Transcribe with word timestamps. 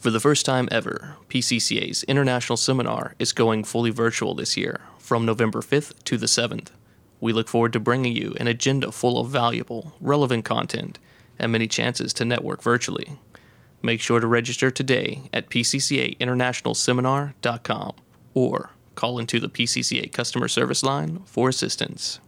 For 0.00 0.10
the 0.10 0.18
first 0.18 0.44
time 0.46 0.66
ever, 0.72 1.18
PCCA's 1.28 2.02
International 2.04 2.56
Seminar 2.56 3.14
is 3.18 3.32
going 3.32 3.64
fully 3.64 3.90
virtual 3.90 4.34
this 4.34 4.56
year, 4.56 4.80
from 4.98 5.26
November 5.26 5.60
5th 5.60 5.92
to 6.04 6.16
the 6.16 6.24
7th. 6.24 6.68
We 7.20 7.34
look 7.34 7.48
forward 7.48 7.74
to 7.74 7.80
bringing 7.80 8.16
you 8.16 8.34
an 8.40 8.46
agenda 8.46 8.92
full 8.92 9.20
of 9.20 9.28
valuable, 9.28 9.92
relevant 10.00 10.46
content 10.46 10.98
and 11.38 11.52
many 11.52 11.68
chances 11.68 12.14
to 12.14 12.24
network 12.24 12.62
virtually. 12.62 13.18
Make 13.82 14.00
sure 14.00 14.20
to 14.20 14.26
register 14.26 14.70
today 14.70 15.28
at 15.34 15.50
pccainternationalseminar.com 15.50 17.92
or 18.32 18.70
call 18.94 19.18
into 19.18 19.38
the 19.38 19.50
PCCA 19.50 20.10
customer 20.10 20.48
service 20.48 20.82
line 20.82 21.20
for 21.26 21.50
assistance. 21.50 22.20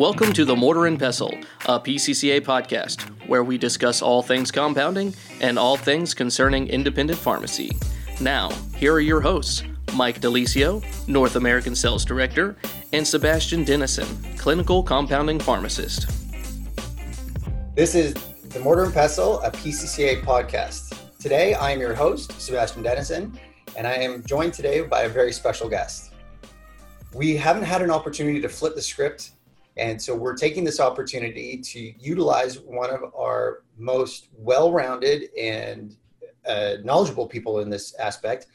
Welcome 0.00 0.32
to 0.32 0.46
the 0.46 0.56
Mortar 0.56 0.86
and 0.86 0.98
Pestle, 0.98 1.38
a 1.66 1.78
PCCA 1.78 2.40
podcast 2.40 3.02
where 3.28 3.44
we 3.44 3.58
discuss 3.58 4.00
all 4.00 4.22
things 4.22 4.50
compounding 4.50 5.12
and 5.42 5.58
all 5.58 5.76
things 5.76 6.14
concerning 6.14 6.68
independent 6.68 7.18
pharmacy. 7.18 7.70
Now, 8.18 8.48
here 8.76 8.94
are 8.94 9.00
your 9.00 9.20
hosts, 9.20 9.62
Mike 9.94 10.22
De 10.22 10.28
Lisio, 10.28 10.82
North 11.06 11.36
American 11.36 11.74
Sales 11.74 12.06
Director, 12.06 12.56
and 12.94 13.06
Sebastian 13.06 13.62
Denison, 13.62 14.06
Clinical 14.38 14.82
Compounding 14.82 15.38
Pharmacist. 15.38 16.08
This 17.74 17.94
is 17.94 18.14
the 18.14 18.60
Mortar 18.60 18.84
and 18.84 18.94
Pestle, 18.94 19.38
a 19.42 19.50
PCCA 19.50 20.22
podcast. 20.22 20.96
Today, 21.18 21.52
I 21.52 21.72
am 21.72 21.78
your 21.78 21.94
host, 21.94 22.40
Sebastian 22.40 22.82
Denison, 22.82 23.38
and 23.76 23.86
I 23.86 23.96
am 23.96 24.24
joined 24.24 24.54
today 24.54 24.80
by 24.80 25.02
a 25.02 25.10
very 25.10 25.30
special 25.30 25.68
guest. 25.68 26.14
We 27.12 27.36
haven't 27.36 27.64
had 27.64 27.82
an 27.82 27.90
opportunity 27.90 28.40
to 28.40 28.48
flip 28.48 28.74
the 28.74 28.80
script 28.80 29.32
and 29.80 30.00
so 30.00 30.14
we're 30.14 30.36
taking 30.36 30.62
this 30.62 30.78
opportunity 30.78 31.56
to 31.56 31.80
utilize 31.98 32.60
one 32.60 32.90
of 32.90 33.00
our 33.18 33.62
most 33.78 34.28
well 34.36 34.70
rounded 34.70 35.34
and 35.40 35.96
uh, 36.46 36.74
knowledgeable 36.84 37.26
people 37.26 37.60
in 37.60 37.70
this 37.70 37.94
aspect, 37.94 38.46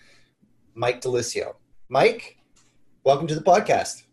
Mike 0.75 1.01
De 1.01 1.07
Lisio. 1.09 1.55
Mike, 1.89 2.37
welcome 3.03 3.25
to 3.25 3.33
the 3.33 3.41
podcast. 3.41 4.03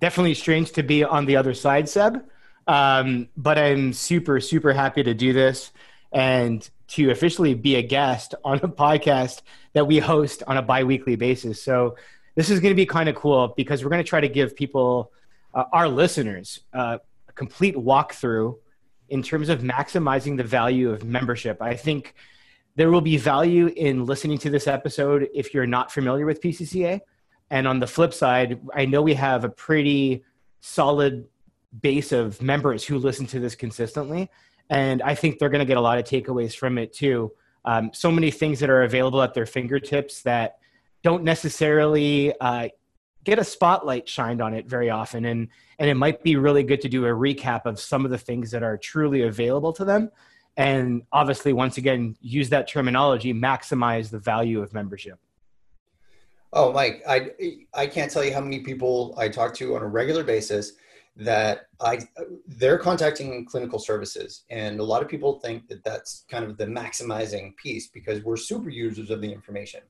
Definitely 0.00 0.34
strange 0.34 0.70
to 0.72 0.84
be 0.84 1.02
on 1.02 1.26
the 1.26 1.34
other 1.34 1.54
side, 1.54 1.88
Seb. 1.88 2.24
Um, 2.68 3.28
but 3.36 3.58
I'm 3.58 3.92
super, 3.92 4.38
super 4.38 4.72
happy 4.72 5.02
to 5.02 5.14
do 5.14 5.32
this 5.32 5.72
and 6.12 6.68
to 6.88 7.10
officially 7.10 7.54
be 7.54 7.74
a 7.74 7.82
guest 7.82 8.36
on 8.44 8.58
a 8.58 8.68
podcast 8.68 9.42
that 9.72 9.88
we 9.88 9.98
host 9.98 10.44
on 10.46 10.56
a 10.56 10.62
bi 10.62 10.84
weekly 10.84 11.16
basis. 11.16 11.60
So 11.60 11.96
this 12.36 12.48
is 12.48 12.60
going 12.60 12.70
to 12.70 12.76
be 12.76 12.86
kind 12.86 13.08
of 13.08 13.16
cool 13.16 13.54
because 13.56 13.82
we're 13.82 13.90
going 13.90 14.04
to 14.04 14.08
try 14.08 14.20
to 14.20 14.28
give 14.28 14.54
people 14.54 15.10
uh, 15.54 15.64
our 15.72 15.88
listeners 15.88 16.60
uh, 16.72 16.98
a 17.28 17.32
complete 17.32 17.74
walkthrough 17.74 18.56
in 19.08 19.22
terms 19.22 19.48
of 19.48 19.60
maximizing 19.60 20.36
the 20.36 20.44
value 20.44 20.90
of 20.90 21.04
membership. 21.04 21.60
I 21.60 21.76
think 21.76 22.14
there 22.76 22.90
will 22.90 23.02
be 23.02 23.18
value 23.18 23.66
in 23.76 24.06
listening 24.06 24.38
to 24.38 24.50
this 24.50 24.66
episode 24.66 25.28
if 25.34 25.52
you're 25.52 25.66
not 25.66 25.92
familiar 25.92 26.24
with 26.24 26.40
PCCA. 26.40 27.00
And 27.50 27.68
on 27.68 27.80
the 27.80 27.86
flip 27.86 28.14
side, 28.14 28.60
I 28.74 28.86
know 28.86 29.02
we 29.02 29.14
have 29.14 29.44
a 29.44 29.50
pretty 29.50 30.24
solid 30.60 31.26
base 31.80 32.12
of 32.12 32.40
members 32.40 32.84
who 32.84 32.98
listen 32.98 33.26
to 33.26 33.40
this 33.40 33.54
consistently. 33.54 34.30
And 34.70 35.02
I 35.02 35.14
think 35.14 35.38
they're 35.38 35.50
going 35.50 35.60
to 35.60 35.66
get 35.66 35.76
a 35.76 35.80
lot 35.80 35.98
of 35.98 36.04
takeaways 36.04 36.56
from 36.56 36.78
it 36.78 36.94
too. 36.94 37.32
Um, 37.64 37.90
so 37.92 38.10
many 38.10 38.30
things 38.30 38.60
that 38.60 38.70
are 38.70 38.82
available 38.82 39.20
at 39.22 39.34
their 39.34 39.46
fingertips 39.46 40.22
that 40.22 40.56
don't 41.02 41.24
necessarily 41.24 42.32
uh, 42.40 42.68
get 43.24 43.38
a 43.38 43.44
spotlight 43.44 44.08
shined 44.08 44.40
on 44.40 44.54
it 44.54 44.66
very 44.66 44.90
often 44.90 45.24
and 45.24 45.48
and 45.78 45.88
it 45.88 45.94
might 45.94 46.22
be 46.22 46.36
really 46.36 46.62
good 46.62 46.80
to 46.80 46.88
do 46.88 47.06
a 47.06 47.10
recap 47.10 47.66
of 47.66 47.78
some 47.80 48.04
of 48.04 48.10
the 48.10 48.18
things 48.18 48.50
that 48.50 48.62
are 48.62 48.76
truly 48.76 49.22
available 49.22 49.72
to 49.72 49.84
them. 49.84 50.10
And 50.56 51.02
obviously 51.12 51.52
once 51.52 51.78
again 51.78 52.16
use 52.20 52.48
that 52.50 52.68
terminology 52.68 53.32
maximize 53.32 54.10
the 54.10 54.18
value 54.18 54.60
of 54.62 54.72
membership. 54.72 55.18
Oh 56.52 56.72
mike 56.72 57.02
i 57.08 57.30
i 57.72 57.86
can't 57.86 58.10
tell 58.10 58.24
you 58.24 58.32
how 58.32 58.40
many 58.40 58.60
people 58.60 59.14
i 59.16 59.28
talk 59.28 59.54
to 59.54 59.74
on 59.76 59.82
a 59.82 59.88
regular 59.88 60.24
basis 60.24 60.72
that 61.16 61.66
i 61.80 61.98
they're 62.46 62.78
contacting 62.78 63.44
clinical 63.46 63.78
services. 63.78 64.44
And 64.50 64.80
a 64.80 64.84
lot 64.84 65.02
of 65.02 65.08
people 65.08 65.38
think 65.40 65.68
that 65.68 65.84
that's 65.84 66.24
kind 66.28 66.44
of 66.44 66.56
the 66.56 66.66
maximizing 66.66 67.56
piece 67.56 67.88
because 67.88 68.22
we're 68.24 68.36
super 68.36 68.68
users 68.68 69.10
of 69.10 69.20
the 69.20 69.32
information 69.32 69.80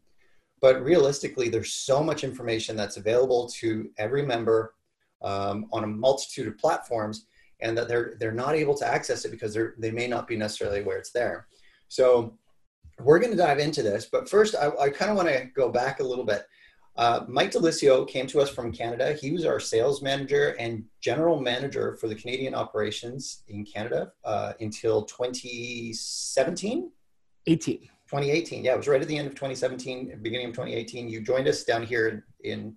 but 0.62 0.82
realistically, 0.82 1.48
there's 1.48 1.72
so 1.72 2.02
much 2.02 2.22
information 2.22 2.76
that's 2.76 2.96
available 2.96 3.48
to 3.60 3.90
every 3.98 4.24
member 4.24 4.74
um, 5.20 5.66
on 5.72 5.84
a 5.84 5.88
multitude 5.88 6.46
of 6.46 6.56
platforms, 6.56 7.26
and 7.60 7.76
that 7.76 7.88
they're 7.88 8.14
they're 8.18 8.32
not 8.32 8.54
able 8.54 8.74
to 8.74 8.86
access 8.86 9.24
it 9.24 9.32
because 9.32 9.52
they're 9.52 9.74
they 9.78 9.90
may 9.90 10.06
not 10.06 10.26
be 10.26 10.36
necessarily 10.36 10.82
where 10.82 10.96
it's 10.96 11.10
there. 11.10 11.48
So 11.88 12.38
we're 13.00 13.18
going 13.18 13.32
to 13.32 13.36
dive 13.36 13.58
into 13.58 13.82
this, 13.82 14.06
but 14.10 14.30
first, 14.30 14.54
I, 14.54 14.70
I 14.80 14.90
kind 14.90 15.10
of 15.10 15.16
want 15.16 15.28
to 15.28 15.46
go 15.54 15.68
back 15.68 16.00
a 16.00 16.04
little 16.04 16.24
bit. 16.24 16.46
Uh, 16.94 17.24
Mike 17.26 17.50
De 17.50 17.58
Lisio 17.58 18.06
came 18.06 18.26
to 18.28 18.40
us 18.40 18.50
from 18.50 18.70
Canada. 18.70 19.14
He 19.14 19.32
was 19.32 19.46
our 19.46 19.58
sales 19.58 20.02
manager 20.02 20.54
and 20.58 20.84
general 21.00 21.40
manager 21.40 21.96
for 21.96 22.06
the 22.06 22.14
Canadian 22.14 22.54
operations 22.54 23.42
in 23.48 23.64
Canada 23.64 24.12
uh, 24.24 24.52
until 24.60 25.02
2017. 25.04 26.90
18. 27.46 27.88
2018. 28.12 28.62
Yeah, 28.62 28.74
it 28.74 28.76
was 28.76 28.88
right 28.88 29.00
at 29.00 29.08
the 29.08 29.16
end 29.16 29.26
of 29.26 29.32
2017, 29.32 30.18
beginning 30.20 30.48
of 30.48 30.52
2018. 30.52 31.08
You 31.08 31.22
joined 31.22 31.48
us 31.48 31.64
down 31.64 31.82
here 31.82 32.26
in 32.44 32.76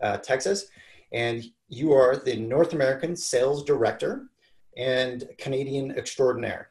uh, 0.00 0.18
Texas, 0.18 0.66
and 1.12 1.42
you 1.68 1.92
are 1.92 2.16
the 2.16 2.36
North 2.36 2.72
American 2.72 3.16
Sales 3.16 3.64
Director 3.64 4.28
and 4.76 5.28
Canadian 5.38 5.90
Extraordinaire. 5.90 6.68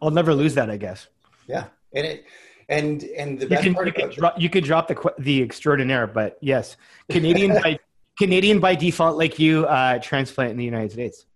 I'll 0.00 0.12
never 0.12 0.32
lose 0.32 0.54
that, 0.54 0.70
I 0.70 0.76
guess. 0.76 1.08
Yeah, 1.48 1.64
and 1.92 2.06
it 2.06 2.24
and 2.68 3.02
and 3.18 3.40
the 3.40 3.46
you 3.46 3.48
best 3.48 3.62
can, 3.64 3.74
part 3.74 3.86
you 3.88 3.92
about 3.92 4.10
could, 4.10 4.16
drop, 4.16 4.40
you 4.40 4.48
could 4.48 4.64
drop 4.64 4.86
the 4.86 5.14
the 5.18 5.42
extraordinaire, 5.42 6.06
but 6.06 6.38
yes, 6.40 6.76
Canadian 7.10 7.54
by 7.62 7.80
Canadian 8.16 8.60
by 8.60 8.76
default, 8.76 9.18
like 9.18 9.40
you, 9.40 9.66
uh, 9.66 9.98
transplant 9.98 10.52
in 10.52 10.56
the 10.56 10.64
United 10.64 10.92
States. 10.92 11.26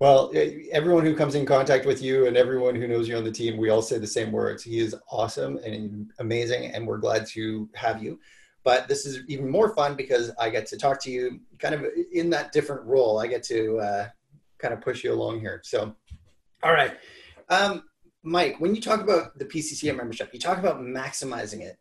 Well, 0.00 0.32
everyone 0.70 1.04
who 1.04 1.16
comes 1.16 1.34
in 1.34 1.44
contact 1.44 1.84
with 1.84 2.00
you 2.00 2.26
and 2.26 2.36
everyone 2.36 2.76
who 2.76 2.86
knows 2.86 3.08
you 3.08 3.16
on 3.16 3.24
the 3.24 3.32
team, 3.32 3.56
we 3.56 3.70
all 3.70 3.82
say 3.82 3.98
the 3.98 4.06
same 4.06 4.30
words. 4.30 4.62
He 4.62 4.78
is 4.78 4.94
awesome 5.10 5.58
and 5.64 6.12
amazing, 6.20 6.72
and 6.72 6.86
we're 6.86 6.98
glad 6.98 7.26
to 7.28 7.68
have 7.74 8.00
you. 8.00 8.20
But 8.62 8.86
this 8.86 9.06
is 9.06 9.24
even 9.26 9.50
more 9.50 9.74
fun 9.74 9.96
because 9.96 10.30
I 10.38 10.50
get 10.50 10.66
to 10.66 10.76
talk 10.76 11.02
to 11.02 11.10
you 11.10 11.40
kind 11.58 11.74
of 11.74 11.84
in 12.12 12.30
that 12.30 12.52
different 12.52 12.84
role. 12.84 13.18
I 13.18 13.26
get 13.26 13.42
to 13.44 13.78
uh, 13.78 14.08
kind 14.58 14.72
of 14.72 14.80
push 14.80 15.02
you 15.02 15.12
along 15.12 15.40
here. 15.40 15.60
So, 15.64 15.96
all 16.62 16.72
right. 16.72 16.96
Um, 17.48 17.82
Mike, 18.22 18.60
when 18.60 18.76
you 18.76 18.80
talk 18.80 19.00
about 19.00 19.36
the 19.36 19.46
PCCM 19.46 19.96
membership, 19.96 20.30
you 20.32 20.38
talk 20.38 20.58
about 20.58 20.80
maximizing 20.80 21.62
it. 21.62 21.76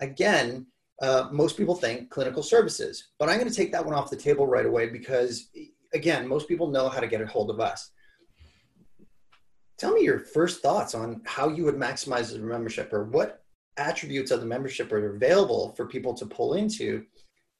Again, 0.00 0.66
uh, 1.02 1.28
most 1.30 1.56
people 1.56 1.76
think 1.76 2.10
clinical 2.10 2.42
services, 2.42 3.10
but 3.18 3.28
I'm 3.28 3.38
going 3.38 3.48
to 3.48 3.54
take 3.54 3.70
that 3.72 3.84
one 3.84 3.94
off 3.94 4.10
the 4.10 4.16
table 4.16 4.48
right 4.48 4.66
away 4.66 4.88
because 4.88 5.50
again, 5.92 6.26
most 6.26 6.48
people 6.48 6.68
know 6.68 6.88
how 6.88 7.00
to 7.00 7.06
get 7.06 7.20
a 7.20 7.26
hold 7.26 7.50
of 7.50 7.60
us. 7.60 7.90
Tell 9.78 9.92
me 9.92 10.02
your 10.02 10.18
first 10.18 10.62
thoughts 10.62 10.94
on 10.94 11.22
how 11.24 11.48
you 11.48 11.64
would 11.64 11.76
maximize 11.76 12.32
the 12.32 12.38
membership 12.38 12.92
or 12.92 13.04
what 13.04 13.42
attributes 13.76 14.30
of 14.30 14.40
the 14.40 14.46
membership 14.46 14.92
are 14.92 15.14
available 15.14 15.72
for 15.76 15.86
people 15.86 16.12
to 16.14 16.26
pull 16.26 16.54
into 16.54 17.04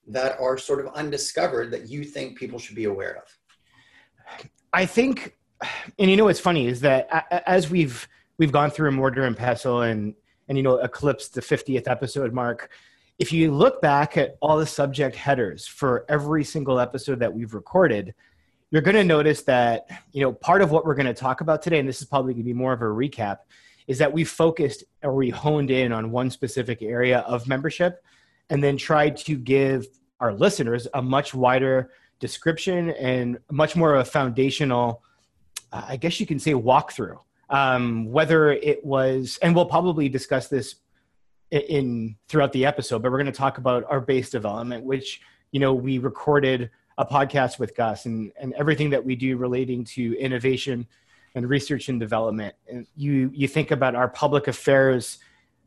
that 0.06 0.38
are 0.38 0.58
sort 0.58 0.84
of 0.84 0.92
undiscovered 0.94 1.70
that 1.70 1.88
you 1.88 2.04
think 2.04 2.38
people 2.38 2.58
should 2.58 2.76
be 2.76 2.84
aware 2.84 3.22
of? 3.22 4.44
I 4.72 4.86
think, 4.86 5.36
and 5.98 6.10
you 6.10 6.16
know 6.16 6.24
what's 6.24 6.40
funny 6.40 6.66
is 6.66 6.80
that 6.80 7.08
as 7.46 7.70
we've 7.70 8.06
we've 8.38 8.52
gone 8.52 8.70
through 8.70 8.88
a 8.88 8.92
mortar 8.92 9.24
and 9.24 9.36
pestle 9.36 9.82
and 9.82 10.14
and 10.48 10.56
you 10.56 10.62
know 10.62 10.76
eclipsed 10.78 11.34
the 11.34 11.40
50th 11.40 11.88
episode 11.88 12.32
mark, 12.32 12.70
if 13.20 13.34
you 13.34 13.52
look 13.52 13.82
back 13.82 14.16
at 14.16 14.38
all 14.40 14.56
the 14.56 14.66
subject 14.66 15.14
headers 15.14 15.66
for 15.66 16.06
every 16.08 16.42
single 16.42 16.80
episode 16.80 17.18
that 17.18 17.32
we've 17.32 17.52
recorded, 17.52 18.14
you're 18.70 18.80
going 18.80 18.96
to 18.96 19.04
notice 19.04 19.42
that, 19.42 19.86
you 20.12 20.22
know, 20.22 20.32
part 20.32 20.62
of 20.62 20.70
what 20.70 20.86
we're 20.86 20.94
going 20.94 21.04
to 21.04 21.12
talk 21.12 21.42
about 21.42 21.60
today, 21.60 21.78
and 21.78 21.86
this 21.86 22.00
is 22.00 22.06
probably 22.06 22.32
going 22.32 22.42
to 22.42 22.48
be 22.48 22.54
more 22.54 22.72
of 22.72 22.80
a 22.80 22.86
recap, 22.86 23.40
is 23.86 23.98
that 23.98 24.10
we 24.10 24.24
focused 24.24 24.84
or 25.02 25.14
we 25.14 25.28
honed 25.28 25.70
in 25.70 25.92
on 25.92 26.10
one 26.10 26.30
specific 26.30 26.80
area 26.80 27.18
of 27.20 27.46
membership 27.46 28.02
and 28.48 28.64
then 28.64 28.78
tried 28.78 29.18
to 29.18 29.36
give 29.36 29.86
our 30.20 30.32
listeners 30.32 30.88
a 30.94 31.02
much 31.02 31.34
wider 31.34 31.90
description 32.20 32.90
and 32.92 33.38
much 33.50 33.76
more 33.76 33.96
of 33.96 34.00
a 34.00 34.04
foundational, 34.10 35.02
uh, 35.72 35.84
I 35.88 35.96
guess 35.98 36.20
you 36.20 36.26
can 36.26 36.38
say, 36.38 36.54
walkthrough. 36.54 37.18
Um, 37.50 38.06
whether 38.06 38.52
it 38.52 38.82
was, 38.82 39.38
and 39.42 39.54
we'll 39.54 39.66
probably 39.66 40.08
discuss 40.08 40.46
this 40.48 40.76
in 41.50 42.16
throughout 42.28 42.52
the 42.52 42.66
episode, 42.66 43.02
but 43.02 43.10
we're 43.10 43.18
going 43.18 43.26
to 43.26 43.32
talk 43.32 43.58
about 43.58 43.84
our 43.88 44.00
base 44.00 44.30
development, 44.30 44.84
which 44.84 45.20
you 45.52 45.60
know 45.60 45.74
we 45.74 45.98
recorded 45.98 46.70
a 46.98 47.04
podcast 47.04 47.58
with 47.58 47.74
Gus 47.74 48.06
and 48.06 48.32
and 48.40 48.52
everything 48.54 48.90
that 48.90 49.04
we 49.04 49.16
do 49.16 49.36
relating 49.36 49.84
to 49.84 50.18
innovation 50.18 50.86
and 51.34 51.48
research 51.48 51.88
and 51.88 51.98
development. 51.98 52.54
And 52.68 52.86
you 52.96 53.30
you 53.34 53.48
think 53.48 53.70
about 53.70 53.94
our 53.94 54.08
public 54.08 54.48
affairs 54.48 55.18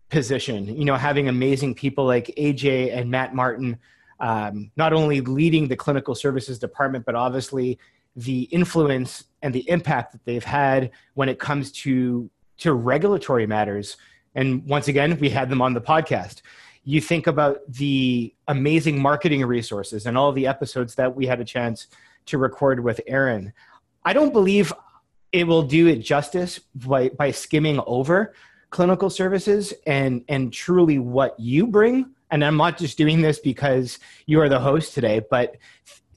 position, 0.09 0.67
you 0.77 0.85
know, 0.85 0.95
having 0.95 1.27
amazing 1.27 1.73
people 1.73 2.05
like 2.05 2.27
AJ 2.37 2.95
and 2.95 3.09
Matt 3.09 3.33
Martin, 3.33 3.77
um, 4.19 4.71
not 4.77 4.93
only 4.93 5.21
leading 5.21 5.67
the 5.67 5.75
clinical 5.75 6.13
services 6.13 6.59
department, 6.59 7.05
but 7.05 7.15
obviously 7.15 7.79
the 8.15 8.43
influence 8.43 9.23
and 9.41 9.53
the 9.53 9.67
impact 9.69 10.11
that 10.11 10.23
they've 10.23 10.43
had 10.43 10.91
when 11.15 11.29
it 11.29 11.39
comes 11.39 11.71
to 11.71 12.29
to 12.57 12.73
regulatory 12.73 13.47
matters. 13.47 13.97
And 14.35 14.65
once 14.65 14.87
again, 14.87 15.17
we 15.19 15.29
had 15.29 15.49
them 15.49 15.61
on 15.61 15.73
the 15.73 15.81
podcast. 15.81 16.41
You 16.83 16.99
think 16.99 17.27
about 17.27 17.59
the 17.67 18.33
amazing 18.47 19.01
marketing 19.01 19.45
resources 19.45 20.05
and 20.05 20.17
all 20.17 20.31
the 20.31 20.47
episodes 20.47 20.95
that 20.95 21.15
we 21.15 21.25
had 21.25 21.39
a 21.39 21.45
chance 21.45 21.87
to 22.25 22.37
record 22.37 22.83
with 22.83 22.99
Aaron. 23.07 23.53
I 24.03 24.13
don't 24.13 24.33
believe 24.33 24.73
it 25.31 25.47
will 25.47 25.63
do 25.63 25.87
it 25.87 25.97
justice 25.97 26.59
by, 26.75 27.09
by 27.09 27.31
skimming 27.31 27.79
over 27.87 28.33
clinical 28.73 29.09
services 29.09 29.71
and 29.85 30.25
and 30.27 30.51
truly 30.51 30.97
what 30.97 31.39
you 31.39 31.67
bring 31.67 32.09
and 32.31 32.43
i'm 32.43 32.57
not 32.57 32.75
just 32.75 32.97
doing 32.97 33.21
this 33.21 33.37
because 33.37 33.99
you 34.25 34.41
are 34.41 34.49
the 34.49 34.59
host 34.59 34.95
today 34.95 35.21
but 35.29 35.57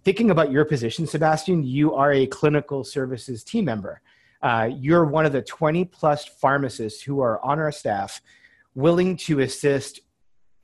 thinking 0.05 0.31
about 0.31 0.51
your 0.51 0.65
position 0.65 1.07
sebastian 1.07 1.63
you 1.63 1.95
are 1.95 2.15
a 2.15 2.27
clinical 2.29 2.83
services 2.83 3.45
team 3.45 3.67
member 3.67 4.01
uh, 4.43 4.69
you're 4.73 5.05
one 5.05 5.27
of 5.27 5.33
the 5.33 5.43
20 5.43 5.85
plus 5.87 6.25
pharmacists 6.25 7.03
who 7.03 7.21
are 7.21 7.45
on 7.45 7.59
our 7.59 7.73
staff 7.73 8.21
willing 8.75 9.17
to 9.17 9.41
assist 9.41 10.01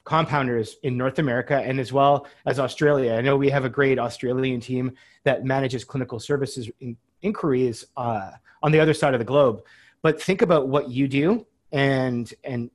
compounders 0.05 0.75
in 0.83 0.97
North 0.97 1.19
America 1.19 1.57
and 1.57 1.79
as 1.79 1.93
well 1.93 2.27
as 2.47 2.59
Australia. 2.59 3.15
I 3.15 3.21
know 3.21 3.37
we 3.37 3.51
have 3.51 3.65
a 3.65 3.71
great 3.71 3.99
Australian 3.99 4.61
team 4.61 4.93
that 5.25 5.45
manages 5.45 5.85
clinical 5.85 6.19
services 6.19 6.69
in, 6.81 6.97
inquiries 7.23 7.85
uh, 7.97 8.33
on 8.63 8.73
the 8.73 8.81
other 8.81 8.95
side 8.95 9.15
of 9.15 9.21
the 9.21 9.25
globe. 9.25 9.63
But 10.03 10.21
think 10.21 10.43
about 10.43 10.69
what 10.69 10.91
you 10.91 11.07
do, 11.07 11.47
and 11.71 12.33
and 12.43 12.71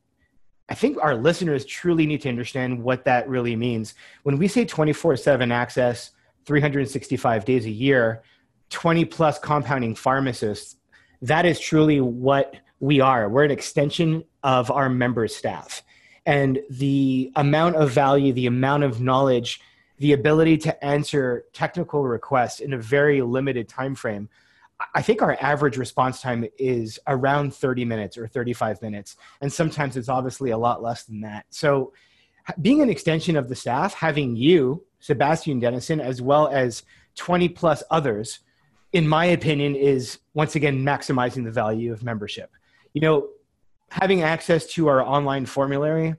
I 0.70 0.76
think 0.76 0.98
our 1.02 1.16
listeners 1.16 1.66
truly 1.66 2.06
need 2.06 2.22
to 2.22 2.30
understand 2.30 2.82
what 2.82 3.06
that 3.06 3.28
really 3.28 3.56
means. 3.56 3.96
When 4.24 4.38
we 4.38 4.48
say 4.48 4.64
24 4.64 5.18
7 5.18 5.52
access, 5.52 6.12
365 6.46 7.46
days 7.46 7.66
a 7.66 7.70
year, 7.70 8.24
20 8.70 9.06
plus 9.06 9.40
compounding 9.40 9.96
pharmacists, 9.96 10.78
that 11.22 11.46
is 11.46 11.60
truly 11.60 12.02
what 12.02 12.56
we 12.80 13.00
are. 13.00 13.30
We're 13.30 13.44
an 13.44 13.52
extension 13.52 14.24
of 14.44 14.69
our 14.72 14.90
member 14.90 15.28
staff 15.28 15.84
and 16.25 16.60
the 16.69 17.31
amount 17.38 17.78
of 17.78 17.92
value, 17.92 18.34
the 18.34 18.48
amount 18.48 18.84
of 18.84 19.02
knowledge, 19.02 19.62
the 19.98 20.14
ability 20.14 20.58
to 20.58 20.86
answer 20.86 21.46
technical 21.54 22.04
requests 22.04 22.60
in 22.60 22.74
a 22.74 22.78
very 22.78 23.22
limited 23.22 23.68
time 23.68 23.96
frame. 23.96 24.30
I 24.94 25.02
think 25.02 25.22
our 25.22 25.38
average 25.42 25.78
response 25.78 26.22
time 26.22 26.46
is 26.60 27.00
around 27.08 27.56
30 27.56 27.86
minutes 27.86 28.18
or 28.18 28.28
35 28.28 28.81
minutes, 28.81 29.16
and 29.42 29.52
sometimes 29.52 29.98
it's 29.98 30.10
obviously 30.10 30.52
a 30.52 30.58
lot 30.58 30.84
less 30.84 31.04
than 31.06 31.22
that. 31.22 31.46
So, 31.50 31.94
being 32.62 32.81
an 32.81 32.90
extension 32.90 33.36
of 33.36 33.50
the 33.50 33.56
staff, 33.56 33.94
having 33.94 34.36
you, 34.36 34.86
Sebastian 35.00 35.60
Denison, 35.60 36.00
as 36.00 36.22
well 36.22 36.48
as 36.48 36.84
20 37.16 37.50
plus 37.50 37.84
others, 37.90 38.40
in 38.98 39.08
my 39.08 39.26
opinion, 39.26 39.76
is 39.76 40.18
once 40.34 40.56
again 40.56 40.84
maximizing 40.84 41.44
the 41.44 41.52
value 41.52 41.94
of 41.94 42.02
membership. 42.02 42.50
You 42.94 43.02
know, 43.02 43.28
having 43.90 44.24
access 44.24 44.66
to 44.74 44.88
our 44.88 45.04
online 45.04 45.46
formulary, 45.46 46.16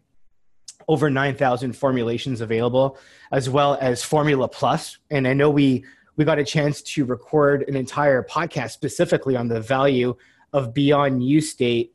over 0.86 1.10
9,000 1.10 1.72
formulations 1.72 2.40
available, 2.40 2.96
as 3.32 3.50
well 3.50 3.76
as 3.80 4.04
Formula 4.04 4.46
Plus. 4.46 4.98
And 5.10 5.26
I 5.26 5.32
know 5.32 5.50
we 5.50 5.84
we 6.14 6.24
got 6.24 6.38
a 6.38 6.44
chance 6.44 6.80
to 6.82 7.04
record 7.04 7.64
an 7.66 7.74
entire 7.74 8.22
podcast 8.22 8.70
specifically 8.70 9.34
on 9.34 9.48
the 9.48 9.60
value 9.60 10.14
of 10.52 10.72
beyond 10.72 11.24
use 11.24 11.56
date 11.56 11.94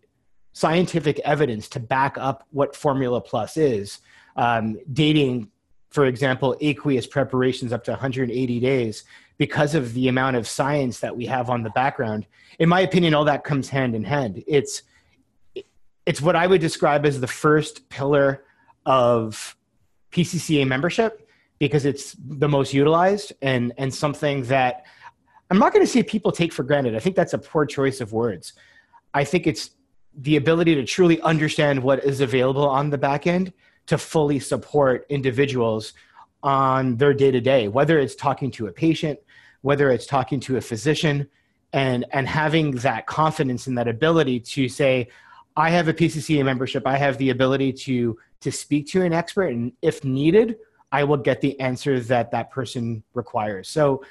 scientific 0.51 1.17
evidence 1.19 1.69
to 1.69 1.79
back 1.79 2.17
up 2.17 2.45
what 2.51 2.75
Formula 2.75 3.21
Plus 3.21 3.55
is, 3.55 3.99
um, 4.35 4.77
dating, 4.91 5.49
for 5.91 6.07
example, 6.07 6.57
aqueous 6.59 7.07
preparations 7.07 7.71
up 7.71 7.85
to 7.85 7.91
180 7.91 8.59
days 8.59 9.05
because 9.37 9.75
of 9.75 9.93
the 9.93 10.07
amount 10.07 10.35
of 10.35 10.47
science 10.47 10.99
that 10.99 11.15
we 11.15 11.25
have 11.25 11.49
on 11.49 11.63
the 11.63 11.69
background. 11.71 12.25
In 12.59 12.69
my 12.69 12.81
opinion, 12.81 13.13
all 13.13 13.25
that 13.25 13.43
comes 13.43 13.69
hand 13.69 13.95
in 13.95 14.03
hand. 14.03 14.43
It's 14.47 14.83
it's 16.05 16.21
what 16.21 16.35
I 16.35 16.47
would 16.47 16.59
describe 16.61 17.05
as 17.05 17.21
the 17.21 17.27
first 17.27 17.87
pillar 17.89 18.43
of 18.85 19.55
PCCA 20.11 20.67
membership 20.67 21.27
because 21.59 21.85
it's 21.85 22.15
the 22.27 22.49
most 22.49 22.73
utilized 22.73 23.33
and 23.41 23.73
and 23.77 23.93
something 23.93 24.43
that 24.43 24.85
I'm 25.49 25.59
not 25.59 25.73
going 25.73 25.85
to 25.85 25.91
say 25.91 26.03
people 26.03 26.31
take 26.31 26.51
for 26.51 26.63
granted. 26.63 26.95
I 26.95 26.99
think 26.99 27.15
that's 27.15 27.33
a 27.33 27.37
poor 27.37 27.65
choice 27.65 28.01
of 28.01 28.11
words. 28.11 28.53
I 29.13 29.23
think 29.23 29.47
it's 29.47 29.71
the 30.15 30.35
ability 30.35 30.75
to 30.75 30.83
truly 30.83 31.21
understand 31.21 31.81
what 31.81 32.03
is 32.03 32.21
available 32.21 32.67
on 32.67 32.89
the 32.89 32.97
back 32.97 33.27
end 33.27 33.53
to 33.87 33.97
fully 33.97 34.39
support 34.39 35.05
individuals 35.09 35.93
on 36.43 36.97
their 36.97 37.13
day 37.13 37.31
to 37.31 37.41
day, 37.41 37.67
whether 37.67 37.97
it's 37.97 38.15
talking 38.15 38.51
to 38.51 38.67
a 38.67 38.71
patient, 38.71 39.19
whether 39.61 39.89
it's 39.89 40.05
talking 40.05 40.39
to 40.41 40.57
a 40.57 40.61
physician, 40.61 41.27
and 41.71 42.05
and 42.11 42.27
having 42.27 42.71
that 42.71 43.07
confidence 43.07 43.67
and 43.67 43.77
that 43.77 43.87
ability 43.87 44.39
to 44.39 44.69
say, 44.69 45.07
I 45.55 45.69
have 45.69 45.87
a 45.87 45.93
PCCA 45.93 46.43
membership. 46.43 46.85
I 46.85 46.97
have 46.97 47.17
the 47.17 47.29
ability 47.29 47.73
to 47.73 48.17
to 48.41 48.51
speak 48.51 48.87
to 48.89 49.01
an 49.03 49.13
expert, 49.13 49.47
and 49.47 49.71
if 49.81 50.03
needed, 50.03 50.57
I 50.91 51.05
will 51.05 51.17
get 51.17 51.41
the 51.41 51.59
answer 51.59 51.99
that 51.99 52.31
that 52.31 52.51
person 52.51 53.03
requires. 53.13 53.69
So, 53.69 54.03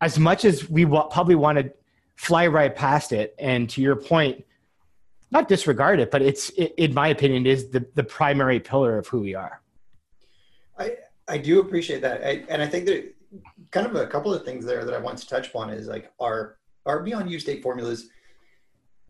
as 0.00 0.18
much 0.18 0.44
as 0.44 0.68
we 0.68 0.84
w- 0.84 1.08
probably 1.10 1.34
want 1.34 1.58
to 1.58 1.72
fly 2.16 2.46
right 2.46 2.74
past 2.74 3.12
it, 3.12 3.34
and 3.38 3.68
to 3.70 3.80
your 3.80 3.96
point, 3.96 4.44
not 5.30 5.48
disregard 5.48 6.00
it, 6.00 6.10
but 6.10 6.22
it's 6.22 6.50
it, 6.50 6.74
in 6.76 6.94
my 6.94 7.08
opinion 7.08 7.46
is 7.46 7.70
the 7.70 7.86
the 7.94 8.04
primary 8.04 8.60
pillar 8.60 8.98
of 8.98 9.06
who 9.08 9.20
we 9.20 9.34
are. 9.34 9.60
I 11.28 11.38
do 11.38 11.60
appreciate 11.60 12.02
that, 12.02 12.24
I, 12.24 12.44
and 12.48 12.62
I 12.62 12.66
think 12.66 12.86
that 12.86 13.14
kind 13.70 13.86
of 13.86 13.96
a 13.96 14.06
couple 14.06 14.32
of 14.32 14.44
things 14.44 14.64
there 14.64 14.84
that 14.84 14.94
I 14.94 14.98
want 14.98 15.18
to 15.18 15.26
touch 15.26 15.48
upon 15.48 15.70
is 15.70 15.88
like 15.88 16.12
our 16.20 16.58
our 16.86 17.02
beyond 17.02 17.30
use 17.30 17.44
date 17.44 17.62
formulas 17.62 18.08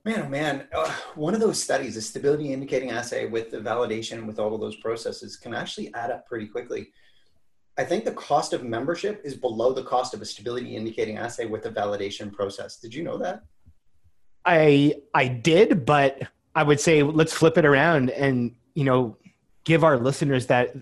Man, 0.06 0.22
oh 0.24 0.28
man, 0.28 0.68
uh, 0.72 0.94
one 1.16 1.34
of 1.34 1.40
those 1.40 1.60
studies, 1.60 1.96
a 1.96 2.00
stability 2.00 2.52
indicating 2.52 2.90
assay 2.92 3.26
with 3.26 3.50
the 3.50 3.58
validation 3.58 4.24
with 4.24 4.38
all 4.38 4.54
of 4.54 4.60
those 4.60 4.76
processes 4.76 5.36
can 5.36 5.52
actually 5.52 5.92
add 5.94 6.12
up 6.12 6.28
pretty 6.28 6.46
quickly. 6.46 6.92
I 7.76 7.82
think 7.82 8.04
the 8.04 8.12
cost 8.12 8.52
of 8.52 8.62
membership 8.62 9.20
is 9.24 9.34
below 9.34 9.72
the 9.72 9.82
cost 9.82 10.14
of 10.14 10.22
a 10.22 10.24
stability 10.24 10.76
indicating 10.76 11.16
assay 11.18 11.46
with 11.46 11.66
a 11.66 11.70
validation 11.70 12.32
process. 12.32 12.76
Did 12.76 12.94
you 12.94 13.02
know 13.02 13.18
that? 13.18 13.42
I 14.44 14.94
I 15.12 15.26
did, 15.26 15.84
but 15.84 16.22
I 16.54 16.62
would 16.62 16.78
say 16.78 17.02
let's 17.02 17.32
flip 17.32 17.58
it 17.58 17.64
around 17.64 18.10
and 18.10 18.54
you 18.74 18.84
know 18.84 19.16
give 19.64 19.82
our 19.82 19.98
listeners 19.98 20.46
that 20.46 20.76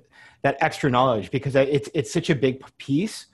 that 0.45 0.59
extra 0.61 0.91
knowledge 0.91 1.31
because 1.31 1.57
it's 1.57 1.89
it's 1.95 2.13
such 2.13 2.29
a 2.31 2.35
big 2.35 2.63
piece 2.77 3.27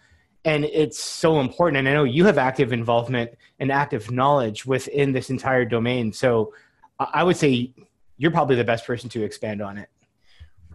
and 0.45 0.65
it's 0.65 0.99
so 0.99 1.41
important. 1.41 1.77
And 1.79 1.89
i 1.89 1.93
know 1.93 2.05
you 2.05 2.25
have 2.25 2.39
active 2.39 2.73
involvement 2.73 3.33
and 3.59 3.71
active 3.71 4.11
knowledge 4.11 4.65
within 4.65 5.12
this 5.12 5.29
entire 5.29 5.67
domain. 5.67 6.12
So 6.12 6.55
i 6.99 7.23
would 7.23 7.37
say 7.37 7.75
you're 8.17 8.31
probably 8.31 8.57
the 8.57 8.64
best 8.64 8.87
person 8.87 9.11
to 9.11 9.23
expand 9.23 9.61
on 9.61 9.76
it. 9.76 9.90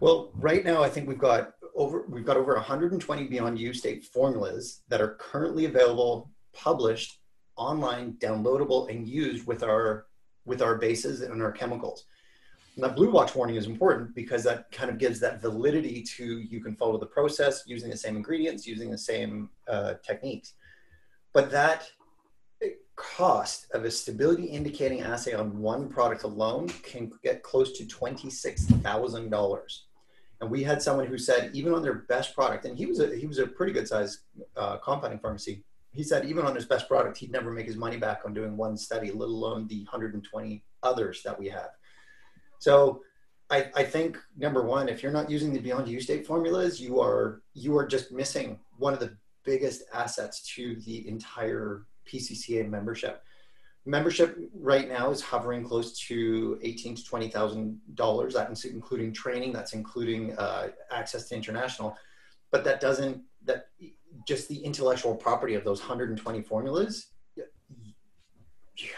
Well 0.01 0.29
right 0.35 0.63
now 0.63 0.83
i 0.83 0.89
think 0.89 1.07
we've 1.07 1.17
got 1.17 1.53
over 1.73 2.05
we've 2.09 2.25
got 2.25 2.37
over 2.37 2.53
120 2.55 3.27
beyond 3.27 3.57
use 3.57 3.81
date 3.81 4.03
formulas 4.03 4.81
that 4.89 5.01
are 5.01 5.15
currently 5.15 5.65
available 5.65 6.29
published 6.53 7.19
online 7.55 8.13
downloadable 8.19 8.89
and 8.89 9.07
used 9.07 9.47
with 9.47 9.63
our 9.63 10.07
with 10.45 10.61
our 10.61 10.75
bases 10.75 11.21
and 11.21 11.41
our 11.41 11.53
chemicals 11.53 12.05
that 12.77 12.95
blue 12.95 13.11
box 13.11 13.33
warning 13.35 13.55
is 13.55 13.67
important 13.67 14.13
because 14.15 14.43
that 14.43 14.71
kind 14.71 14.89
of 14.89 14.97
gives 14.97 15.19
that 15.21 15.41
validity 15.41 16.01
to 16.01 16.39
you 16.39 16.59
can 16.61 16.75
follow 16.75 16.97
the 16.97 17.05
process 17.05 17.63
using 17.65 17.89
the 17.89 17.97
same 17.97 18.17
ingredients, 18.17 18.67
using 18.67 18.91
the 18.91 18.97
same 18.97 19.49
uh, 19.67 19.93
techniques. 20.03 20.53
But 21.33 21.51
that 21.51 21.89
cost 22.95 23.67
of 23.73 23.83
a 23.83 23.91
stability 23.91 24.45
indicating 24.45 25.01
assay 25.01 25.33
on 25.33 25.59
one 25.59 25.89
product 25.89 26.23
alone 26.23 26.67
can 26.83 27.11
get 27.23 27.43
close 27.43 27.77
to 27.77 27.83
$26,000. 27.83 29.79
And 30.41 30.51
we 30.51 30.63
had 30.63 30.81
someone 30.81 31.07
who 31.07 31.17
said 31.17 31.51
even 31.53 31.73
on 31.73 31.81
their 31.81 31.93
best 31.93 32.35
product, 32.35 32.65
and 32.65 32.77
he 32.77 32.85
was 32.85 32.99
a, 32.99 33.15
he 33.15 33.25
was 33.25 33.39
a 33.39 33.47
pretty 33.47 33.73
good 33.73 33.87
size 33.87 34.19
uh, 34.57 34.77
compounding 34.77 35.19
pharmacy. 35.19 35.63
He 35.91 36.03
said 36.03 36.25
even 36.25 36.45
on 36.45 36.55
his 36.55 36.65
best 36.65 36.89
product, 36.89 37.17
he'd 37.17 37.31
never 37.31 37.51
make 37.51 37.67
his 37.67 37.77
money 37.77 37.97
back 37.97 38.21
on 38.25 38.33
doing 38.33 38.57
one 38.57 38.75
study, 38.75 39.11
let 39.11 39.29
alone 39.29 39.67
the 39.67 39.79
120 39.79 40.63
others 40.83 41.21
that 41.23 41.39
we 41.39 41.47
have. 41.47 41.69
So 42.59 43.01
I, 43.49 43.69
I 43.75 43.83
think 43.83 44.17
number 44.37 44.63
one, 44.63 44.89
if 44.89 45.03
you're 45.03 45.11
not 45.11 45.29
using 45.29 45.53
the 45.53 45.59
beyond 45.59 45.87
use 45.87 46.05
date 46.05 46.25
formulas, 46.25 46.79
you 46.81 46.99
are 46.99 47.41
you 47.53 47.77
are 47.77 47.85
just 47.85 48.11
missing 48.11 48.59
one 48.77 48.93
of 48.93 48.99
the 48.99 49.15
biggest 49.43 49.83
assets 49.93 50.41
to 50.55 50.75
the 50.81 51.07
entire 51.07 51.85
PCCA 52.11 52.67
membership. 52.67 53.23
Membership 53.85 54.37
right 54.55 54.89
now 54.89 55.11
is 55.11 55.21
hovering 55.21 55.63
close 55.63 55.97
to 56.07 56.59
eighteen 56.63 56.95
to 56.95 57.03
twenty 57.03 57.29
thousand 57.29 57.79
dollars. 57.93 58.33
That's 58.33 58.65
including 58.65 59.13
training. 59.13 59.53
That's 59.53 59.73
including 59.73 60.35
uh, 60.37 60.69
access 60.91 61.29
to 61.29 61.35
international, 61.35 61.95
but 62.51 62.63
that 62.63 62.81
doesn't 62.81 63.21
that 63.43 63.67
just 64.27 64.47
the 64.47 64.57
intellectual 64.57 65.13
property 65.13 65.55
of 65.55 65.63
those 65.63 65.81
120 65.81 66.41
formulas 66.41 67.07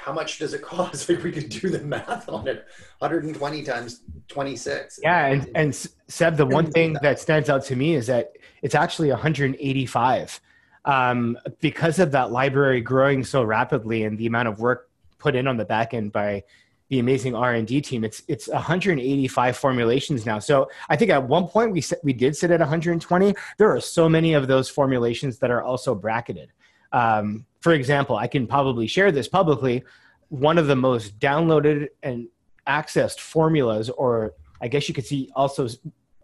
how 0.04 0.12
much 0.14 0.40
does 0.40 0.54
it 0.54 0.62
cost? 0.62 1.10
Like 1.10 1.24
we 1.24 1.32
could 1.32 1.50
do 1.50 1.70
the 1.70 1.80
math 1.80 2.28
on 2.30 2.48
it. 2.48 2.66
120 3.00 3.64
times 3.64 4.02
26. 4.28 5.00
Yeah, 5.04 5.28
and, 5.28 5.50
and 5.56 5.76
Seb, 6.08 6.36
the 6.36 6.46
one 6.46 6.72
thing 6.72 6.98
that 7.02 7.20
stands 7.20 7.50
out 7.50 7.64
to 7.66 7.76
me 7.76 7.96
is 7.96 8.08
that 8.08 8.34
it's 8.62 8.76
actually 8.76 9.10
185. 9.10 10.42
um, 10.86 11.38
because 11.60 12.00
of 12.00 12.12
that 12.12 12.32
library 12.32 12.82
growing 12.82 13.24
so 13.24 13.44
rapidly 13.44 14.04
and 14.06 14.18
the 14.18 14.26
amount 14.26 14.48
of 14.48 14.60
work 14.60 14.90
put 15.20 15.36
in 15.36 15.46
on 15.48 15.58
the 15.58 15.66
back 15.66 15.94
end 15.94 16.12
by 16.14 16.44
the 16.90 17.00
amazing 17.00 17.36
R&D 17.36 17.82
team. 17.82 18.06
It's 18.06 18.24
it's 18.30 18.48
185 18.48 19.58
formulations 19.58 20.26
now. 20.26 20.40
So 20.40 20.70
I 20.88 20.96
think 20.96 21.12
at 21.12 21.22
one 21.22 21.48
point 21.48 21.74
we 21.74 21.84
we 22.04 22.14
did 22.14 22.36
sit 22.36 22.50
at 22.52 22.62
120. 22.62 23.36
There 23.58 23.76
are 23.76 23.82
so 23.82 24.08
many 24.08 24.34
of 24.34 24.48
those 24.48 24.70
formulations 24.70 25.38
that 25.40 25.52
are 25.52 25.62
also 25.62 25.94
bracketed. 25.94 26.54
Um, 26.94 27.46
for 27.68 27.74
example, 27.74 28.16
I 28.16 28.28
can 28.28 28.48
probably 28.48 28.88
share 28.88 29.12
this 29.12 29.28
publicly. 29.28 29.84
One 30.30 30.58
of 30.58 30.68
the 30.68 30.76
most 30.78 31.20
downloaded 31.20 31.90
and 32.02 32.30
accessed 32.66 33.20
formulas, 33.20 33.90
or 33.90 34.36
I 34.62 34.70
guess 34.70 34.88
you 34.88 34.96
could 34.96 35.06
see 35.06 35.30
also 35.36 35.68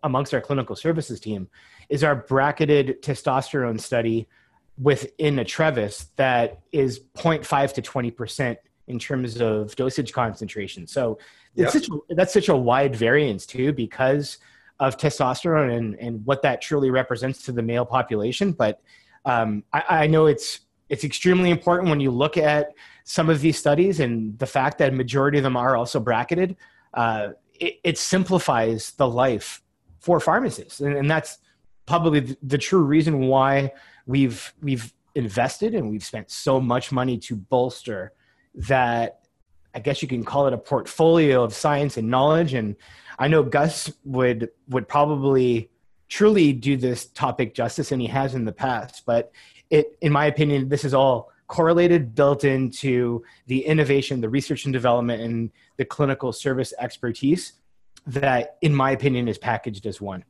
amongst 0.04 0.34
our 0.34 0.40
clinical 0.40 0.74
services 0.78 1.20
team, 1.20 1.50
is 1.90 2.02
our 2.02 2.16
bracketed 2.16 3.04
testosterone 3.04 3.78
study 3.78 4.30
within 4.78 5.38
a 5.40 5.44
Trevis 5.44 6.06
that 6.16 6.62
is 6.72 7.02
0.5 7.18 7.74
to 7.74 7.82
20 7.82 8.12
percent 8.12 8.60
in 8.88 8.98
terms 8.98 9.42
of 9.42 9.76
dosage 9.76 10.14
concentration. 10.14 10.88
So 10.88 11.20
yep. 11.56 11.72
such 11.72 11.90
a, 11.90 12.16
that's 12.16 12.32
such 12.32 12.48
a 12.48 12.56
wide 12.56 12.96
variance 12.96 13.46
too 13.46 13.74
because 13.74 14.38
of 14.80 14.96
testosterone 14.96 15.76
and, 15.76 16.00
and 16.00 16.26
what 16.26 16.42
that 16.44 16.62
truly 16.62 16.90
represents 16.90 17.44
to 17.44 17.52
the 17.52 17.62
male 17.62 17.86
population. 17.86 18.54
But 18.54 18.80
um, 19.26 19.66
I, 19.74 19.84
I, 19.90 20.08
know 20.08 20.26
it's 20.28 20.62
it's 20.94 21.04
extremely 21.04 21.50
important 21.50 21.90
when 21.90 22.00
you 22.00 22.12
look 22.12 22.38
at 22.38 22.72
some 23.04 23.28
of 23.28 23.42
these 23.42 23.58
studies 23.58 24.00
and 24.00 24.38
the 24.38 24.46
fact 24.46 24.78
that 24.78 24.94
majority 24.94 25.40
of 25.40 25.44
them 25.44 25.58
are 25.58 25.76
also 25.76 26.00
bracketed. 26.00 26.56
Uh, 26.94 27.30
it, 27.60 27.80
it, 27.84 27.98
simplifies 27.98 28.92
the 28.92 29.08
life 29.08 29.64
for 30.00 30.20
pharmacists, 30.20 30.82
and, 30.82 30.96
and 30.96 31.10
that's 31.10 31.40
probably 31.88 32.20
the, 32.20 32.38
the 32.44 32.60
true 32.60 32.84
reason 32.84 33.22
why 33.22 33.74
we've 34.06 34.54
we've 34.62 34.94
invested 35.16 35.74
and 35.74 35.90
we've 35.90 36.04
spent 36.04 36.30
so 36.30 36.62
much 36.62 36.92
money 36.92 37.18
to 37.18 37.36
bolster 37.36 38.14
that 38.54 39.22
I 39.74 39.80
guess 39.80 40.04
you 40.04 40.08
can 40.08 40.24
call 40.24 40.46
it 40.46 40.54
a 40.54 40.60
portfolio 40.60 41.44
of 41.44 41.56
science 41.56 41.98
and 41.98 42.08
knowledge. 42.08 42.54
And 42.54 42.76
I 43.18 43.28
know 43.30 43.42
Gus 43.42 43.92
would 44.06 44.52
would 44.70 44.88
probably 44.88 45.72
truly 46.14 46.54
do 46.54 46.78
this 46.78 47.08
topic 47.08 47.56
justice, 47.56 47.92
and 47.92 48.00
he 48.00 48.08
has 48.08 48.36
in 48.36 48.46
the 48.46 48.52
past. 48.52 49.02
But 49.04 49.32
it, 49.72 49.98
in 50.02 50.12
my 50.12 50.28
opinion, 50.28 50.70
this 50.70 50.86
is 50.86 50.94
all 50.94 51.32
correlated, 51.48 52.14
built 52.14 52.44
into 52.44 53.24
the 53.48 53.66
innovation, 53.66 54.22
the 54.22 54.30
research 54.30 54.66
and 54.66 54.74
development, 54.74 55.24
and 55.24 55.50
the 55.78 55.86
clinical 55.86 56.32
service 56.32 56.72
expertise 56.78 57.54
that, 58.06 58.58
in 58.62 58.76
my 58.76 58.92
opinion, 58.92 59.28
is 59.28 59.40
packaged 59.40 59.88
as 59.88 60.00
one. 60.00 60.24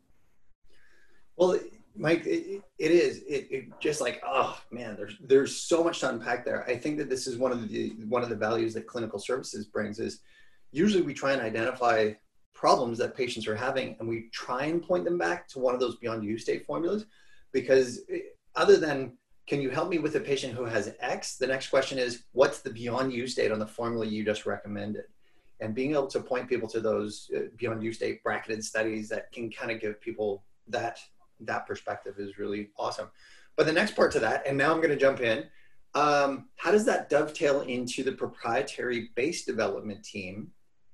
Well, 1.36 1.60
Mike, 1.98 2.26
it, 2.26 2.62
it 2.80 2.92
is. 2.92 3.18
It, 3.28 3.48
it, 3.52 3.80
just 3.82 4.00
like 4.00 4.24
oh 4.26 4.58
man, 4.72 4.96
there's 4.96 5.18
there's 5.20 5.54
so 5.54 5.84
much 5.84 6.00
to 6.00 6.10
unpack 6.10 6.46
there. 6.46 6.64
I 6.64 6.78
think 6.78 6.98
that 7.00 7.10
this 7.10 7.28
is 7.28 7.38
one 7.38 7.52
of 7.52 7.68
the 7.68 7.90
one 8.08 8.24
of 8.24 8.30
the 8.30 8.38
values 8.38 8.74
that 8.76 8.88
clinical 8.88 9.20
services 9.20 9.66
brings 9.66 10.00
is 10.00 10.22
usually 10.72 11.04
we 11.04 11.14
try 11.14 11.34
and 11.34 11.42
identify 11.42 12.14
problems 12.54 12.98
that 13.00 13.16
patients 13.16 13.48
are 13.48 13.56
having, 13.56 13.96
and 14.00 14.08
we 14.08 14.30
try 14.32 14.66
and 14.66 14.82
point 14.82 15.06
them 15.06 15.18
back 15.18 15.48
to 15.50 15.60
one 15.60 15.74
of 15.74 15.80
those 15.80 15.98
beyond 15.98 16.24
use 16.24 16.46
date 16.46 16.66
formulas, 16.66 17.06
because 17.52 18.02
other 18.56 18.78
than 18.78 19.14
can 19.46 19.62
you 19.62 19.70
help 19.70 19.90
me 19.90 20.00
with 20.00 20.16
a 20.16 20.20
patient 20.20 20.54
who 20.54 20.66
has 20.66 20.96
X? 21.00 21.36
The 21.36 21.48
next 21.48 21.68
question 21.70 21.98
is 21.98 22.24
what's 22.32 22.62
the 22.62 22.70
beyond 22.70 23.12
use 23.12 23.36
date 23.36 23.52
on 23.52 23.60
the 23.60 23.68
formula 23.68 24.06
you 24.06 24.24
just 24.24 24.46
recommended? 24.46 25.04
And 25.60 25.76
being 25.76 25.92
able 25.92 26.08
to 26.08 26.20
point 26.22 26.48
people 26.48 26.68
to 26.70 26.80
those 26.80 27.30
uh, 27.36 27.42
beyond 27.58 27.84
use 27.84 27.98
date 27.98 28.24
bracketed 28.24 28.64
studies 28.64 29.10
that 29.10 29.32
can 29.32 29.52
kind 29.52 29.72
of 29.72 29.82
give 29.82 30.00
people 30.00 30.44
that 30.68 31.00
that 31.42 31.68
perspective 31.68 32.16
is 32.20 32.38
really 32.38 32.70
awesome. 32.78 33.10
But 33.56 33.66
the 33.66 33.74
next 33.74 33.96
part 33.96 34.12
to 34.14 34.20
that, 34.20 34.48
and 34.48 34.58
now 34.58 34.72
I'm 34.72 34.78
going 34.78 34.90
to 34.90 34.96
jump 34.96 35.20
in. 35.20 35.46
Um, 35.94 36.48
how 36.56 36.72
does 36.72 36.86
that 36.86 37.10
dovetail 37.10 37.62
into 37.62 38.04
the 38.04 38.14
proprietary 38.14 39.10
base 39.16 39.46
development 39.46 40.04
team? 40.04 40.52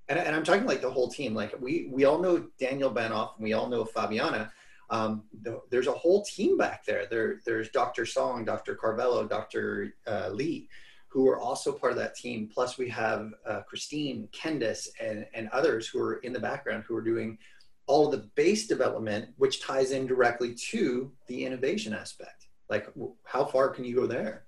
And, 0.09 0.17
and, 0.17 0.35
I'm 0.35 0.43
talking 0.43 0.65
like 0.65 0.81
the 0.81 0.89
whole 0.89 1.07
team. 1.07 1.35
Like 1.35 1.53
we 1.61 1.87
we 1.91 2.05
all 2.05 2.17
know 2.17 2.47
Daniel 2.59 2.91
Banov, 2.91 3.35
and 3.37 3.43
we 3.43 3.53
all 3.53 3.69
know 3.69 3.85
Fabiana. 3.85 4.49
Um, 4.89 5.23
the, 5.43 5.61
there's 5.69 5.87
a 5.87 5.91
whole 5.91 6.23
team 6.23 6.57
back 6.57 6.83
there. 6.83 7.05
There 7.05 7.39
there's 7.45 7.69
Dr. 7.69 8.05
Song, 8.05 8.43
Dr. 8.43 8.75
Carvello, 8.75 9.29
Dr. 9.29 9.93
Uh, 10.07 10.29
Lee, 10.31 10.67
who 11.07 11.29
are 11.29 11.39
also 11.39 11.71
part 11.71 11.91
of 11.91 11.97
that 11.99 12.15
team. 12.15 12.49
Plus 12.51 12.77
we 12.77 12.89
have 12.89 13.31
uh, 13.45 13.61
Christine, 13.61 14.27
Kendis, 14.31 14.87
and 14.99 15.27
and 15.33 15.47
others 15.49 15.87
who 15.87 16.01
are 16.01 16.15
in 16.17 16.33
the 16.33 16.39
background 16.39 16.85
who 16.87 16.95
are 16.95 17.03
doing 17.03 17.37
all 17.85 18.05
of 18.05 18.11
the 18.11 18.29
base 18.35 18.67
development, 18.67 19.29
which 19.37 19.61
ties 19.61 19.91
in 19.91 20.05
directly 20.05 20.53
to 20.53 21.11
the 21.27 21.43
innovation 21.43 21.93
aspect. 21.93 22.47
Like, 22.69 22.87
how 23.23 23.45
far 23.45 23.69
can 23.69 23.83
you 23.83 23.95
go 23.95 24.05
there? 24.05 24.45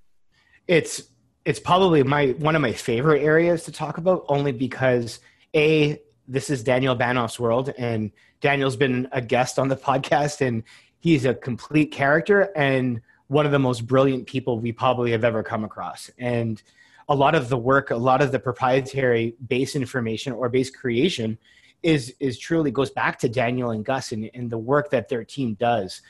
It's 0.68 1.03
it's 1.44 1.60
probably 1.60 2.03
my 2.03 2.27
one 2.38 2.56
of 2.56 2.62
my 2.62 2.74
favorite 2.74 3.24
areas 3.24 3.63
to 3.65 3.72
talk 3.72 3.98
about, 3.98 4.25
only 4.27 4.51
because 4.51 5.20
a 5.55 6.01
this 6.27 6.50
is 6.50 6.63
Daniel 6.63 6.96
Banov's 6.96 7.39
world, 7.39 7.74
and 7.77 8.12
Daniel's 8.39 8.77
been 8.77 9.08
a 9.12 9.22
guest 9.22 9.60
on 9.60 9.67
the 9.67 9.75
podcast, 9.75 10.46
and 10.46 10.63
he's 11.00 11.25
a 11.25 11.34
complete 11.34 11.91
character 11.91 12.51
and 12.55 13.01
one 13.27 13.46
of 13.46 13.51
the 13.51 13.60
most 13.60 13.88
brilliant 13.88 14.27
people 14.27 14.60
we 14.60 14.72
probably 14.72 15.12
have 15.12 15.24
ever 15.24 15.41
come 15.41 15.63
across. 15.63 16.10
And 16.17 16.62
a 17.08 17.15
lot 17.15 17.34
of 17.34 17.50
the 17.50 17.58
work, 17.58 17.89
a 17.91 17.96
lot 17.96 18.22
of 18.22 18.31
the 18.31 18.39
proprietary 18.39 19.36
base 19.48 19.75
information 19.75 20.34
or 20.34 20.50
base 20.50 20.70
creation 20.70 21.38
is 21.84 22.13
is 22.20 22.38
truly 22.38 22.72
goes 22.72 22.91
back 22.91 23.20
to 23.20 23.29
Daniel 23.29 23.72
and 23.72 23.84
Gus 23.84 24.12
and, 24.12 24.29
and 24.34 24.50
the 24.50 24.58
work 24.58 24.91
that 24.91 25.10
their 25.10 25.24
team 25.24 25.55
does. 25.55 26.01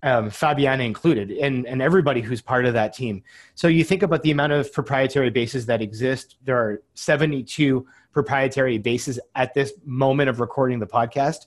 Um, 0.00 0.30
Fabiana 0.30 0.86
included, 0.86 1.32
and, 1.32 1.66
and 1.66 1.82
everybody 1.82 2.20
who's 2.20 2.40
part 2.40 2.66
of 2.66 2.74
that 2.74 2.92
team. 2.92 3.24
So 3.56 3.66
you 3.66 3.82
think 3.82 4.04
about 4.04 4.22
the 4.22 4.30
amount 4.30 4.52
of 4.52 4.72
proprietary 4.72 5.30
bases 5.30 5.66
that 5.66 5.82
exist. 5.82 6.36
There 6.44 6.56
are 6.56 6.82
72 6.94 7.84
proprietary 8.18 8.78
bases 8.78 9.20
at 9.36 9.54
this 9.54 9.72
moment 9.84 10.28
of 10.28 10.40
recording 10.40 10.80
the 10.80 10.86
podcast. 10.88 11.46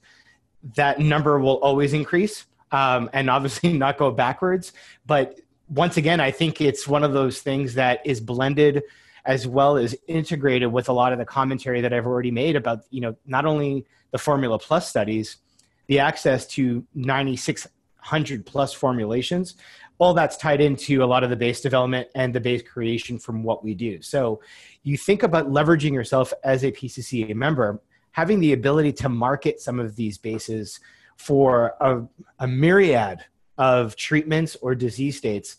That 0.75 1.01
number 1.01 1.37
will 1.37 1.57
always 1.57 1.91
increase 1.91 2.45
um, 2.71 3.09
and 3.11 3.29
obviously 3.29 3.73
not 3.85 3.97
go 3.97 4.09
backwards. 4.09 4.71
But 5.05 5.41
once 5.67 5.97
again, 5.97 6.21
I 6.21 6.31
think 6.31 6.61
it's 6.61 6.87
one 6.87 7.03
of 7.03 7.11
those 7.11 7.41
things 7.41 7.73
that 7.73 7.99
is 8.05 8.21
blended 8.21 8.83
as 9.25 9.45
well 9.45 9.75
as 9.75 9.97
integrated 10.07 10.71
with 10.71 10.87
a 10.87 10.93
lot 10.93 11.11
of 11.11 11.19
the 11.19 11.25
commentary 11.25 11.81
that 11.81 11.91
I've 11.91 12.07
already 12.07 12.31
made 12.31 12.55
about, 12.55 12.85
you 12.89 13.01
know, 13.01 13.17
not 13.25 13.45
only 13.45 13.85
the 14.11 14.17
Formula 14.17 14.57
Plus 14.57 14.87
studies, 14.87 15.39
the 15.87 15.99
access 15.99 16.47
to 16.55 16.87
9,600 16.95 18.45
plus 18.45 18.71
formulations, 18.71 19.55
all 20.01 20.13
that's 20.13 20.35
tied 20.35 20.59
into 20.59 21.03
a 21.03 21.05
lot 21.05 21.23
of 21.23 21.29
the 21.29 21.35
base 21.35 21.61
development 21.61 22.07
and 22.15 22.33
the 22.33 22.39
base 22.39 22.63
creation 22.63 23.19
from 23.19 23.43
what 23.43 23.63
we 23.63 23.75
do. 23.75 24.01
So 24.01 24.41
you 24.81 24.97
think 24.97 25.21
about 25.21 25.49
leveraging 25.49 25.93
yourself 25.93 26.33
as 26.43 26.63
a 26.63 26.71
PCCA 26.71 27.35
member, 27.35 27.79
having 28.11 28.39
the 28.39 28.53
ability 28.53 28.93
to 28.93 29.09
market 29.09 29.61
some 29.61 29.79
of 29.79 29.95
these 29.95 30.17
bases 30.17 30.79
for 31.17 31.75
a, 31.79 32.01
a 32.39 32.47
myriad 32.47 33.19
of 33.59 33.95
treatments 33.95 34.57
or 34.61 34.73
disease 34.73 35.17
states 35.17 35.57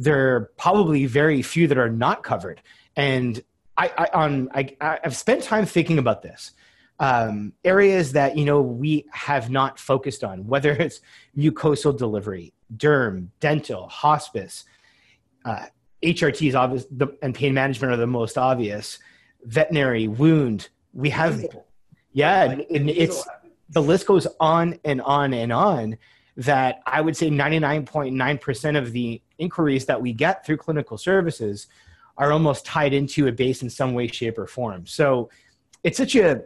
there 0.00 0.36
are 0.36 0.40
probably 0.56 1.06
very 1.06 1.42
few 1.42 1.66
that 1.66 1.76
are 1.76 1.90
not 1.90 2.22
covered 2.22 2.62
and 2.94 3.42
I, 3.76 3.90
I 3.96 4.08
on 4.12 4.48
I, 4.52 4.76
I've 4.80 5.16
spent 5.16 5.42
time 5.44 5.64
thinking 5.64 5.98
about 5.98 6.22
this. 6.22 6.52
Um, 7.00 7.52
areas 7.64 8.12
that 8.12 8.36
you 8.36 8.44
know 8.44 8.60
we 8.60 9.06
have 9.12 9.50
not 9.50 9.78
focused 9.78 10.24
on, 10.24 10.46
whether 10.48 10.72
it's 10.72 11.00
mucosal 11.36 11.96
delivery, 11.96 12.52
derm, 12.76 13.28
dental, 13.40 13.88
hospice, 13.88 14.64
uh, 15.44 15.66
HRT 16.02 16.48
is 16.48 16.54
obvious, 16.54 16.86
the, 16.90 17.08
and 17.22 17.34
pain 17.34 17.54
management 17.54 17.92
are 17.92 17.96
the 17.96 18.06
most 18.06 18.38
obvious. 18.38 18.98
Veterinary, 19.44 20.08
wound, 20.08 20.68
we 20.92 21.10
have, 21.10 21.44
yeah, 22.12 22.44
and 22.44 22.90
it's 22.90 23.26
the 23.70 23.82
list 23.82 24.06
goes 24.06 24.26
on 24.40 24.78
and 24.84 25.00
on 25.02 25.32
and 25.34 25.52
on. 25.52 25.96
That 26.36 26.82
I 26.86 27.00
would 27.00 27.16
say 27.16 27.30
99.9% 27.30 28.78
of 28.78 28.92
the 28.92 29.20
inquiries 29.38 29.86
that 29.86 30.00
we 30.00 30.12
get 30.12 30.46
through 30.46 30.58
clinical 30.58 30.96
services 30.96 31.66
are 32.16 32.32
almost 32.32 32.64
tied 32.64 32.92
into 32.92 33.26
a 33.26 33.32
base 33.32 33.62
in 33.62 33.70
some 33.70 33.92
way, 33.92 34.06
shape, 34.06 34.38
or 34.38 34.46
form. 34.46 34.86
So 34.86 35.30
it's 35.82 35.96
such 35.96 36.14
a 36.14 36.42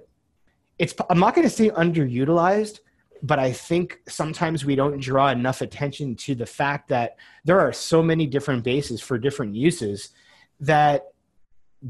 it's 0.78 0.94
I'm 1.10 1.18
not 1.18 1.34
going 1.34 1.46
to 1.46 1.54
say 1.54 1.70
underutilized, 1.70 2.80
but 3.22 3.38
I 3.38 3.52
think 3.52 4.00
sometimes 4.08 4.64
we 4.64 4.74
don't 4.74 5.00
draw 5.00 5.28
enough 5.28 5.60
attention 5.60 6.16
to 6.16 6.34
the 6.34 6.46
fact 6.46 6.88
that 6.88 7.16
there 7.44 7.60
are 7.60 7.72
so 7.72 8.02
many 8.02 8.26
different 8.26 8.64
bases 8.64 9.00
for 9.00 9.16
different 9.16 9.54
uses 9.54 10.10
that 10.60 11.12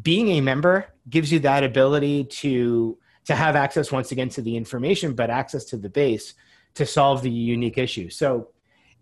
being 0.02 0.28
a 0.28 0.40
member 0.40 0.86
gives 1.08 1.32
you 1.32 1.38
that 1.40 1.64
ability 1.64 2.24
to 2.24 2.98
to 3.24 3.34
have 3.34 3.54
access 3.54 3.92
once 3.92 4.10
again 4.10 4.28
to 4.28 4.42
the 4.42 4.56
information, 4.56 5.14
but 5.14 5.30
access 5.30 5.64
to 5.64 5.76
the 5.76 5.88
base 5.88 6.34
to 6.74 6.84
solve 6.84 7.22
the 7.22 7.30
unique 7.30 7.78
issue. 7.78 8.10
So 8.10 8.48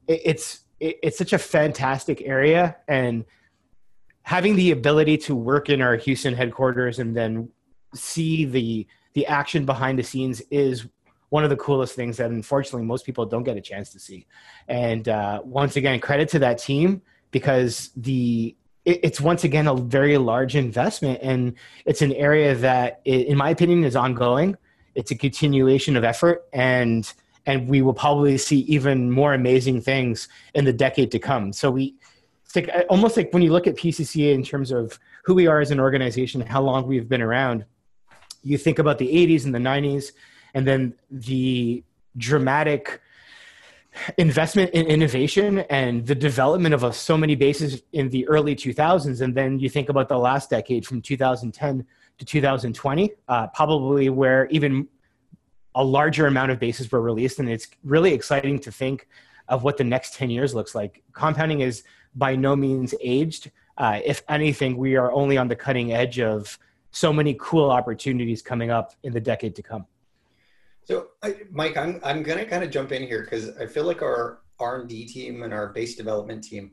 it, 0.07 0.21
it's 0.25 0.61
it, 0.79 0.99
it's 1.03 1.19
such 1.19 1.33
a 1.33 1.39
fantastic 1.39 2.23
area 2.23 2.77
and 2.87 3.25
having 4.23 4.55
the 4.55 4.71
ability 4.71 5.17
to 5.17 5.35
work 5.35 5.69
in 5.69 5.83
our 5.83 5.97
Houston 5.97 6.35
headquarters 6.35 7.01
and 7.01 7.17
then 7.17 7.49
see 7.95 8.45
the 8.45 8.87
the 9.15 9.27
action 9.27 9.67
behind 9.67 9.99
the 9.99 10.05
scenes 10.05 10.41
is 10.51 10.87
one 11.31 11.45
of 11.45 11.51
the 11.51 11.57
coolest 11.57 11.95
things 11.95 12.17
that 12.19 12.31
unfortunately 12.31 12.87
most 12.87 13.07
people 13.07 13.25
don't 13.25 13.45
get 13.45 13.57
a 13.57 13.61
chance 13.61 13.91
to 13.91 13.99
see. 13.99 14.27
And 14.69 15.09
uh, 15.09 15.41
once 15.45 15.77
again, 15.77 15.99
credit 16.01 16.29
to 16.31 16.39
that 16.41 16.59
team 16.59 17.03
because 17.31 17.91
the 17.97 18.55
it, 18.85 19.01
it's 19.03 19.21
once 19.21 19.45
again 19.45 19.67
a 19.67 19.75
very 19.75 20.19
large 20.19 20.57
investment 20.57 21.21
and 21.23 21.55
it's 21.87 22.03
an 22.03 22.13
area 22.13 22.55
that 22.55 23.01
in 23.05 23.37
my 23.37 23.51
opinion 23.51 23.85
is 23.85 23.97
ongoing 23.97 24.57
it's 24.95 25.11
a 25.11 25.15
continuation 25.15 25.97
of 25.97 26.05
effort 26.05 26.47
and 26.53 27.13
and 27.47 27.69
we 27.69 27.83
will 27.83 27.95
probably 27.95 28.37
see 28.37 28.61
even 28.61 29.11
more 29.11 29.35
amazing 29.35 29.81
things 29.81 30.29
in 30.55 30.65
the 30.65 30.73
decade 30.73 31.11
to 31.11 31.19
come 31.19 31.53
so 31.53 31.71
we 31.71 31.95
it's 32.45 32.57
like 32.57 32.71
almost 32.89 33.17
like 33.17 33.33
when 33.33 33.43
you 33.43 33.53
look 33.53 33.67
at 33.67 33.77
pcca 33.77 34.33
in 34.35 34.43
terms 34.43 34.71
of 34.71 34.99
who 35.25 35.35
we 35.35 35.47
are 35.47 35.61
as 35.61 35.71
an 35.71 35.81
organization 35.81 36.41
how 36.41 36.61
long 36.61 36.87
we've 36.87 37.09
been 37.09 37.23
around 37.23 37.65
you 38.43 38.57
think 38.57 38.79
about 38.79 38.99
the 38.99 39.07
80s 39.07 39.45
and 39.45 39.55
the 39.55 39.59
90s 39.59 40.13
and 40.55 40.67
then 40.67 40.95
the 41.11 41.83
dramatic 42.17 43.01
investment 44.19 44.71
in 44.71 44.87
innovation 44.87 45.61
and 45.71 46.07
the 46.07 46.15
development 46.15 46.75
of 46.75 46.95
so 46.95 47.17
many 47.17 47.35
bases 47.35 47.83
in 47.93 48.09
the 48.11 48.27
early 48.29 48.55
2000s 48.55 49.21
and 49.21 49.35
then 49.35 49.59
you 49.59 49.69
think 49.69 49.89
about 49.89 50.09
the 50.09 50.17
last 50.17 50.49
decade 50.49 50.87
from 50.87 51.03
2010 51.03 51.85
to 52.19 52.25
2020 52.25 53.11
uh, 53.29 53.47
probably 53.49 54.09
where 54.09 54.47
even 54.47 54.87
a 55.75 55.85
larger 55.85 56.27
amount 56.27 56.51
of 56.51 56.59
bases 56.59 56.91
were 56.91 57.01
released. 57.01 57.39
And 57.39 57.49
it's 57.49 57.69
really 57.85 58.13
exciting 58.13 58.59
to 58.61 58.73
think 58.73 59.09
of 59.49 59.63
what 59.63 59.77
the 59.77 59.85
next 59.85 60.15
10 60.15 60.31
years 60.31 60.55
looks 60.55 60.75
like. 60.75 61.03
Compounding 61.13 61.61
is 61.61 61.83
by 62.15 62.37
no 62.37 62.57
means 62.57 62.95
aged. 63.01 63.51
Uh, 63.79 64.01
if 64.05 64.23
anything 64.29 64.77
we 64.77 64.97
are 64.97 65.13
only 65.13 65.39
on 65.39 65.49
the 65.49 65.57
cutting 65.57 65.93
edge 65.93 66.21
of 66.21 66.59
so 66.91 67.13
many 67.13 67.37
cool 67.41 67.71
opportunities 67.71 68.43
coming 68.43 68.71
up 68.71 68.95
in 69.03 69.13
the 69.13 69.21
decade 69.21 69.55
to 69.57 69.63
come 69.63 69.87
so, 70.91 71.11
I, 71.23 71.37
Mike, 71.53 71.77
I'm 71.77 72.01
I'm 72.03 72.25
gonna 72.25 72.45
kind 72.45 72.65
of 72.65 72.71
jump 72.71 72.91
in 72.91 73.03
here 73.03 73.23
because 73.23 73.57
I 73.57 73.67
feel 73.67 73.85
like 73.85 74.03
our 74.03 74.41
R 74.59 74.81
and 74.81 74.89
D 74.89 75.07
team 75.07 75.45
and 75.45 75.55
our 75.55 75.69
base 75.69 75.95
development 75.95 76.43
team, 76.43 76.73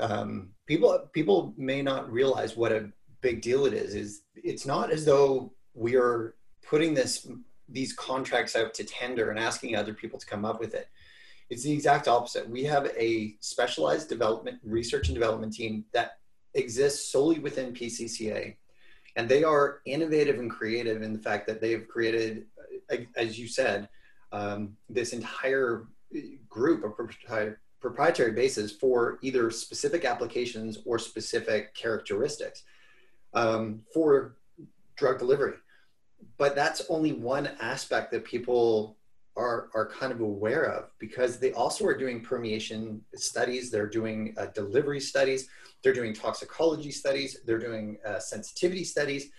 um, 0.00 0.50
people 0.66 1.08
people 1.12 1.54
may 1.56 1.80
not 1.80 2.10
realize 2.10 2.56
what 2.56 2.72
a 2.72 2.90
big 3.20 3.42
deal 3.42 3.64
it 3.64 3.72
is. 3.72 3.94
Is 3.94 4.22
it's 4.34 4.66
not 4.66 4.90
as 4.90 5.04
though 5.04 5.52
we 5.72 5.94
are 5.94 6.34
putting 6.68 6.94
this 6.94 7.28
these 7.68 7.92
contracts 7.92 8.56
out 8.56 8.74
to 8.74 8.82
tender 8.82 9.30
and 9.30 9.38
asking 9.38 9.76
other 9.76 9.94
people 9.94 10.18
to 10.18 10.26
come 10.26 10.44
up 10.44 10.58
with 10.58 10.74
it. 10.74 10.88
It's 11.48 11.62
the 11.62 11.72
exact 11.72 12.08
opposite. 12.08 12.48
We 12.48 12.64
have 12.64 12.90
a 12.98 13.36
specialized 13.38 14.08
development, 14.08 14.58
research 14.64 15.08
and 15.08 15.14
development 15.14 15.52
team 15.52 15.84
that 15.92 16.18
exists 16.54 17.12
solely 17.12 17.38
within 17.38 17.72
PCCA, 17.72 18.56
and 19.14 19.28
they 19.28 19.44
are 19.44 19.80
innovative 19.86 20.40
and 20.40 20.50
creative 20.50 21.02
in 21.02 21.12
the 21.12 21.20
fact 21.20 21.46
that 21.46 21.60
they 21.60 21.70
have 21.70 21.86
created 21.86 22.46
as 23.16 23.38
you 23.38 23.48
said, 23.48 23.88
um, 24.32 24.76
this 24.88 25.12
entire 25.12 25.86
group 26.48 26.84
of 26.84 26.92
proprietary, 27.80 28.32
bases 28.32 28.72
for 28.72 29.18
either 29.22 29.50
specific 29.50 30.04
applications 30.04 30.78
or 30.86 30.98
specific 30.98 31.74
characteristics 31.74 32.62
um, 33.34 33.82
for 33.92 34.36
drug 34.96 35.18
delivery. 35.18 35.54
But 36.38 36.56
that's 36.56 36.82
only 36.88 37.12
one 37.12 37.50
aspect 37.60 38.10
that 38.12 38.24
people 38.24 38.96
are, 39.36 39.68
are 39.74 39.86
kind 39.86 40.12
of 40.12 40.20
aware 40.20 40.64
of 40.64 40.90
because 40.98 41.38
they 41.38 41.52
also 41.52 41.84
are 41.84 41.96
doing 41.96 42.22
permeation 42.22 43.02
studies, 43.14 43.70
they're 43.70 43.88
doing 43.88 44.34
uh, 44.38 44.46
delivery 44.46 45.00
studies, 45.00 45.48
they're 45.82 45.92
doing 45.92 46.14
toxicology 46.14 46.90
studies, 46.90 47.40
they're 47.44 47.58
doing 47.58 47.98
uh, 48.06 48.18
sensitivity 48.18 48.84
studies 48.84 49.30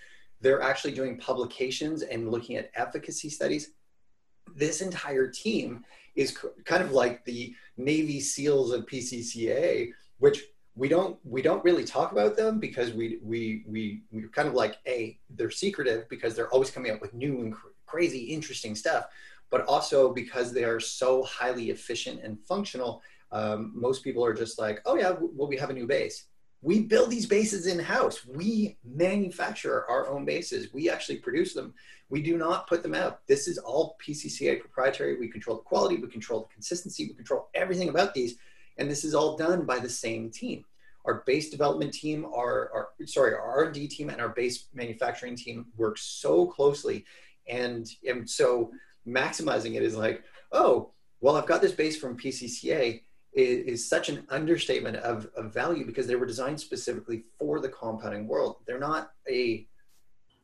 they're 0.46 0.62
actually 0.62 0.94
doing 0.94 1.18
publications 1.18 2.04
and 2.04 2.30
looking 2.30 2.56
at 2.56 2.70
efficacy 2.76 3.30
studies. 3.32 3.72
This 4.56 4.82
entire 4.82 5.28
team 5.28 5.84
is 6.14 6.38
kind 6.66 6.84
of 6.84 6.92
like 6.92 7.26
the 7.26 7.56
Navy 7.78 8.20
SEALs 8.20 8.72
of 8.72 8.86
PCCA, 8.86 9.90
which 10.20 10.44
we 10.76 10.88
don't 10.88 11.18
we 11.24 11.42
don't 11.42 11.64
really 11.64 11.84
talk 11.84 12.12
about 12.12 12.38
them 12.38 12.60
because 12.60 12.94
we 12.94 13.18
we 13.24 13.64
we 13.66 14.04
we're 14.12 14.30
kind 14.30 14.48
of 14.48 14.54
like 14.54 14.78
a 14.86 15.18
they're 15.32 15.50
secretive 15.50 16.08
because 16.10 16.36
they're 16.36 16.50
always 16.50 16.70
coming 16.70 16.92
up 16.92 17.02
with 17.02 17.16
new 17.16 17.40
and 17.40 17.52
cr- 17.52 17.70
crazy 17.88 18.26
interesting 18.26 18.76
stuff, 18.76 19.08
but 19.50 19.66
also 19.66 20.14
because 20.14 20.54
they 20.54 20.64
are 20.64 20.80
so 20.80 21.24
highly 21.24 21.72
efficient 21.72 22.22
and 22.22 22.38
functional. 22.48 23.02
Um, 23.32 23.72
most 23.74 24.04
people 24.04 24.24
are 24.24 24.36
just 24.36 24.60
like, 24.60 24.80
oh 24.86 24.96
yeah, 24.96 25.16
well 25.20 25.48
we 25.48 25.58
have 25.58 25.72
a 25.72 25.74
new 25.74 25.88
base 25.88 26.28
we 26.66 26.82
build 26.82 27.12
these 27.12 27.28
bases 27.28 27.68
in 27.68 27.78
house. 27.78 28.26
We 28.26 28.76
manufacture 28.84 29.88
our 29.88 30.08
own 30.08 30.26
bases. 30.26 30.74
We 30.74 30.90
actually 30.90 31.18
produce 31.18 31.54
them. 31.54 31.76
We 32.10 32.24
do 32.24 32.40
not 32.40 32.66
put 32.66 32.82
them 32.82 32.96
out. 32.96 33.20
This 33.28 33.48
is 33.48 33.60
all 33.60 33.96
PCCA 34.04 34.60
proprietary. 34.60 35.20
We 35.20 35.28
control 35.28 35.58
the 35.58 35.62
quality, 35.62 35.98
we 35.98 36.08
control 36.08 36.42
the 36.42 36.54
consistency, 36.56 37.06
we 37.06 37.14
control 37.14 37.50
everything 37.54 37.90
about 37.90 38.16
these. 38.16 38.38
And 38.80 38.90
this 38.90 39.04
is 39.04 39.14
all 39.14 39.38
done 39.38 39.68
by 39.68 39.78
the 39.78 39.88
same 39.88 40.32
team. 40.32 40.66
Our 41.06 41.24
base 41.28 41.52
development 41.52 41.94
team, 41.94 42.26
our, 42.26 42.72
our 42.74 42.90
sorry, 43.06 43.36
our 43.36 43.66
R&D 43.66 43.88
team 43.90 44.10
and 44.10 44.20
our 44.20 44.30
base 44.30 44.66
manufacturing 44.74 45.36
team 45.36 45.68
work 45.78 46.00
so 46.00 46.48
closely. 46.48 47.06
And, 47.48 47.88
and 48.10 48.28
so 48.28 48.72
maximizing 49.08 49.76
it 49.76 49.84
is 49.84 49.96
like, 49.96 50.24
oh, 50.52 50.94
well, 51.22 51.36
I've 51.36 51.46
got 51.46 51.62
this 51.62 51.74
base 51.74 51.96
from 51.96 52.18
PCCA 52.18 53.04
is, 53.36 53.66
is 53.66 53.90
such 53.90 54.10
an 54.10 54.26
understatement 54.30 54.98
of, 54.98 55.30
of 55.36 55.54
value 55.54 55.86
because 55.86 56.08
they 56.08 56.16
were 56.16 56.26
designed 56.26 56.60
specifically 56.60 57.26
for 57.38 57.60
the 57.60 57.70
compounding 57.70 58.28
world. 58.28 58.58
They're 58.66 58.80
not 58.80 59.12
a 59.30 59.68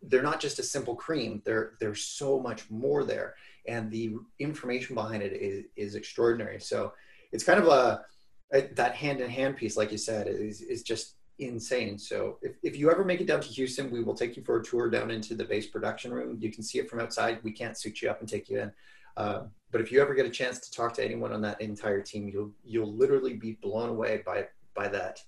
they're 0.03 0.23
not 0.23 0.39
just 0.39 0.59
a 0.59 0.63
simple 0.63 0.95
cream. 0.95 1.41
There 1.45 1.73
there's 1.79 2.03
so 2.03 2.39
much 2.39 2.69
more 2.69 3.03
there, 3.03 3.35
and 3.67 3.89
the 3.91 4.15
information 4.39 4.95
behind 4.95 5.23
it 5.23 5.33
is, 5.33 5.65
is 5.75 5.95
extraordinary. 5.95 6.59
So 6.59 6.93
it's 7.31 7.43
kind 7.43 7.59
of 7.59 7.67
a, 7.67 8.03
a 8.51 8.61
that 8.73 8.95
hand 8.95 9.21
in 9.21 9.29
hand 9.29 9.57
piece, 9.57 9.77
like 9.77 9.91
you 9.91 9.97
said, 9.97 10.27
is 10.27 10.61
is 10.61 10.83
just 10.83 11.15
insane. 11.39 11.97
So 11.97 12.37
if, 12.41 12.53
if 12.61 12.77
you 12.77 12.91
ever 12.91 13.03
make 13.03 13.21
it 13.21 13.27
down 13.27 13.41
to 13.41 13.47
Houston, 13.47 13.89
we 13.89 14.03
will 14.03 14.13
take 14.13 14.35
you 14.35 14.43
for 14.43 14.59
a 14.59 14.63
tour 14.63 14.89
down 14.89 15.11
into 15.11 15.33
the 15.33 15.45
base 15.45 15.67
production 15.67 16.13
room. 16.13 16.37
You 16.39 16.51
can 16.51 16.63
see 16.63 16.79
it 16.79 16.89
from 16.89 16.99
outside. 16.99 17.39
We 17.43 17.51
can't 17.51 17.77
suit 17.77 18.01
you 18.01 18.09
up 18.09 18.19
and 18.19 18.29
take 18.29 18.49
you 18.49 18.59
in. 18.59 18.71
Uh, 19.17 19.43
but 19.71 19.81
if 19.81 19.91
you 19.91 20.01
ever 20.01 20.13
get 20.13 20.25
a 20.25 20.29
chance 20.29 20.59
to 20.59 20.71
talk 20.71 20.93
to 20.95 21.03
anyone 21.03 21.31
on 21.31 21.41
that 21.41 21.61
entire 21.61 22.01
team, 22.01 22.27
you'll 22.27 22.51
you'll 22.63 22.93
literally 22.93 23.33
be 23.33 23.53
blown 23.61 23.89
away 23.89 24.21
by 24.25 24.47
by 24.73 24.87
that 24.89 25.19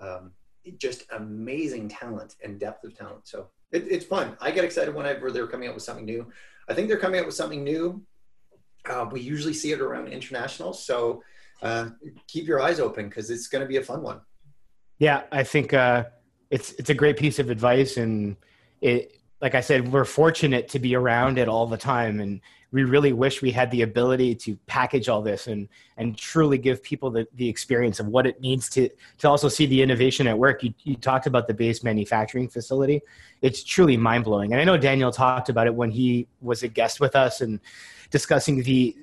um, 0.00 0.32
just 0.78 1.04
amazing 1.12 1.88
talent 1.88 2.36
and 2.42 2.58
depth 2.58 2.84
of 2.84 2.96
talent. 2.96 3.26
So 3.26 3.48
it, 3.70 3.86
it's 3.88 4.04
fun. 4.04 4.36
I 4.40 4.50
get 4.50 4.64
excited 4.64 4.94
whenever 4.94 5.30
they're 5.30 5.46
coming 5.46 5.68
up 5.68 5.74
with 5.74 5.84
something 5.84 6.04
new. 6.04 6.30
I 6.68 6.74
think 6.74 6.88
they're 6.88 6.98
coming 6.98 7.20
up 7.20 7.26
with 7.26 7.34
something 7.34 7.64
new. 7.64 8.02
Uh, 8.88 9.06
we 9.10 9.20
usually 9.20 9.54
see 9.54 9.72
it 9.72 9.80
around 9.80 10.08
international, 10.08 10.72
so 10.72 11.22
uh, 11.62 11.90
keep 12.26 12.46
your 12.46 12.60
eyes 12.60 12.80
open 12.80 13.08
because 13.08 13.30
it's 13.30 13.46
going 13.46 13.62
to 13.62 13.68
be 13.68 13.76
a 13.76 13.82
fun 13.82 14.02
one. 14.02 14.20
Yeah, 14.98 15.22
I 15.30 15.44
think 15.44 15.72
uh, 15.72 16.04
it's 16.50 16.72
it's 16.72 16.90
a 16.90 16.94
great 16.94 17.16
piece 17.16 17.38
of 17.38 17.50
advice, 17.50 17.96
and 17.96 18.36
it 18.80 19.18
like 19.40 19.54
I 19.54 19.60
said, 19.60 19.92
we're 19.92 20.04
fortunate 20.04 20.68
to 20.70 20.78
be 20.78 20.94
around 20.94 21.38
it 21.38 21.48
all 21.48 21.66
the 21.66 21.76
time, 21.76 22.20
and 22.20 22.40
we 22.72 22.84
really 22.84 23.12
wish 23.12 23.42
we 23.42 23.52
had 23.52 23.70
the 23.70 23.82
ability 23.82 24.34
to 24.34 24.56
package 24.66 25.08
all 25.08 25.22
this 25.22 25.46
and 25.46 25.68
and 25.98 26.16
truly 26.16 26.58
give 26.58 26.82
people 26.82 27.10
the, 27.10 27.28
the 27.34 27.48
experience 27.48 28.00
of 28.00 28.08
what 28.08 28.26
it 28.26 28.40
means 28.40 28.68
to 28.70 28.88
to 29.18 29.28
also 29.28 29.48
see 29.48 29.66
the 29.66 29.80
innovation 29.82 30.26
at 30.26 30.36
work. 30.36 30.62
You, 30.62 30.74
you 30.82 30.96
talked 30.96 31.26
about 31.26 31.46
the 31.46 31.54
base 31.54 31.84
manufacturing 31.84 32.48
facility. 32.48 33.02
It's 33.42 33.62
truly 33.62 33.96
mind 33.96 34.24
blowing, 34.24 34.52
and 34.52 34.60
I 34.60 34.64
know 34.64 34.76
Daniel 34.76 35.12
talked 35.12 35.48
about 35.50 35.66
it 35.66 35.74
when 35.74 35.90
he 35.90 36.26
was 36.40 36.62
a 36.62 36.68
guest 36.68 36.98
with 36.98 37.14
us 37.14 37.40
and 37.42 37.60
discussing 38.10 38.62
the 38.62 38.96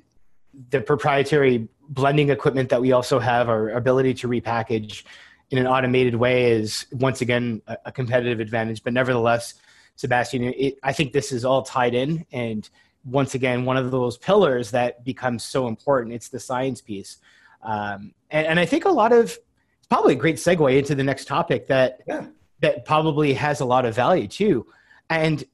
the 0.70 0.80
proprietary 0.80 1.68
blending 1.88 2.30
equipment 2.30 2.68
that 2.70 2.80
we 2.80 2.92
also 2.92 3.18
have, 3.18 3.48
our 3.48 3.70
ability 3.70 4.14
to 4.14 4.28
repackage 4.28 5.04
in 5.50 5.58
an 5.58 5.66
automated 5.66 6.14
way 6.14 6.52
is 6.52 6.86
once 6.92 7.20
again 7.20 7.62
a, 7.66 7.76
a 7.86 7.92
competitive 7.92 8.40
advantage. 8.40 8.82
But 8.82 8.92
nevertheless, 8.92 9.54
Sebastian, 9.96 10.44
it, 10.44 10.78
I 10.82 10.92
think 10.92 11.12
this 11.12 11.32
is 11.32 11.44
all 11.44 11.62
tied 11.62 11.94
in 11.94 12.24
and 12.32 12.68
once 13.04 13.34
again 13.34 13.64
one 13.64 13.76
of 13.76 13.90
those 13.90 14.16
pillars 14.16 14.70
that 14.70 15.04
becomes 15.04 15.44
so 15.44 15.68
important. 15.68 16.14
It's 16.14 16.28
the 16.28 16.40
science 16.40 16.80
piece, 16.80 17.18
um, 17.62 18.12
and, 18.30 18.46
and, 18.46 18.60
I 18.60 18.66
think 18.66 18.84
a 18.84 18.90
lot 18.90 19.12
of 19.12 19.24
it's 19.24 19.86
probably 19.88 20.14
a 20.14 20.16
great 20.16 20.36
segue 20.36 20.76
into 20.76 20.94
the 20.94 21.04
next 21.04 21.26
topic 21.26 21.66
that 21.68 22.00
yeah. 22.06 22.26
that 22.60 22.84
probably 22.84 23.32
has 23.34 23.60
a 23.60 23.64
lot 23.64 23.84
of 23.84 23.94
value 23.94 24.28
too. 24.28 24.66
And 25.08 25.44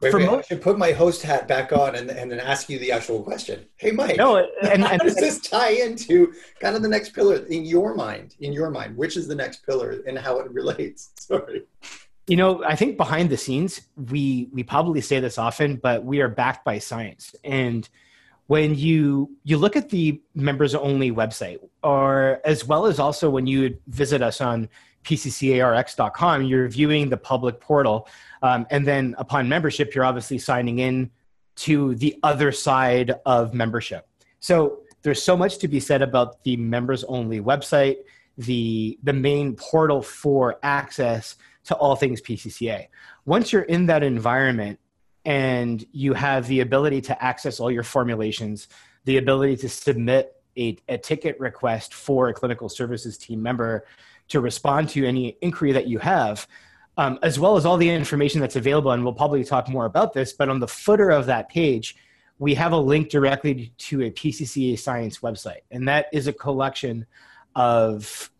Wait, 0.00 0.14
wait, 0.14 0.28
I 0.30 0.40
should 0.40 0.62
put 0.62 0.78
my 0.78 0.92
host 0.92 1.22
hat 1.22 1.46
back 1.46 1.72
on 1.72 1.94
and, 1.94 2.10
and 2.10 2.30
then 2.30 2.40
ask 2.40 2.70
you 2.70 2.78
the 2.78 2.90
actual 2.90 3.22
question. 3.22 3.66
Hey, 3.76 3.90
Mike. 3.90 4.16
No, 4.16 4.38
and, 4.62 4.82
how 4.82 4.92
and, 4.92 5.00
does 5.00 5.14
this 5.14 5.40
tie 5.40 5.72
into 5.72 6.32
kind 6.58 6.74
of 6.74 6.80
the 6.80 6.88
next 6.88 7.10
pillar 7.10 7.44
in 7.46 7.66
your 7.66 7.94
mind? 7.94 8.34
In 8.40 8.50
your 8.50 8.70
mind, 8.70 8.96
which 8.96 9.18
is 9.18 9.28
the 9.28 9.34
next 9.34 9.66
pillar 9.66 10.02
and 10.06 10.18
how 10.18 10.38
it 10.38 10.50
relates? 10.50 11.10
Sorry. 11.20 11.64
You 12.30 12.36
know, 12.36 12.62
I 12.62 12.76
think 12.76 12.96
behind 12.96 13.28
the 13.28 13.36
scenes, 13.36 13.80
we 13.96 14.48
we 14.52 14.62
probably 14.62 15.00
say 15.00 15.18
this 15.18 15.36
often, 15.36 15.74
but 15.74 16.04
we 16.04 16.20
are 16.20 16.28
backed 16.28 16.64
by 16.64 16.78
science. 16.78 17.34
And 17.42 17.88
when 18.46 18.76
you 18.76 19.36
you 19.42 19.58
look 19.58 19.74
at 19.74 19.90
the 19.90 20.22
members 20.36 20.76
only 20.76 21.10
website, 21.10 21.58
or 21.82 22.40
as 22.44 22.64
well 22.64 22.86
as 22.86 23.00
also 23.00 23.28
when 23.28 23.48
you 23.48 23.76
visit 23.88 24.22
us 24.22 24.40
on 24.40 24.68
pccarx.com, 25.02 26.44
you're 26.44 26.68
viewing 26.68 27.08
the 27.08 27.16
public 27.16 27.58
portal, 27.58 28.06
um, 28.42 28.64
and 28.70 28.86
then 28.86 29.16
upon 29.18 29.48
membership, 29.48 29.92
you're 29.92 30.04
obviously 30.04 30.38
signing 30.38 30.78
in 30.78 31.10
to 31.56 31.96
the 31.96 32.16
other 32.22 32.52
side 32.52 33.12
of 33.26 33.54
membership. 33.54 34.06
So 34.38 34.82
there's 35.02 35.20
so 35.20 35.36
much 35.36 35.58
to 35.58 35.66
be 35.66 35.80
said 35.80 36.00
about 36.00 36.44
the 36.44 36.56
members 36.56 37.02
only 37.02 37.40
website 37.40 37.96
the 38.38 38.98
the 39.02 39.12
main 39.12 39.54
portal 39.54 40.00
for 40.00 40.58
access 40.62 41.36
to 41.64 41.74
all 41.74 41.96
things 41.96 42.20
PCCA. 42.20 42.88
Once 43.24 43.52
you're 43.52 43.62
in 43.62 43.86
that 43.86 44.02
environment 44.02 44.78
and 45.24 45.84
you 45.92 46.14
have 46.14 46.46
the 46.46 46.60
ability 46.60 47.00
to 47.02 47.22
access 47.22 47.60
all 47.60 47.70
your 47.70 47.82
formulations, 47.82 48.68
the 49.04 49.18
ability 49.18 49.56
to 49.56 49.68
submit 49.68 50.36
a, 50.56 50.76
a 50.88 50.98
ticket 50.98 51.38
request 51.38 51.94
for 51.94 52.28
a 52.28 52.34
clinical 52.34 52.68
services 52.68 53.18
team 53.18 53.42
member 53.42 53.86
to 54.28 54.40
respond 54.40 54.88
to 54.88 55.06
any 55.06 55.36
inquiry 55.40 55.72
that 55.72 55.86
you 55.86 55.98
have, 55.98 56.46
um, 56.96 57.18
as 57.22 57.38
well 57.38 57.56
as 57.56 57.66
all 57.66 57.76
the 57.76 57.88
information 57.88 58.40
that's 58.40 58.56
available. 58.56 58.92
And 58.92 59.04
we'll 59.04 59.12
probably 59.12 59.44
talk 59.44 59.68
more 59.68 59.84
about 59.84 60.12
this, 60.12 60.32
but 60.32 60.48
on 60.48 60.60
the 60.60 60.68
footer 60.68 61.10
of 61.10 61.26
that 61.26 61.48
page, 61.48 61.96
we 62.38 62.54
have 62.54 62.72
a 62.72 62.76
link 62.76 63.10
directly 63.10 63.72
to 63.76 64.02
a 64.02 64.10
PCCA 64.10 64.78
science 64.78 65.18
website. 65.18 65.60
And 65.70 65.86
that 65.88 66.06
is 66.12 66.26
a 66.26 66.32
collection 66.32 67.06
of 67.54 68.30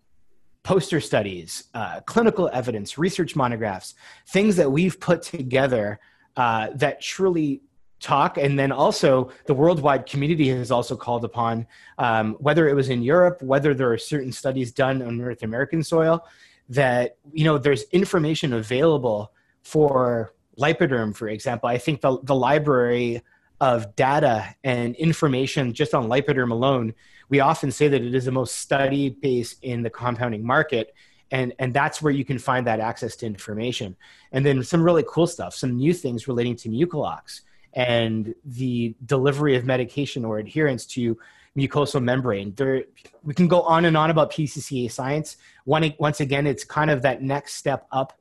poster 0.70 1.00
studies, 1.00 1.64
uh, 1.74 1.98
clinical 2.02 2.48
evidence, 2.52 2.96
research 2.96 3.35
monographs, 3.35 3.96
things 4.28 4.54
that 4.54 4.70
we've 4.70 5.00
put 5.00 5.20
together 5.20 5.98
uh, 6.37 6.68
that 6.76 7.00
truly 7.00 7.61
talk. 7.98 8.38
And 8.38 8.56
then 8.56 8.70
also, 8.70 9.33
the 9.46 9.52
worldwide 9.52 10.06
community 10.06 10.48
has 10.50 10.70
also 10.70 10.94
called 10.94 11.24
upon, 11.24 11.66
um, 11.98 12.37
whether 12.38 12.68
it 12.68 12.74
was 12.74 12.88
in 12.88 13.02
Europe, 13.02 13.42
whether 13.42 13.74
there 13.74 13.92
are 13.92 13.98
certain 13.98 14.30
studies 14.30 14.70
done 14.70 15.02
on 15.02 15.18
North 15.18 15.42
American 15.42 15.83
soil, 15.83 16.24
that 16.68 17.16
you 17.33 17.42
know 17.42 17.59
there's 17.59 17.83
information 17.90 18.52
available 18.52 19.33
for 19.62 20.35
lipoderm, 20.56 21.16
for 21.16 21.28
example. 21.28 21.68
I 21.68 21.78
think 21.78 22.00
the 22.00 22.16
the 22.22 22.37
library 22.37 23.22
of 23.61 23.96
data 23.96 24.54
and 24.62 24.94
information 24.94 25.72
just 25.72 25.94
on 25.94 26.09
lipoderm 26.09 26.52
alone, 26.52 26.94
we 27.31 27.40
often 27.40 27.71
say 27.71 27.88
that 27.88 28.03
it 28.03 28.14
is 28.14 28.27
the 28.27 28.33
most 28.33 28.57
studied 28.57 29.21
base 29.21 29.57
in 29.62 29.83
the 29.83 29.88
compounding 29.88 30.45
market. 30.45 30.95
And, 31.31 31.55
and 31.61 31.73
that's 31.73 32.03
where 32.03 32.12
you 32.12 32.25
can 32.25 32.38
find 32.38 32.66
that 32.66 32.81
access 32.81 33.14
to 33.16 33.27
information. 33.27 33.97
And 34.33 34.45
then 34.45 34.62
some 34.64 34.83
really 34.83 35.05
cool 35.09 35.29
stuff, 35.29 35.55
some 35.55 35.77
new 35.77 35.95
things 35.95 36.27
relating 36.27 36.57
to 36.57 36.69
MucoLox 36.69 37.43
and 37.73 38.35
the 38.45 38.97
delivery 39.07 39.55
of 39.55 39.64
medication 39.64 40.25
or 40.25 40.38
adherence 40.38 40.85
to 40.87 41.16
mucosal 41.57 42.03
membrane. 42.03 42.53
There, 42.57 42.83
we 43.23 43.33
can 43.33 43.47
go 43.47 43.62
on 43.62 43.85
and 43.85 43.97
on 43.97 44.11
about 44.11 44.33
PCCA 44.33 44.90
science. 44.90 45.37
One, 45.64 45.95
once 46.01 46.19
again, 46.19 46.49
it's 46.49 46.64
kind 46.64 46.90
of 46.90 47.03
that 47.03 47.23
next 47.23 47.55
step 47.55 47.87
up 47.93 48.19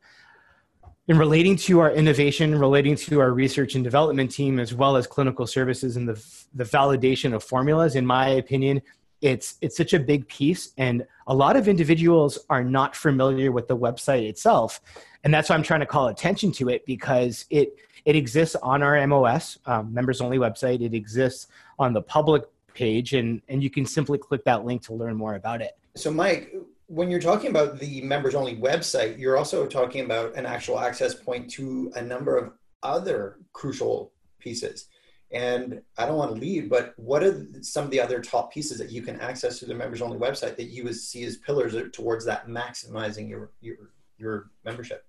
in 1.07 1.17
relating 1.17 1.55
to 1.55 1.79
our 1.79 1.91
innovation, 1.91 2.57
relating 2.59 2.95
to 2.95 3.19
our 3.19 3.31
research 3.31 3.73
and 3.73 3.83
development 3.83 4.29
team, 4.29 4.59
as 4.59 4.75
well 4.75 4.95
as 4.95 5.07
clinical 5.07 5.47
services 5.47 5.97
and 5.97 6.07
the, 6.07 6.23
the 6.53 6.63
validation 6.63 7.33
of 7.33 7.43
formulas, 7.43 7.95
in 7.95 8.05
my 8.05 8.27
opinion, 8.29 8.79
it's, 9.21 9.57
it's 9.61 9.77
such 9.77 9.93
a 9.93 9.99
big 9.99 10.27
piece. 10.27 10.73
And 10.77 11.05
a 11.27 11.33
lot 11.33 11.55
of 11.55 11.67
individuals 11.67 12.39
are 12.49 12.63
not 12.63 12.95
familiar 12.95 13.51
with 13.51 13.67
the 13.67 13.77
website 13.77 14.27
itself. 14.27 14.81
And 15.23 15.33
that's 15.33 15.49
why 15.49 15.55
I'm 15.55 15.63
trying 15.63 15.81
to 15.81 15.85
call 15.85 16.07
attention 16.07 16.51
to 16.53 16.69
it 16.69 16.85
because 16.85 17.45
it, 17.49 17.75
it 18.05 18.15
exists 18.15 18.55
on 18.55 18.81
our 18.81 19.05
MOS, 19.07 19.59
um, 19.65 19.93
members 19.93 20.21
only 20.21 20.37
website. 20.37 20.81
It 20.81 20.93
exists 20.93 21.47
on 21.77 21.93
the 21.93 22.01
public 22.01 22.43
page, 22.73 23.13
and, 23.13 23.41
and 23.49 23.61
you 23.61 23.69
can 23.69 23.85
simply 23.85 24.17
click 24.17 24.43
that 24.45 24.65
link 24.65 24.81
to 24.83 24.93
learn 24.93 25.15
more 25.15 25.35
about 25.35 25.61
it. 25.61 25.77
So, 25.95 26.11
Mike, 26.11 26.55
when 26.87 27.11
you're 27.11 27.19
talking 27.19 27.49
about 27.49 27.79
the 27.79 28.01
members 28.01 28.35
only 28.35 28.55
website, 28.55 29.19
you're 29.19 29.37
also 29.37 29.67
talking 29.67 30.05
about 30.05 30.35
an 30.35 30.45
actual 30.45 30.79
access 30.79 31.13
point 31.13 31.49
to 31.51 31.91
a 31.95 32.01
number 32.01 32.37
of 32.37 32.53
other 32.81 33.37
crucial 33.53 34.11
pieces. 34.39 34.87
And 35.31 35.81
I 35.97 36.07
don't 36.07 36.17
want 36.17 36.33
to 36.33 36.41
lead, 36.41 36.69
but 36.69 36.93
what 36.97 37.23
are 37.23 37.45
some 37.61 37.85
of 37.85 37.91
the 37.91 38.01
other 38.01 38.19
top 38.19 38.51
pieces 38.51 38.79
that 38.79 38.91
you 38.91 39.03
can 39.03 39.19
access 39.19 39.59
through 39.59 39.67
the 39.67 39.75
members 39.75 40.01
only 40.01 40.17
website 40.17 40.55
that 40.57 40.69
you 40.69 40.83
would 40.85 40.95
see 40.95 41.23
as 41.23 41.37
pillars 41.37 41.75
towards 41.93 42.25
that 42.25 42.47
maximizing 42.47 43.29
your 43.29 43.51
your 43.61 43.91
your 44.17 44.49
membership? 44.65 45.05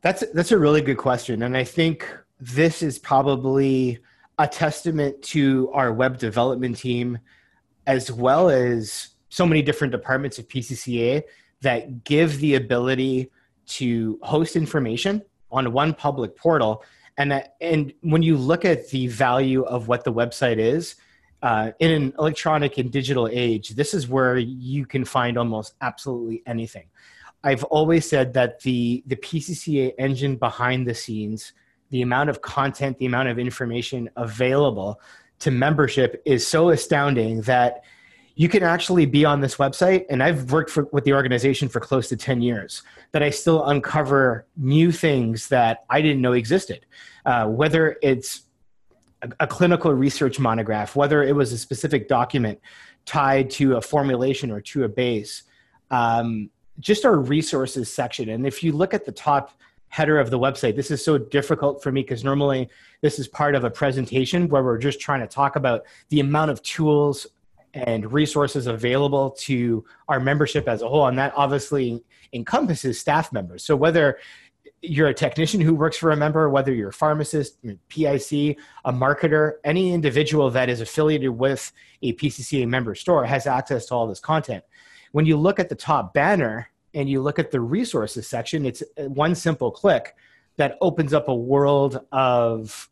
That's 0.00 0.24
that's 0.32 0.52
a 0.52 0.58
really 0.58 0.80
good 0.80 0.96
question, 0.96 1.42
and 1.42 1.54
I 1.54 1.64
think 1.64 2.08
this 2.40 2.82
is 2.82 2.98
probably 2.98 3.98
a 4.38 4.48
testament 4.48 5.20
to 5.20 5.70
our 5.74 5.92
web 5.92 6.16
development 6.16 6.78
team, 6.78 7.18
as 7.86 8.10
well 8.10 8.48
as 8.48 9.08
so 9.28 9.44
many 9.44 9.60
different 9.60 9.92
departments 9.92 10.38
of 10.38 10.48
PCCA 10.48 11.22
that 11.60 12.04
give 12.04 12.38
the 12.38 12.54
ability 12.54 13.30
to 13.66 14.18
host 14.22 14.56
information 14.56 15.22
on 15.52 15.72
one 15.72 15.92
public 15.92 16.36
portal. 16.36 16.82
And, 17.20 17.44
and 17.60 17.92
when 18.00 18.22
you 18.22 18.38
look 18.38 18.64
at 18.64 18.88
the 18.88 19.06
value 19.08 19.62
of 19.64 19.88
what 19.88 20.04
the 20.04 20.12
website 20.12 20.56
is, 20.56 20.96
uh, 21.42 21.72
in 21.78 21.90
an 21.90 22.14
electronic 22.18 22.78
and 22.78 22.90
digital 22.90 23.28
age, 23.30 23.70
this 23.70 23.92
is 23.92 24.08
where 24.08 24.38
you 24.38 24.86
can 24.86 25.04
find 25.04 25.36
almost 25.36 25.74
absolutely 25.82 26.42
anything. 26.46 26.86
I've 27.44 27.64
always 27.64 28.08
said 28.08 28.32
that 28.34 28.60
the, 28.60 29.02
the 29.06 29.16
PCCA 29.16 29.92
engine 29.98 30.36
behind 30.36 30.86
the 30.86 30.94
scenes, 30.94 31.52
the 31.90 32.00
amount 32.00 32.30
of 32.30 32.40
content, 32.40 32.98
the 32.98 33.06
amount 33.06 33.28
of 33.28 33.38
information 33.38 34.08
available 34.16 34.98
to 35.40 35.50
membership 35.50 36.22
is 36.24 36.46
so 36.46 36.70
astounding 36.70 37.42
that 37.42 37.84
you 38.40 38.48
can 38.48 38.62
actually 38.62 39.04
be 39.04 39.22
on 39.26 39.42
this 39.42 39.56
website 39.56 40.06
and 40.08 40.22
i've 40.22 40.50
worked 40.50 40.70
for, 40.70 40.88
with 40.92 41.04
the 41.04 41.12
organization 41.12 41.68
for 41.68 41.78
close 41.78 42.08
to 42.08 42.16
10 42.16 42.40
years 42.40 42.82
that 43.12 43.22
i 43.22 43.28
still 43.28 43.66
uncover 43.66 44.46
new 44.56 44.90
things 44.90 45.48
that 45.48 45.84
i 45.90 46.00
didn't 46.00 46.22
know 46.22 46.32
existed. 46.32 46.86
Uh, 47.26 47.46
whether 47.46 47.98
it's 48.00 48.44
a, 49.20 49.30
a, 49.40 49.46
clinical 49.46 49.92
research 49.92 50.38
monograph 50.38 50.96
whether 50.96 51.22
it 51.22 51.36
was 51.36 51.52
a 51.52 51.58
specific 51.58 52.08
document 52.08 52.58
tied 53.04 53.50
to 53.50 53.76
a 53.76 53.80
formulation 53.82 54.50
or 54.50 54.60
to 54.62 54.84
a 54.84 54.88
base 54.88 55.42
um, 55.90 56.48
just 56.78 57.04
our 57.04 57.18
resources 57.18 57.92
section. 57.92 58.30
And 58.30 58.46
if 58.46 58.62
you 58.62 58.72
look 58.72 58.94
at 58.94 59.04
the 59.04 59.12
top 59.12 59.50
header 59.88 60.18
of 60.18 60.30
the 60.30 60.38
website 60.38 60.76
this 60.76 60.90
is 60.90 61.04
so 61.04 61.18
difficult 61.18 61.82
for 61.82 61.92
me 61.92 62.00
because 62.00 62.24
normally 62.24 62.70
this 63.02 63.18
is 63.18 63.28
part 63.28 63.54
of 63.54 63.64
a 63.64 63.70
presentation 63.70 64.48
where 64.48 64.64
we're 64.64 64.78
just 64.78 64.98
trying 64.98 65.20
to 65.20 65.26
talk 65.26 65.56
about 65.56 65.82
the 66.08 66.20
amount 66.20 66.50
of 66.50 66.62
tools 66.62 67.26
and 67.74 68.12
resources 68.12 68.66
available 68.66 69.30
to 69.30 69.84
our 70.08 70.20
membership 70.20 70.68
as 70.68 70.82
a 70.82 70.88
whole. 70.88 71.06
And 71.06 71.18
that 71.18 71.32
obviously 71.36 72.02
encompasses 72.32 72.98
staff 72.98 73.32
members. 73.32 73.64
So 73.64 73.76
whether 73.76 74.18
you're 74.82 75.08
a 75.08 75.14
technician 75.14 75.60
who 75.60 75.74
works 75.74 75.96
for 75.96 76.10
a 76.10 76.16
member, 76.16 76.48
whether 76.48 76.72
you're 76.72 76.88
a 76.88 76.92
pharmacist, 76.92 77.58
PIC, 77.88 78.58
a 78.84 78.92
marketer, 78.92 79.54
any 79.64 79.92
individual 79.92 80.50
that 80.50 80.68
is 80.68 80.80
affiliated 80.80 81.30
with 81.30 81.72
a 82.02 82.14
PCCA 82.14 82.66
member 82.66 82.94
store 82.94 83.24
has 83.24 83.46
access 83.46 83.86
to 83.86 83.94
all 83.94 84.06
this 84.06 84.20
content. 84.20 84.64
When 85.12 85.26
you 85.26 85.36
look 85.36 85.60
at 85.60 85.68
the 85.68 85.74
top 85.74 86.14
banner 86.14 86.70
and 86.94 87.08
you 87.08 87.20
look 87.20 87.38
at 87.38 87.50
the 87.50 87.60
resources 87.60 88.26
section, 88.26 88.64
it's 88.64 88.82
uh, 88.96 89.04
one 89.04 89.34
simple 89.34 89.70
click 89.70 90.14
that 90.56 90.78
opens 90.80 91.12
up 91.12 91.28
a 91.28 91.34
world 91.34 92.00
of 92.10 92.90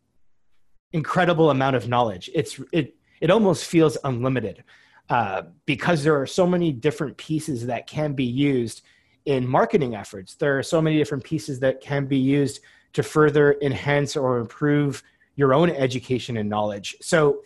incredible 0.93 1.51
amount 1.51 1.77
of 1.77 1.89
knowledge. 1.89 2.31
It's 2.35 2.61
it 2.73 2.98
it 3.21 3.31
almost 3.31 3.65
feels 3.65 3.97
unlimited 4.05 4.65
uh, 5.11 5.43
because 5.67 6.05
there 6.05 6.21
are 6.21 6.27
so 6.27 6.47
many 6.47 6.73
different 6.73 7.17
pieces 7.17 7.67
that 7.67 7.87
can 7.87 8.13
be 8.13 8.25
used 8.25 8.83
in 9.25 9.47
marketing 9.47 9.95
efforts. 9.95 10.35
There 10.35 10.59
are 10.59 10.63
so 10.63 10.81
many 10.81 10.97
different 10.99 11.25
pieces 11.25 11.61
that 11.61 11.81
can 11.81 12.07
be 12.07 12.19
used 12.19 12.61
to 12.95 13.03
further 13.03 13.57
enhance 13.63 14.17
or 14.17 14.39
improve 14.39 15.03
your 15.37 15.55
own 15.55 15.71
education 15.71 16.37
and 16.37 16.49
knowledge. 16.49 16.97
So, 17.01 17.43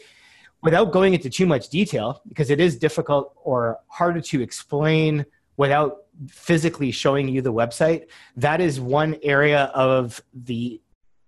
without 0.62 0.92
going 0.92 1.12
into 1.12 1.28
too 1.28 1.46
much 1.46 1.68
detail, 1.68 2.22
because 2.28 2.50
it 2.50 2.60
is 2.60 2.76
difficult 2.76 3.32
or 3.42 3.80
harder 3.88 4.20
to 4.20 4.40
explain 4.40 5.26
without 5.56 6.04
physically 6.28 6.92
showing 6.92 7.28
you 7.28 7.42
the 7.42 7.52
website, 7.52 8.06
that 8.36 8.60
is 8.60 8.80
one 8.80 9.16
area 9.22 9.64
of 9.74 10.22
the 10.32 10.80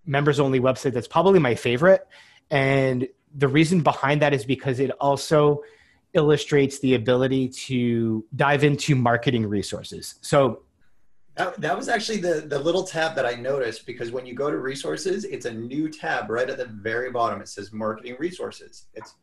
members 0.05 0.39
only 0.39 0.59
website 0.59 0.93
that's 0.93 1.07
probably 1.07 1.39
my 1.39 1.55
favorite. 1.55 2.07
And 2.49 3.07
the 3.35 3.47
reason 3.47 3.81
behind 3.81 4.21
that 4.21 4.33
is 4.33 4.45
because 4.45 4.79
it 4.79 4.91
also 4.99 5.61
illustrates 6.13 6.79
the 6.79 6.95
ability 6.95 7.49
to 7.49 8.25
dive 8.35 8.63
into 8.63 8.95
marketing 8.95 9.45
resources. 9.45 10.15
So 10.21 10.63
that, 11.35 11.59
that 11.59 11.75
was 11.75 11.89
actually 11.89 12.19
the, 12.19 12.45
the 12.47 12.57
little 12.57 12.83
tab 12.83 13.15
that 13.15 13.25
I 13.25 13.33
noticed 13.33 13.85
because 13.85 14.11
when 14.11 14.25
you 14.25 14.33
go 14.33 14.49
to 14.49 14.57
resources, 14.57 15.25
it's 15.25 15.45
a 15.45 15.53
new 15.53 15.89
tab 15.89 16.29
right 16.29 16.49
at 16.49 16.57
the 16.57 16.65
very 16.67 17.11
bottom. 17.11 17.41
It 17.41 17.49
says 17.49 17.73
marketing 17.73 18.15
resources. 18.19 18.85
It's 18.93 19.15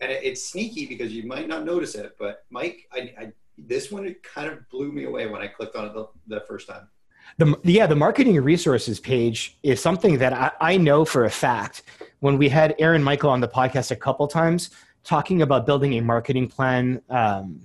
and 0.00 0.10
it, 0.10 0.22
it's 0.22 0.48
sneaky 0.48 0.86
because 0.86 1.12
you 1.12 1.26
might 1.26 1.48
not 1.48 1.64
notice 1.64 1.94
it, 1.94 2.16
but 2.18 2.44
Mike, 2.50 2.88
I, 2.92 3.12
I 3.18 3.32
this 3.58 3.90
one 3.90 4.14
kind 4.22 4.48
of 4.48 4.66
blew 4.70 4.92
me 4.92 5.04
away 5.04 5.26
when 5.26 5.42
I 5.42 5.48
clicked 5.48 5.76
on 5.76 5.86
it 5.86 5.92
the, 5.92 6.06
the 6.28 6.40
first 6.42 6.68
time. 6.68 6.88
The, 7.36 7.58
yeah, 7.62 7.86
the 7.86 7.96
marketing 7.96 8.40
resources 8.42 8.98
page 8.98 9.56
is 9.62 9.80
something 9.80 10.18
that 10.18 10.32
I, 10.32 10.50
I 10.60 10.76
know 10.76 11.04
for 11.04 11.24
a 11.24 11.30
fact. 11.30 11.82
When 12.20 12.36
we 12.36 12.48
had 12.48 12.74
Aaron 12.78 13.02
Michael 13.02 13.30
on 13.30 13.40
the 13.40 13.48
podcast 13.48 13.90
a 13.90 13.96
couple 13.96 14.26
times 14.26 14.70
talking 15.04 15.42
about 15.42 15.66
building 15.66 15.94
a 15.94 16.00
marketing 16.00 16.48
plan, 16.48 17.00
um, 17.08 17.60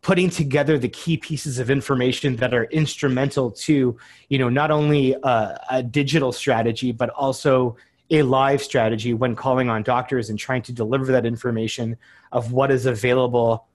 putting 0.00 0.30
together 0.30 0.78
the 0.78 0.88
key 0.88 1.16
pieces 1.16 1.58
of 1.58 1.70
information 1.70 2.36
that 2.36 2.54
are 2.54 2.64
instrumental 2.64 3.50
to, 3.50 3.96
you 4.28 4.38
know, 4.38 4.48
not 4.48 4.70
only 4.70 5.14
a, 5.22 5.60
a 5.70 5.82
digital 5.82 6.32
strategy 6.32 6.92
but 6.92 7.10
also 7.10 7.76
a 8.10 8.22
live 8.22 8.62
strategy 8.62 9.12
when 9.12 9.36
calling 9.36 9.68
on 9.68 9.82
doctors 9.82 10.30
and 10.30 10.38
trying 10.38 10.62
to 10.62 10.72
deliver 10.72 11.12
that 11.12 11.26
information 11.26 11.96
of 12.32 12.52
what 12.52 12.70
is 12.70 12.86
available 12.86 13.67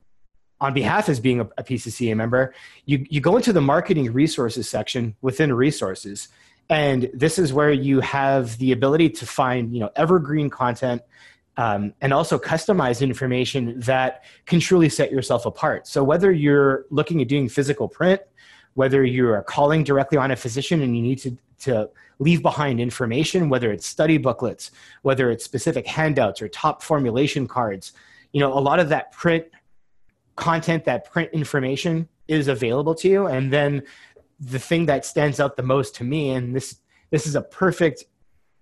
on 0.62 0.74
behalf 0.74 1.10
as 1.10 1.20
being 1.20 1.42
a, 1.42 1.44
a 1.58 1.64
PCCA 1.64 2.16
member, 2.16 2.54
you, 2.86 3.06
you 3.10 3.20
go 3.20 3.38
into 3.38 3.52
the 3.54 3.62
marketing 3.62 4.12
resources 4.14 4.70
section 4.70 5.16
within 5.22 5.54
resources. 5.54 6.30
And 6.70 7.10
this 7.14 7.38
is 7.38 7.52
where 7.52 7.72
you 7.72 8.00
have 8.00 8.58
the 8.58 8.72
ability 8.72 9.10
to 9.10 9.26
find, 9.26 9.74
you 9.74 9.80
know, 9.80 9.92
evergreen 9.96 10.50
content 10.50 11.02
um, 11.58 11.94
and 12.02 12.14
also 12.14 12.40
customized 12.40 13.02
information 13.02 13.80
that 13.82 14.24
can 14.46 14.60
truly 14.60 14.90
set 14.90 15.12
yourself 15.12 15.46
apart. 15.46 15.88
So 15.88 16.04
whether 16.04 16.32
you're 16.32 16.86
looking 16.90 17.22
at 17.22 17.28
doing 17.28 17.50
physical 17.50 17.88
print, 17.88 18.22
whether 18.74 19.04
you 19.04 19.30
are 19.30 19.44
calling 19.44 19.84
directly 19.84 20.18
on 20.18 20.32
a 20.32 20.36
physician 20.36 20.82
and 20.82 20.96
you 20.96 21.04
need 21.04 21.20
to, 21.20 21.38
to 21.60 21.90
leave 22.20 22.42
behind 22.42 22.80
information, 22.80 23.50
whether 23.50 23.72
it's 23.72 23.86
study 23.86 24.18
booklets, 24.18 24.72
whether 25.04 25.30
it's 25.30 25.46
specific 25.46 25.86
handouts 25.86 26.42
or 26.42 26.48
top 26.48 26.82
formulation 26.82 27.48
cards, 27.48 27.94
you 28.32 28.40
know, 28.40 28.58
a 28.58 28.60
lot 28.60 28.80
of 28.80 28.90
that 28.90 29.12
print 29.12 29.46
content, 30.36 30.86
that 30.86 31.12
print 31.12 31.30
information 31.34 32.08
is 32.28 32.48
available 32.48 32.96
to 32.96 33.08
you. 33.10 33.28
And 33.28 33.52
then 33.52 33.84
the 34.40 34.60
thing 34.60 34.86
that 34.88 35.06
stands 35.06 35.40
out 35.40 35.56
the 35.56 35.64
most 35.64 35.96
to 35.96 36.04
me, 36.04 36.32
and 36.32 36.56
this 36.56 36.80
this 37.12 37.28
is 37.28 37.36
a 37.36 37.42
perfect 37.42 38.06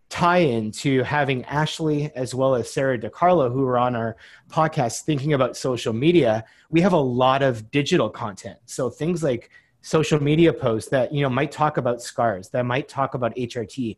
tie-in 0.10 0.72
to 0.72 1.04
having 1.04 1.46
Ashley 1.46 2.12
as 2.16 2.36
well 2.36 2.54
as 2.54 2.70
Sarah 2.70 3.00
DiCarlo, 3.00 3.50
who 3.50 3.66
are 3.66 3.78
on 3.78 3.96
our 3.96 4.18
podcast 4.50 5.04
thinking 5.04 5.32
about 5.32 5.56
social 5.56 5.94
media. 5.94 6.44
We 6.70 6.82
have 6.82 6.92
a 6.92 7.00
lot 7.00 7.42
of 7.42 7.72
digital 7.72 8.10
content. 8.10 8.60
So 8.66 8.90
things 8.90 9.24
like 9.24 9.52
social 9.82 10.22
media 10.22 10.52
posts 10.52 10.90
that 10.90 11.14
you 11.14 11.22
know 11.22 11.30
might 11.30 11.52
talk 11.52 11.78
about 11.78 12.02
scars, 12.02 12.50
that 12.50 12.66
might 12.66 12.90
talk 12.90 13.14
about 13.14 13.34
HRT, 13.36 13.98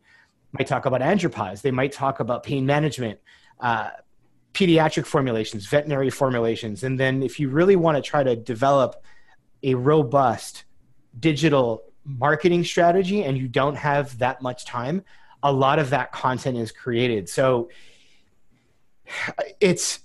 might 0.52 0.68
talk 0.68 0.86
about 0.86 1.00
andropause, 1.00 1.62
they 1.62 1.72
might 1.72 1.92
talk 1.92 2.20
about 2.20 2.44
pain 2.44 2.64
management, 2.64 3.18
uh, 3.60 3.90
pediatric 4.54 5.04
formulations, 5.04 5.66
veterinary 5.66 6.10
formulations. 6.10 6.84
And 6.84 6.98
then 6.98 7.22
if 7.22 7.38
you 7.38 7.48
really 7.48 7.76
want 7.76 7.96
to 7.96 8.02
try 8.02 8.22
to 8.22 8.36
develop 8.36 9.02
a 9.62 9.74
robust 9.74 10.64
digital 11.18 11.82
marketing 12.04 12.64
strategy 12.64 13.24
and 13.24 13.36
you 13.36 13.48
don't 13.48 13.76
have 13.76 14.18
that 14.18 14.40
much 14.40 14.64
time, 14.64 15.04
a 15.42 15.52
lot 15.52 15.78
of 15.78 15.90
that 15.90 16.12
content 16.12 16.56
is 16.56 16.72
created. 16.72 17.28
So 17.28 17.68
it's 19.60 20.00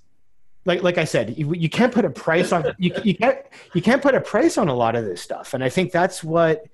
like 0.66 0.84
like 0.84 0.98
I 0.98 1.06
said, 1.06 1.38
you, 1.38 1.54
you 1.54 1.70
can't 1.70 1.94
put 1.94 2.04
a 2.04 2.10
price 2.10 2.52
on 2.52 2.76
you, 2.78 2.94
you 3.04 3.16
can't 3.16 3.38
you 3.74 3.82
can't 3.82 4.02
put 4.02 4.14
a 4.16 4.22
price 4.22 4.58
on 4.58 4.68
a 4.68 4.74
lot 4.74 4.96
of 4.96 5.06
this 5.06 5.22
stuff, 5.22 5.54
and 5.54 5.64
I 5.64 5.70
think 5.70 5.92
that's 5.92 6.22
what 6.24 6.66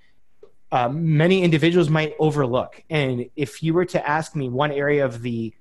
uh, 0.71 0.89
many 0.89 1.43
individuals 1.43 1.89
might 1.89 2.15
overlook. 2.19 2.83
And 2.89 3.29
if 3.35 3.61
you 3.61 3.73
were 3.73 3.85
to 3.85 4.09
ask 4.09 4.35
me 4.35 4.49
one 4.49 4.71
area 4.71 5.05
of 5.05 5.21
the 5.21 5.53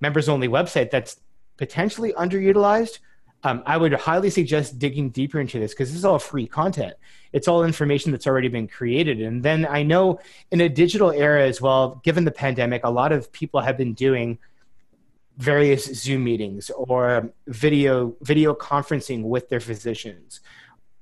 members 0.00 0.28
only 0.28 0.48
website 0.48 0.90
that's 0.90 1.20
potentially 1.56 2.12
underutilized, 2.12 2.98
um, 3.44 3.62
I 3.66 3.76
would 3.76 3.92
highly 3.92 4.30
suggest 4.30 4.78
digging 4.78 5.10
deeper 5.10 5.40
into 5.40 5.58
this 5.58 5.72
because 5.72 5.88
this 5.90 5.98
is 5.98 6.04
all 6.04 6.18
free 6.18 6.46
content. 6.46 6.94
It's 7.32 7.48
all 7.48 7.64
information 7.64 8.12
that's 8.12 8.26
already 8.26 8.48
been 8.48 8.68
created. 8.68 9.20
And 9.20 9.42
then 9.42 9.66
I 9.66 9.82
know 9.82 10.20
in 10.50 10.60
a 10.60 10.68
digital 10.68 11.10
era 11.10 11.46
as 11.46 11.60
well, 11.60 12.00
given 12.04 12.24
the 12.24 12.30
pandemic, 12.30 12.84
a 12.84 12.90
lot 12.90 13.10
of 13.10 13.32
people 13.32 13.60
have 13.60 13.76
been 13.76 13.94
doing 13.94 14.38
various 15.38 15.84
Zoom 15.86 16.24
meetings 16.24 16.70
or 16.70 17.32
video 17.46 18.14
video 18.20 18.54
conferencing 18.54 19.22
with 19.22 19.48
their 19.48 19.60
physicians. 19.60 20.40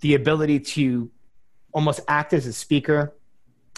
The 0.00 0.14
ability 0.14 0.60
to 0.60 1.10
almost 1.72 2.00
act 2.08 2.32
as 2.32 2.46
a 2.46 2.52
speaker 2.52 3.12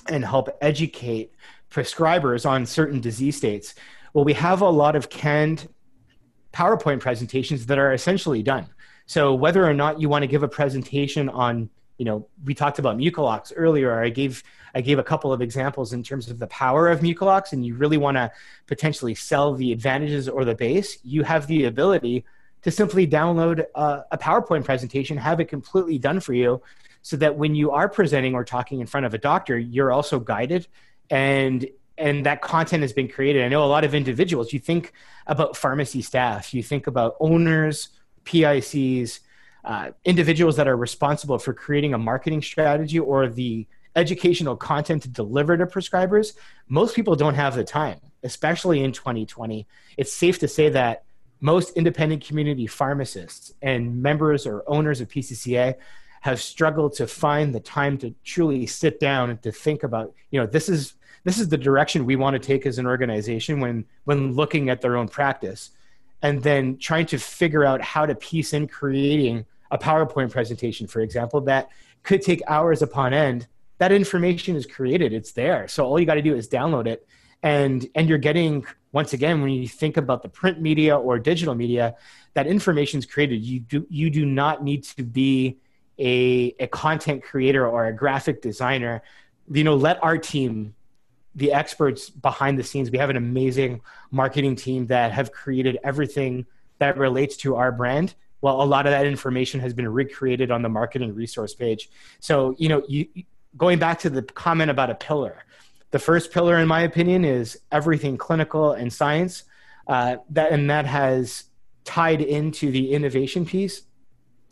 and 0.08 0.24
help 0.24 0.56
educate 0.61 1.32
prescribers 1.70 2.48
on 2.48 2.66
certain 2.66 3.00
disease 3.00 3.37
states. 3.37 3.74
Well, 4.12 4.24
we 4.24 4.35
have 4.35 4.61
a 4.61 4.68
lot 4.68 4.94
of 4.94 5.08
canned 5.08 5.68
PowerPoint 6.52 7.00
presentations 7.00 7.66
that 7.66 7.78
are 7.78 7.92
essentially 7.92 8.42
done. 8.42 8.66
So 9.06 9.34
whether 9.34 9.68
or 9.68 9.74
not 9.74 10.00
you 10.00 10.08
want 10.08 10.22
to 10.22 10.26
give 10.26 10.42
a 10.42 10.48
presentation 10.48 11.28
on, 11.28 11.70
you 11.98 12.04
know, 12.04 12.28
we 12.44 12.54
talked 12.54 12.78
about 12.78 12.96
MucoLox 12.96 13.52
earlier. 13.56 14.02
I 14.02 14.08
gave 14.08 14.42
I 14.74 14.80
gave 14.80 14.98
a 14.98 15.02
couple 15.02 15.32
of 15.32 15.42
examples 15.42 15.92
in 15.92 16.02
terms 16.02 16.30
of 16.30 16.38
the 16.38 16.46
power 16.46 16.88
of 16.88 17.00
MucoLox, 17.00 17.52
and 17.52 17.64
you 17.64 17.74
really 17.74 17.98
want 17.98 18.16
to 18.16 18.32
potentially 18.66 19.14
sell 19.14 19.54
the 19.54 19.70
advantages 19.70 20.28
or 20.28 20.46
the 20.46 20.54
base. 20.54 20.98
You 21.04 21.24
have 21.24 21.46
the 21.46 21.64
ability 21.64 22.24
to 22.62 22.70
simply 22.70 23.06
download 23.06 23.66
a, 23.74 24.04
a 24.12 24.18
PowerPoint 24.18 24.64
presentation, 24.64 25.18
have 25.18 25.40
it 25.40 25.46
completely 25.46 25.98
done 25.98 26.20
for 26.20 26.32
you, 26.32 26.62
so 27.02 27.16
that 27.18 27.36
when 27.36 27.54
you 27.54 27.70
are 27.70 27.88
presenting 27.88 28.34
or 28.34 28.44
talking 28.44 28.80
in 28.80 28.86
front 28.86 29.04
of 29.04 29.12
a 29.12 29.18
doctor, 29.18 29.58
you're 29.58 29.92
also 29.92 30.18
guided 30.18 30.66
and 31.10 31.68
and 31.98 32.26
that 32.26 32.42
content 32.42 32.83
has 32.83 32.92
been 32.92 33.09
created. 33.09 33.44
I 33.44 33.48
know 33.48 33.64
a 33.64 33.66
lot 33.66 33.85
of 33.85 33.94
individuals, 33.94 34.52
you 34.52 34.59
think 34.59 34.92
about 35.26 35.57
pharmacy 35.57 36.02
staff, 36.02 36.55
you 36.55 36.62
think 36.62 36.87
about 36.87 37.16
owners, 37.20 37.88
PICs, 38.24 39.20
uh, 39.64 39.90
individuals 40.05 40.57
that 40.57 40.66
are 40.66 40.76
responsible 40.76 41.38
for 41.38 41.52
creating 41.52 41.94
a 41.94 41.98
marketing 41.98 42.42
strategy 42.42 42.98
or 42.98 43.28
the 43.28 43.66
educational 43.94 44.57
content 44.57 45.02
to 45.02 45.09
deliver 45.09 45.57
to 45.57 45.66
prescribers. 45.66 46.35
Most 46.68 46.96
people 46.96 47.14
don't 47.14 47.35
have 47.35 47.55
the 47.55 47.64
time, 47.64 48.00
especially 48.22 48.83
in 48.83 48.92
2020. 48.92 49.66
It's 49.96 50.12
safe 50.12 50.38
to 50.40 50.48
say 50.48 50.70
that 50.70 51.05
most 51.40 51.76
independent 51.76 52.24
community 52.24 52.66
pharmacists 52.66 53.52
and 53.62 54.02
members 54.02 54.46
or 54.46 54.64
owners 54.66 55.00
of 55.00 55.09
PCCA 55.09 55.74
have 56.22 56.40
struggled 56.40 56.94
to 56.94 57.07
find 57.07 57.52
the 57.52 57.61
time 57.61 57.98
to 57.98 58.14
truly 58.24 58.64
sit 58.64 59.00
down 59.00 59.28
and 59.28 59.42
to 59.42 59.50
think 59.50 59.83
about, 59.83 60.14
you 60.31 60.40
know, 60.40 60.46
this 60.46 60.68
is 60.68 60.94
this 61.24 61.38
is 61.38 61.48
the 61.48 61.58
direction 61.58 62.04
we 62.04 62.16
want 62.16 62.35
to 62.35 62.40
take 62.40 62.66
as 62.66 62.78
an 62.78 62.87
organization 62.87 63.61
when 63.61 63.85
when 64.04 64.35
looking 64.35 64.70
at 64.70 64.80
their 64.80 64.96
own 64.96 65.08
practice 65.08 65.70
and 66.22 66.42
then 66.42 66.78
trying 66.78 67.06
to 67.06 67.18
figure 67.18 67.64
out 67.64 67.80
how 67.82 68.06
to 68.06 68.14
piece 68.14 68.52
in 68.52 68.68
creating 68.68 69.44
a 69.70 69.78
powerpoint 69.78 70.30
presentation 70.30 70.87
for 70.87 71.00
example 71.00 71.40
that 71.40 71.68
could 72.02 72.22
take 72.22 72.42
hours 72.46 72.82
upon 72.82 73.12
end. 73.12 73.46
That 73.78 73.92
information 73.92 74.56
is 74.56 74.66
created. 74.66 75.12
It's 75.12 75.32
there. 75.32 75.66
So 75.68 75.85
all 75.85 75.98
you 75.98 76.06
got 76.06 76.14
to 76.14 76.22
do 76.22 76.35
is 76.35 76.48
download 76.48 76.87
it. 76.87 77.06
And 77.42 77.87
and 77.94 78.08
you're 78.08 78.18
getting 78.18 78.64
once 78.92 79.12
again 79.12 79.40
when 79.40 79.50
you 79.50 79.66
think 79.66 79.96
about 79.96 80.22
the 80.22 80.28
print 80.28 80.61
media 80.61 80.96
or 80.96 81.18
digital 81.18 81.54
media 81.54 81.96
that 82.35 82.46
information 82.46 82.98
is 82.98 83.06
created. 83.06 83.42
You 83.42 83.61
do 83.61 83.87
you 83.90 84.11
do 84.11 84.24
not 84.24 84.62
need 84.62 84.85
to 84.85 85.02
be 85.02 85.58
a, 85.98 86.54
a 86.61 86.66
content 86.68 87.22
creator 87.22 87.66
or 87.66 87.87
a 87.87 87.92
graphic 87.92 88.42
designer. 88.42 89.02
You 89.50 89.64
know 89.64 89.74
let 89.74 90.02
our 90.04 90.18
team 90.18 90.74
the 91.35 91.53
experts 91.53 92.11
behind 92.11 92.59
the 92.59 92.62
scenes. 92.62 92.90
We 92.90 92.99
have 92.99 93.11
an 93.11 93.16
amazing 93.16 93.81
marketing 94.11 94.57
team 94.57 94.87
that 94.87 95.12
have 95.12 95.33
created 95.33 95.79
everything 95.83 96.47
that 96.79 96.99
relates 96.99 97.37
to 97.38 97.57
our 97.57 97.73
brand. 97.73 98.14
Well, 98.40 98.61
a 98.61 98.64
lot 98.64 98.87
of 98.87 98.90
that 98.90 99.07
information 99.07 99.61
has 99.61 99.73
been 99.73 99.88
recreated 99.88 100.51
on 100.51 100.62
the 100.62 100.68
marketing 100.68 101.14
resource 101.14 101.55
page. 101.55 101.90
So, 102.21 102.55
you 102.59 102.68
know, 102.68 102.83
you, 102.88 103.07
going 103.57 103.79
back 103.79 104.01
to 104.01 104.11
the 104.11 104.23
comment 104.23 104.71
about 104.71 104.90
a 104.90 104.95
pillar, 104.95 105.45
the 105.92 105.99
first 105.99 106.33
pillar, 106.33 106.59
in 106.59 106.66
my 106.66 106.83
opinion, 106.83 107.25
is 107.25 107.61
everything 107.71 108.16
clinical 108.16 108.73
and 108.73 108.92
science. 108.92 109.45
Uh, 109.87 110.16
that 110.31 110.53
and 110.53 110.71
that 110.71 110.87
has 110.87 111.45
tied 111.85 112.21
into 112.21 112.71
the 112.71 112.92
innovation 112.92 113.45
piece 113.45 113.83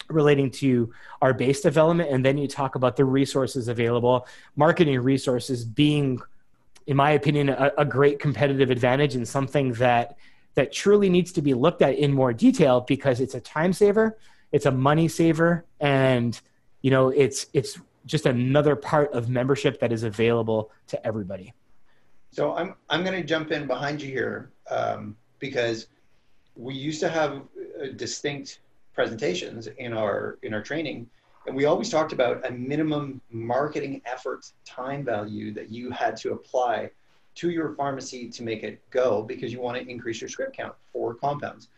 relating 0.09 0.51
to 0.51 0.93
our 1.23 1.33
base 1.33 1.61
development 1.61 2.11
and 2.11 2.25
then 2.25 2.37
you 2.37 2.49
talk 2.49 2.75
about 2.75 2.97
the 2.97 3.05
resources 3.05 3.69
available 3.69 4.27
marketing 4.57 4.99
resources 5.01 5.65
being 5.65 6.21
in 6.91 6.97
my 6.97 7.13
opinion, 7.13 7.49
a, 7.51 7.71
a 7.79 7.85
great 7.85 8.19
competitive 8.19 8.69
advantage 8.69 9.15
and 9.15 9.27
something 9.27 9.73
that 9.75 10.17
that 10.55 10.73
truly 10.73 11.09
needs 11.09 11.31
to 11.31 11.41
be 11.41 11.55
looked 11.55 11.83
at 11.83 11.95
in 11.95 12.13
more 12.13 12.33
detail 12.33 12.81
because 12.81 13.21
it's 13.21 13.37
a 13.37 13.41
time 13.41 13.73
saver, 13.73 14.19
it's 14.51 14.67
a 14.67 14.73
money 14.73 15.07
saver, 15.07 15.65
and 15.79 16.41
you 16.83 16.91
know 16.91 17.11
it's 17.11 17.47
it's 17.53 17.79
just 18.07 18.27
another 18.27 18.75
part 18.75 19.13
of 19.13 19.29
membership 19.29 19.79
that 19.79 19.93
is 19.93 20.03
available 20.03 20.73
to 20.89 21.07
everybody. 21.07 21.55
So 22.33 22.57
I'm 22.57 22.75
I'm 22.89 23.05
going 23.05 23.17
to 23.17 23.27
jump 23.27 23.53
in 23.53 23.69
behind 23.69 24.03
you 24.03 24.09
here 24.09 24.51
um, 24.69 25.17
because 25.39 25.87
we 26.57 26.75
used 26.75 26.99
to 27.01 27.09
have 27.09 27.37
uh, 27.37 27.87
distinct 27.95 28.59
presentations 28.95 29.69
in 29.69 29.93
our 29.93 30.39
in 30.43 30.53
our 30.55 30.63
training 30.63 31.09
and 31.47 31.57
we 31.57 31.65
always 31.65 31.89
talked 31.89 32.13
about 32.13 32.47
a 32.47 32.53
minimum 32.53 33.21
marketing 33.31 34.03
effort 34.05 34.51
time 34.65 35.05
value 35.05 35.53
that 35.53 35.71
you 35.71 35.91
had 35.91 36.17
to 36.19 36.33
apply 36.33 36.91
to 37.37 37.51
your 37.51 37.75
pharmacy 37.75 38.29
to 38.29 38.43
make 38.43 38.63
it 38.63 38.81
go 38.91 39.23
because 39.23 39.53
you 39.53 39.61
want 39.61 39.79
to 39.79 39.89
increase 39.89 40.21
your 40.21 40.29
script 40.29 40.57
count 40.57 40.75
for 40.93 41.15
compounds. 41.15 41.69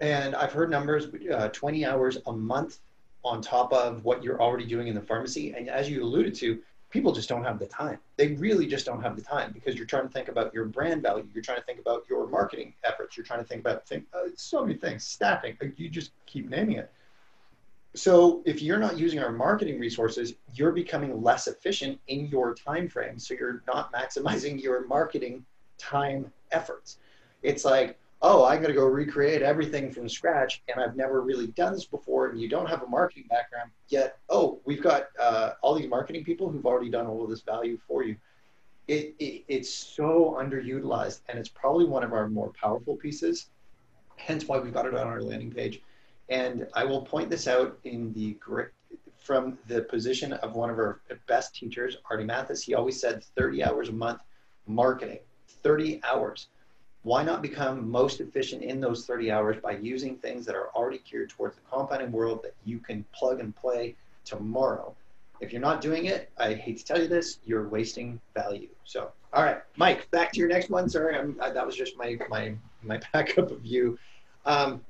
And 0.00 0.34
I've 0.34 0.52
heard 0.52 0.70
numbers 0.70 1.08
uh, 1.32 1.48
20 1.48 1.84
hours 1.84 2.18
a 2.26 2.32
month 2.32 2.78
on 3.24 3.40
top 3.40 3.72
of 3.72 4.04
what 4.04 4.22
you're 4.22 4.40
already 4.40 4.66
doing 4.66 4.88
in 4.88 4.94
the 4.94 5.00
pharmacy. 5.00 5.54
And 5.56 5.68
as 5.68 5.88
you 5.88 6.02
alluded 6.02 6.34
to, 6.36 6.60
people 6.90 7.12
just 7.12 7.28
don't 7.28 7.44
have 7.44 7.58
the 7.58 7.66
time. 7.66 7.98
They 8.16 8.34
really 8.34 8.66
just 8.66 8.86
don't 8.86 9.02
have 9.02 9.16
the 9.16 9.22
time 9.22 9.52
because 9.52 9.76
you're 9.76 9.86
trying 9.86 10.06
to 10.06 10.12
think 10.12 10.28
about 10.28 10.52
your 10.54 10.66
brand 10.66 11.02
value. 11.02 11.26
You're 11.34 11.42
trying 11.42 11.58
to 11.58 11.64
think 11.64 11.80
about 11.80 12.04
your 12.08 12.28
marketing 12.28 12.74
efforts. 12.84 13.16
You're 13.16 13.26
trying 13.26 13.40
to 13.40 13.46
think 13.46 13.60
about 13.60 13.86
think, 13.86 14.04
uh, 14.14 14.28
so 14.36 14.62
many 14.62 14.78
things, 14.78 15.04
staffing. 15.04 15.56
You 15.76 15.88
just 15.88 16.12
keep 16.26 16.48
naming 16.48 16.76
it. 16.76 16.92
So 17.94 18.42
if 18.44 18.60
you're 18.60 18.78
not 18.78 18.98
using 18.98 19.20
our 19.20 19.30
marketing 19.30 19.78
resources, 19.78 20.34
you're 20.52 20.72
becoming 20.72 21.22
less 21.22 21.46
efficient 21.46 22.00
in 22.08 22.26
your 22.26 22.54
time 22.54 22.88
frame. 22.88 23.18
So 23.18 23.34
you're 23.34 23.62
not 23.66 23.92
maximizing 23.92 24.60
your 24.60 24.86
marketing 24.86 25.44
time 25.78 26.32
efforts. 26.50 26.98
It's 27.42 27.64
like, 27.64 27.98
oh, 28.22 28.42
I 28.42 28.56
got 28.56 28.68
to 28.68 28.72
go 28.72 28.86
recreate 28.86 29.42
everything 29.42 29.90
from 29.92 30.08
scratch, 30.08 30.62
and 30.68 30.82
I've 30.82 30.96
never 30.96 31.20
really 31.20 31.48
done 31.48 31.74
this 31.74 31.84
before, 31.84 32.30
and 32.30 32.40
you 32.40 32.48
don't 32.48 32.66
have 32.66 32.82
a 32.82 32.86
marketing 32.86 33.26
background 33.28 33.70
yet, 33.88 34.16
oh, 34.30 34.60
we've 34.64 34.82
got 34.82 35.08
uh, 35.20 35.50
all 35.60 35.74
these 35.74 35.90
marketing 35.90 36.24
people 36.24 36.48
who've 36.48 36.64
already 36.64 36.88
done 36.88 37.06
all 37.06 37.22
of 37.22 37.28
this 37.28 37.42
value 37.42 37.78
for 37.86 38.02
you. 38.02 38.16
It, 38.88 39.14
it, 39.18 39.44
it's 39.48 39.72
so 39.72 40.36
underutilized, 40.40 41.20
and 41.28 41.38
it's 41.38 41.50
probably 41.50 41.84
one 41.84 42.02
of 42.02 42.14
our 42.14 42.28
more 42.28 42.50
powerful 42.58 42.96
pieces. 42.96 43.50
Hence 44.16 44.46
why 44.46 44.58
we've 44.58 44.72
got 44.72 44.86
it 44.86 44.94
on 44.94 45.06
our 45.06 45.20
landing 45.20 45.52
page. 45.52 45.82
And 46.28 46.66
I 46.74 46.84
will 46.84 47.02
point 47.02 47.30
this 47.30 47.46
out 47.46 47.78
in 47.84 48.12
the 48.12 48.36
from 49.18 49.58
the 49.68 49.82
position 49.82 50.34
of 50.34 50.54
one 50.54 50.68
of 50.70 50.78
our 50.78 51.00
best 51.26 51.54
teachers, 51.54 51.96
Artie 52.10 52.24
Mathis. 52.24 52.62
He 52.62 52.74
always 52.74 53.00
said 53.00 53.24
30 53.36 53.64
hours 53.64 53.88
a 53.88 53.92
month 53.92 54.20
marketing, 54.66 55.20
30 55.62 56.00
hours 56.04 56.48
why 57.04 57.22
not 57.22 57.42
become 57.42 57.88
most 57.90 58.20
efficient 58.20 58.62
in 58.62 58.80
those 58.80 59.06
30 59.06 59.30
hours 59.30 59.56
by 59.62 59.72
using 59.72 60.16
things 60.16 60.44
that 60.46 60.56
are 60.56 60.70
already 60.74 61.00
geared 61.08 61.28
towards 61.28 61.54
the 61.54 61.60
compounding 61.70 62.10
world 62.10 62.42
that 62.42 62.54
you 62.64 62.78
can 62.78 63.04
plug 63.12 63.40
and 63.40 63.54
play 63.54 63.94
tomorrow? 64.24 64.94
If 65.40 65.52
you're 65.52 65.60
not 65.60 65.82
doing 65.82 66.06
it, 66.06 66.30
I 66.38 66.54
hate 66.54 66.78
to 66.78 66.84
tell 66.84 66.98
you 66.98 67.06
this, 67.06 67.40
you're 67.44 67.68
wasting 67.68 68.20
value. 68.34 68.68
So, 68.84 69.12
all 69.34 69.44
right, 69.44 69.58
Mike, 69.76 70.10
back 70.12 70.32
to 70.32 70.38
your 70.40 70.48
next 70.48 70.70
one. 70.70 70.88
Sorry, 70.88 71.14
I, 71.40 71.50
that 71.50 71.66
was 71.66 71.76
just 71.76 71.96
my 71.98 72.16
my 72.30 72.54
my 72.82 72.98
backup 73.12 73.50
of 73.50 73.64
you. 73.66 73.98
Um, 74.46 74.82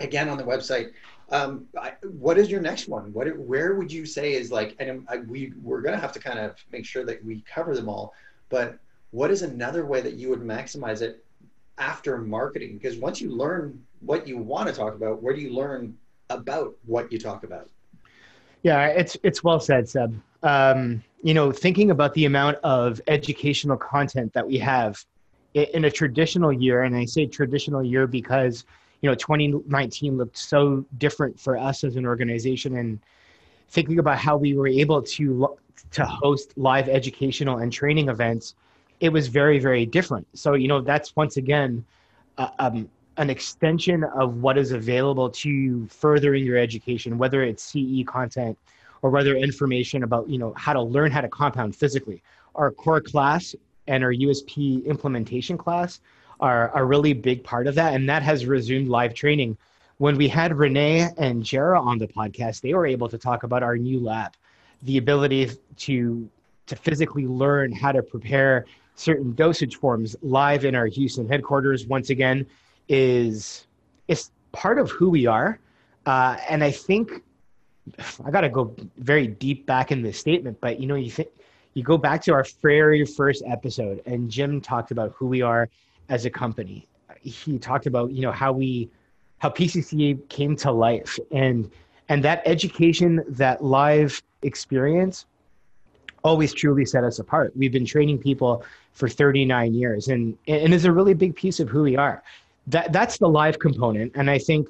again, 0.00 0.28
on 0.28 0.38
the 0.38 0.44
website, 0.44 0.92
um, 1.30 1.66
I, 1.80 1.94
what 2.02 2.38
is 2.38 2.50
your 2.50 2.60
next 2.60 2.88
one? 2.88 3.12
What 3.12 3.36
where 3.38 3.74
would 3.74 3.90
you 3.90 4.06
say 4.06 4.34
is 4.34 4.52
like? 4.52 4.76
And 4.78 5.06
I, 5.08 5.18
we 5.18 5.52
we're 5.62 5.82
gonna 5.82 5.98
have 5.98 6.12
to 6.12 6.20
kind 6.20 6.38
of 6.38 6.54
make 6.70 6.84
sure 6.84 7.04
that 7.04 7.24
we 7.24 7.42
cover 7.42 7.74
them 7.74 7.88
all. 7.88 8.14
But 8.48 8.78
what 9.10 9.30
is 9.30 9.42
another 9.42 9.86
way 9.86 10.00
that 10.00 10.14
you 10.14 10.28
would 10.28 10.42
maximize 10.42 11.02
it 11.02 11.24
after 11.78 12.18
marketing 12.18 12.74
because 12.74 12.96
once 12.96 13.20
you 13.20 13.30
learn 13.30 13.82
what 14.00 14.26
you 14.26 14.38
want 14.38 14.68
to 14.68 14.74
talk 14.74 14.94
about 14.94 15.22
where 15.22 15.34
do 15.34 15.40
you 15.40 15.52
learn 15.52 15.96
about 16.30 16.74
what 16.86 17.10
you 17.12 17.18
talk 17.18 17.44
about 17.44 17.68
yeah 18.62 18.86
it's 18.86 19.16
it's 19.22 19.44
well 19.44 19.60
said 19.60 19.88
seb 19.88 20.18
um, 20.42 21.02
you 21.22 21.34
know 21.34 21.52
thinking 21.52 21.90
about 21.90 22.14
the 22.14 22.24
amount 22.24 22.56
of 22.62 23.00
educational 23.08 23.76
content 23.76 24.32
that 24.32 24.46
we 24.46 24.58
have 24.58 25.04
in 25.54 25.84
a 25.84 25.90
traditional 25.90 26.52
year 26.52 26.82
and 26.82 26.96
i 26.96 27.04
say 27.04 27.26
traditional 27.26 27.82
year 27.82 28.06
because 28.06 28.64
you 29.00 29.08
know 29.08 29.14
2019 29.14 30.16
looked 30.16 30.38
so 30.38 30.84
different 30.98 31.38
for 31.38 31.56
us 31.56 31.84
as 31.84 31.96
an 31.96 32.06
organization 32.06 32.76
and 32.76 32.98
thinking 33.68 33.98
about 33.98 34.18
how 34.18 34.36
we 34.36 34.54
were 34.54 34.68
able 34.68 35.02
to 35.02 35.56
to 35.90 36.04
host 36.04 36.52
live 36.56 36.88
educational 36.88 37.58
and 37.58 37.72
training 37.72 38.08
events 38.08 38.54
it 39.00 39.10
was 39.10 39.28
very 39.28 39.58
very 39.58 39.86
different. 39.86 40.26
So 40.34 40.54
you 40.54 40.68
know 40.68 40.80
that's 40.80 41.14
once 41.16 41.36
again 41.36 41.84
uh, 42.38 42.48
um, 42.58 42.88
an 43.16 43.30
extension 43.30 44.04
of 44.04 44.36
what 44.42 44.58
is 44.58 44.72
available 44.72 45.30
to 45.30 45.50
you 45.50 45.86
furthering 45.88 46.44
your 46.44 46.58
education 46.58 47.18
whether 47.18 47.42
it's 47.42 47.62
ce 47.62 48.04
content 48.06 48.58
or 49.02 49.10
whether 49.10 49.36
information 49.36 50.02
about 50.02 50.28
you 50.28 50.38
know 50.38 50.52
how 50.56 50.72
to 50.72 50.82
learn 50.82 51.10
how 51.10 51.20
to 51.20 51.28
compound 51.28 51.74
physically. 51.76 52.22
Our 52.54 52.70
core 52.70 53.00
class 53.00 53.54
and 53.86 54.02
our 54.02 54.12
usp 54.12 54.84
implementation 54.86 55.58
class 55.58 56.00
are 56.40 56.70
a 56.74 56.84
really 56.84 57.12
big 57.12 57.42
part 57.42 57.66
of 57.66 57.74
that 57.74 57.94
and 57.94 58.08
that 58.08 58.22
has 58.22 58.46
resumed 58.46 58.88
live 58.88 59.14
training 59.14 59.56
when 59.98 60.16
we 60.16 60.28
had 60.28 60.56
renee 60.56 61.08
and 61.16 61.42
jara 61.42 61.80
on 61.80 61.98
the 61.98 62.06
podcast 62.08 62.60
they 62.60 62.74
were 62.74 62.86
able 62.86 63.08
to 63.08 63.18
talk 63.18 63.42
about 63.42 63.62
our 63.62 63.76
new 63.76 63.98
lab 64.00 64.32
the 64.82 64.98
ability 64.98 65.50
to 65.76 66.28
to 66.66 66.76
physically 66.76 67.26
learn 67.26 67.72
how 67.72 67.92
to 67.92 68.02
prepare 68.02 68.66
certain 68.94 69.34
dosage 69.34 69.76
forms 69.76 70.16
live 70.22 70.64
in 70.64 70.74
our 70.74 70.86
Houston 70.86 71.28
headquarters. 71.28 71.86
Once 71.86 72.10
again, 72.10 72.46
is 72.88 73.66
is 74.08 74.30
part 74.52 74.78
of 74.78 74.90
who 74.90 75.10
we 75.10 75.26
are, 75.26 75.58
uh, 76.06 76.36
and 76.48 76.64
I 76.64 76.70
think 76.70 77.22
I 78.24 78.30
got 78.30 78.40
to 78.42 78.48
go 78.48 78.74
very 78.98 79.26
deep 79.26 79.66
back 79.66 79.92
in 79.92 80.02
this 80.02 80.18
statement. 80.18 80.58
But 80.60 80.80
you 80.80 80.86
know, 80.86 80.94
you 80.94 81.10
think 81.10 81.28
you 81.74 81.82
go 81.82 81.98
back 81.98 82.22
to 82.22 82.32
our 82.32 82.44
very 82.62 83.04
first 83.04 83.42
episode, 83.46 84.02
and 84.06 84.30
Jim 84.30 84.60
talked 84.60 84.90
about 84.90 85.12
who 85.16 85.26
we 85.26 85.42
are 85.42 85.68
as 86.08 86.24
a 86.24 86.30
company. 86.30 86.86
He 87.20 87.58
talked 87.58 87.86
about 87.86 88.12
you 88.12 88.22
know 88.22 88.32
how 88.32 88.52
we 88.52 88.88
how 89.38 89.50
PCCA 89.50 90.28
came 90.28 90.56
to 90.56 90.70
life 90.70 91.18
and 91.32 91.70
and 92.08 92.22
that 92.24 92.42
education 92.44 93.24
that 93.28 93.64
live 93.64 94.22
experience 94.42 95.26
always 96.26 96.52
truly 96.52 96.84
set 96.84 97.04
us 97.04 97.18
apart. 97.18 97.52
We've 97.56 97.72
been 97.72 97.86
training 97.86 98.18
people 98.18 98.64
for 98.92 99.08
39 99.08 99.74
years 99.74 100.08
and, 100.08 100.36
and 100.48 100.74
is 100.74 100.84
a 100.84 100.92
really 100.92 101.14
big 101.14 101.36
piece 101.36 101.60
of 101.60 101.68
who 101.68 101.82
we 101.82 101.96
are. 101.96 102.22
That, 102.66 102.92
that's 102.92 103.18
the 103.18 103.28
live 103.28 103.58
component. 103.60 104.12
And 104.16 104.28
I 104.28 104.38
think 104.38 104.68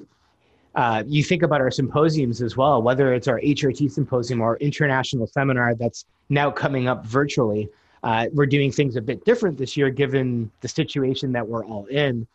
uh, 0.75 1.03
you 1.07 1.23
think 1.23 1.41
about 1.41 1.61
our 1.61 1.71
symposiums 1.71 2.41
as 2.43 2.55
well, 2.55 2.81
whether 2.81 3.11
it's 3.13 3.27
our 3.27 3.39
HRT 3.39 3.89
symposium 3.89 4.41
or 4.41 4.57
international 4.57 5.25
seminar 5.25 5.73
that's 5.73 6.05
now 6.29 6.51
coming 6.51 6.87
up 6.87 7.05
virtually. 7.05 7.69
Uh, 8.03 8.27
we're 8.33 8.45
doing 8.45 8.71
things 8.71 8.95
a 8.95 9.01
bit 9.01 9.23
different 9.25 9.57
this 9.57 9.75
year 9.75 9.89
given 9.89 10.51
the 10.61 10.67
situation 10.67 11.31
that 11.31 11.47
we're 11.47 11.65
all 11.65 11.85
in. 11.87 12.27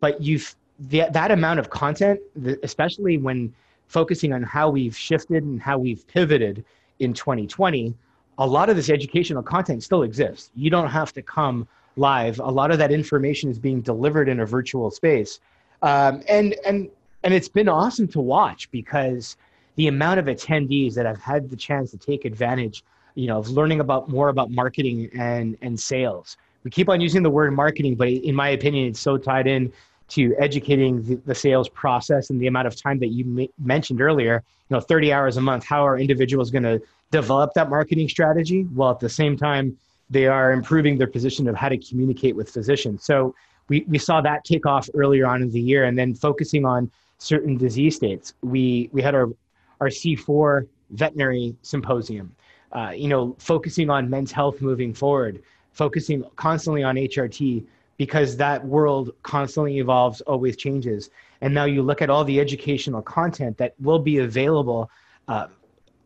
But 0.00 0.22
you've 0.22 0.54
the, 0.78 1.08
that 1.10 1.30
amount 1.30 1.58
of 1.58 1.70
content, 1.70 2.20
especially 2.62 3.18
when 3.18 3.52
focusing 3.88 4.32
on 4.32 4.42
how 4.42 4.70
we've 4.70 4.96
shifted 4.96 5.42
and 5.42 5.60
how 5.60 5.78
we've 5.78 6.06
pivoted 6.06 6.64
in 7.00 7.12
2020, 7.12 7.94
a 8.38 8.46
lot 8.46 8.70
of 8.70 8.76
this 8.76 8.88
educational 8.88 9.42
content 9.42 9.82
still 9.82 10.02
exists. 10.02 10.50
You 10.54 10.70
don't 10.70 10.88
have 10.88 11.12
to 11.14 11.22
come 11.22 11.66
live. 11.96 12.38
A 12.38 12.50
lot 12.50 12.70
of 12.70 12.78
that 12.78 12.92
information 12.92 13.50
is 13.50 13.58
being 13.58 13.80
delivered 13.80 14.28
in 14.28 14.40
a 14.40 14.46
virtual 14.46 14.90
space, 14.90 15.40
um, 15.82 16.22
and 16.28 16.54
and 16.64 16.88
and 17.24 17.34
it's 17.34 17.48
been 17.48 17.68
awesome 17.68 18.06
to 18.08 18.20
watch 18.20 18.70
because 18.70 19.36
the 19.74 19.88
amount 19.88 20.20
of 20.20 20.26
attendees 20.26 20.94
that 20.94 21.06
have 21.06 21.20
had 21.20 21.50
the 21.50 21.56
chance 21.56 21.90
to 21.90 21.96
take 21.96 22.24
advantage, 22.24 22.84
you 23.18 23.26
know, 23.26 23.38
of 23.38 23.50
learning 23.50 23.80
about 23.80 24.08
more 24.08 24.28
about 24.28 24.50
marketing 24.50 25.10
and 25.18 25.58
and 25.60 25.78
sales. 25.78 26.36
We 26.62 26.70
keep 26.70 26.88
on 26.88 27.00
using 27.00 27.22
the 27.22 27.30
word 27.30 27.52
marketing, 27.52 27.96
but 27.96 28.08
in 28.08 28.34
my 28.34 28.50
opinion, 28.50 28.88
it's 28.88 29.00
so 29.00 29.16
tied 29.18 29.46
in 29.46 29.72
to 30.10 30.34
educating 30.38 31.02
the, 31.02 31.16
the 31.26 31.34
sales 31.34 31.68
process 31.68 32.30
and 32.30 32.40
the 32.40 32.46
amount 32.46 32.66
of 32.66 32.76
time 32.76 32.98
that 33.00 33.08
you 33.08 33.24
ma- 33.24 33.52
mentioned 33.58 34.00
earlier. 34.00 34.42
You 34.68 34.76
know, 34.76 34.80
30 34.80 35.12
hours 35.12 35.36
a 35.36 35.40
month. 35.40 35.64
How 35.64 35.86
are 35.86 35.98
individuals 35.98 36.50
going 36.50 36.62
to 36.62 36.80
develop 37.10 37.54
that 37.54 37.70
marketing 37.70 38.08
strategy 38.08 38.62
while 38.62 38.90
at 38.92 39.00
the 39.00 39.08
same 39.08 39.36
time 39.36 39.76
they 40.10 40.26
are 40.26 40.52
improving 40.52 40.96
their 40.96 41.06
position 41.06 41.48
of 41.48 41.56
how 41.56 41.68
to 41.68 41.78
communicate 41.78 42.36
with 42.36 42.48
physicians. 42.50 43.04
So 43.04 43.34
we, 43.68 43.84
we 43.88 43.98
saw 43.98 44.20
that 44.20 44.44
take 44.44 44.64
off 44.64 44.88
earlier 44.94 45.26
on 45.26 45.42
in 45.42 45.50
the 45.50 45.60
year 45.60 45.84
and 45.84 45.98
then 45.98 46.14
focusing 46.14 46.64
on 46.64 46.90
certain 47.18 47.56
disease 47.56 47.96
states. 47.96 48.34
We, 48.42 48.88
we 48.92 49.02
had 49.02 49.14
our, 49.14 49.28
our 49.80 49.88
C4 49.88 50.66
veterinary 50.90 51.54
symposium, 51.62 52.34
uh, 52.72 52.92
you 52.94 53.08
know, 53.08 53.34
focusing 53.38 53.90
on 53.90 54.10
men's 54.10 54.32
health 54.32 54.60
moving 54.60 54.92
forward, 54.92 55.42
focusing 55.72 56.24
constantly 56.36 56.82
on 56.82 56.96
HRT 56.96 57.64
because 57.96 58.36
that 58.36 58.64
world 58.64 59.10
constantly 59.22 59.78
evolves, 59.78 60.20
always 60.22 60.56
changes. 60.56 61.10
And 61.40 61.52
now 61.52 61.64
you 61.64 61.82
look 61.82 62.00
at 62.00 62.10
all 62.10 62.24
the 62.24 62.40
educational 62.40 63.02
content 63.02 63.58
that 63.58 63.74
will 63.80 63.98
be 63.98 64.18
available 64.18 64.90
uh, 65.26 65.48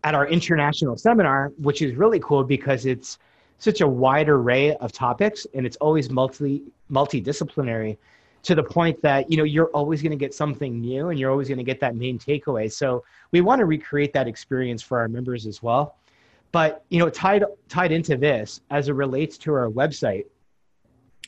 at 0.05 0.14
our 0.14 0.27
international 0.27 0.96
seminar, 0.96 1.53
which 1.59 1.83
is 1.83 1.94
really 1.94 2.20
cool 2.20 2.44
because 2.44 2.87
it's 2.87 3.18
such 3.59 3.81
a 3.81 3.87
wide 3.87 4.29
array 4.29 4.75
of 4.77 4.90
topics 4.90 5.46
and 5.55 5.64
it's 5.64 5.77
always 5.77 6.11
multi 6.11 6.64
multidisciplinary 6.90 7.96
to 8.42 8.57
the 8.57 8.62
point 8.62 9.01
that 9.03 9.31
you 9.31 9.37
know 9.37 9.44
you're 9.44 9.68
always 9.68 10.03
going 10.03 10.11
to 10.11 10.16
get 10.16 10.35
something 10.35 10.81
new 10.81 11.11
and 11.11 11.18
you're 11.20 11.31
always 11.31 11.46
going 11.46 11.59
to 11.59 11.64
get 11.64 11.79
that 11.79 11.94
main 11.94 12.18
takeaway 12.18 12.70
so 12.70 13.05
we 13.31 13.40
want 13.40 13.61
to 13.61 13.64
recreate 13.64 14.12
that 14.12 14.27
experience 14.27 14.83
for 14.83 14.98
our 14.98 15.07
members 15.07 15.46
as 15.46 15.62
well 15.62 15.96
but 16.52 16.84
you 16.90 16.98
know 16.98 17.10
tied 17.10 17.44
tied 17.68 17.92
into 17.92 18.16
this 18.16 18.60
as 18.70 18.88
it 18.88 18.92
relates 18.92 19.36
to 19.38 19.52
our 19.52 19.68
website 19.70 20.24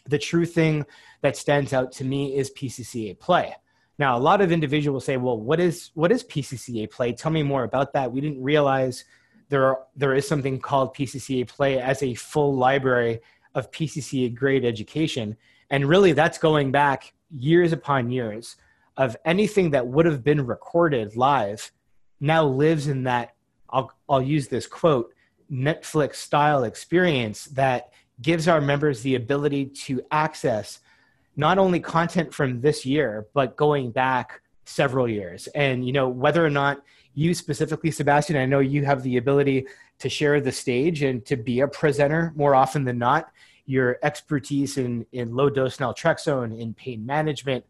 the 0.07 0.19
true 0.19 0.47
thing 0.47 0.85
that 1.23 1.37
stands 1.37 1.73
out 1.73 1.91
to 1.91 2.05
me 2.05 2.37
is 2.37 2.51
pcca 2.51 3.19
play 3.19 3.55
now, 3.99 4.17
a 4.17 4.19
lot 4.19 4.41
of 4.41 4.51
individuals 4.51 5.05
say, 5.05 5.17
"Well, 5.17 5.39
what 5.39 5.61
is 5.61 5.91
what 5.95 6.11
is 6.11 6.25
PCCA 6.25 6.91
Play? 6.91 7.13
Tell 7.13 7.31
me 7.31 7.43
more 7.43 7.65
about 7.65 7.93
that." 7.93 8.11
We 8.11 8.21
didn't 8.21 8.43
realize 8.43 9.05
there 9.51 9.65
are, 9.67 9.83
there 9.95 10.15
is 10.15 10.27
something 10.27 10.59
called 10.59 10.95
PCCA 10.95 11.47
Play 11.47 11.81
as 11.81 12.03
a 12.03 12.15
full 12.15 12.57
library 12.57 13.21
of 13.55 13.71
PCCA 13.71 14.35
grade 14.35 14.65
education, 14.65 15.37
and 15.71 15.89
really 15.89 16.13
that's 16.13 16.39
going 16.39 16.73
back 16.73 17.13
years 17.31 17.73
upon 17.73 18.11
years 18.11 18.57
of 18.97 19.17
anything 19.25 19.71
that 19.71 19.87
would 19.87 20.07
have 20.07 20.25
been 20.25 20.45
recorded 20.45 21.17
live 21.17 21.73
now 22.21 22.45
lives 22.45 22.89
in 22.89 23.05
that 23.05 23.35
I'll 23.71 23.93
I'll 24.09 24.23
use 24.23 24.49
this 24.49 24.67
quote 24.67 25.14
Netflix 25.51 26.17
style 26.17 26.65
experience 26.65 27.47
that 27.47 27.93
gives 28.23 28.49
our 28.49 28.61
members 28.61 29.03
the 29.03 29.15
ability 29.17 29.67
to 29.67 30.03
access 30.11 30.81
not 31.37 31.59
only 31.59 31.81
content 31.81 32.33
from 32.33 32.61
this 32.61 32.87
year, 32.87 33.27
but 33.35 33.57
going 33.57 33.91
back 33.91 34.41
several 34.65 35.09
years. 35.09 35.49
And, 35.49 35.85
you 35.85 35.93
know, 35.93 36.09
whether 36.09 36.45
or 36.45 36.51
not 36.51 36.83
you 37.15 37.35
specifically, 37.35 37.91
Sebastian, 37.91 38.37
I 38.37 38.47
know 38.47 38.61
you 38.61 38.85
have 38.85 39.03
the 39.03 39.17
ability 39.17 39.67
to 39.99 40.09
share 40.09 40.41
the 40.41 40.53
stage 40.53 41.03
and 41.03 41.25
to 41.27 41.37
be 41.37 41.61
a 41.61 41.69
presenter 41.69 42.33
more 42.37 42.55
often 42.55 42.85
than 42.85 42.99
not. 42.99 43.31
your 43.67 43.99
expertise 44.03 44.77
in, 44.79 45.07
in 45.13 45.35
low 45.35 45.49
dose 45.49 45.79
naltrexone, 45.79 46.59
in 46.59 46.75
pain 46.75 47.05
management, 47.05 47.65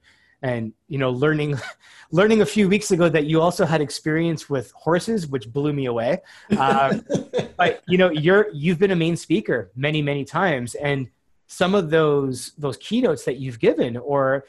and 0.45 0.75
you 0.89 0.99
know 0.99 1.11
learning 1.11 1.59
learning 2.13 2.43
a 2.43 2.47
few 2.47 2.69
weeks 2.69 2.93
ago 2.93 3.09
that 3.09 3.25
you 3.25 3.41
also 3.41 3.65
had 3.65 3.81
experience 3.81 4.49
with 4.49 4.71
horses 4.73 5.27
which 5.27 5.53
blew 5.53 5.73
me 5.73 5.87
away. 5.87 6.21
Um, 6.57 7.05
but 7.57 7.83
you 7.89 7.99
know 7.99 8.11
you're 8.11 8.49
you've 8.53 8.79
been 8.79 8.93
a 8.93 8.97
main 8.97 9.17
speaker 9.17 9.73
many 9.75 10.03
many 10.03 10.25
times 10.25 10.77
and 10.77 11.09
some 11.49 11.75
of 11.75 11.91
those 11.91 12.53
those 12.59 12.77
keynotes 12.77 13.25
that 13.25 13.39
you've 13.39 13.59
given 13.59 13.97
or 13.97 14.45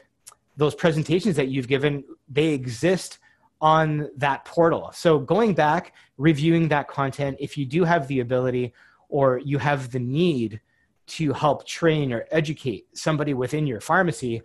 those 0.56 0.74
presentations 0.74 1.34
that 1.36 1.48
you've 1.48 1.66
given 1.66 2.04
they 2.28 2.48
exist 2.48 3.18
on 3.62 4.10
that 4.18 4.44
portal. 4.44 4.90
So 4.92 5.18
going 5.18 5.54
back 5.54 5.94
reviewing 6.18 6.68
that 6.68 6.88
content 6.88 7.38
if 7.40 7.56
you 7.56 7.64
do 7.64 7.84
have 7.84 8.06
the 8.06 8.20
ability 8.20 8.74
or 9.08 9.38
you 9.38 9.56
have 9.58 9.90
the 9.90 9.98
need 9.98 10.60
to 11.06 11.32
help 11.32 11.66
train 11.66 12.12
or 12.12 12.26
educate 12.32 12.86
somebody 12.92 13.32
within 13.32 13.66
your 13.66 13.80
pharmacy 13.80 14.42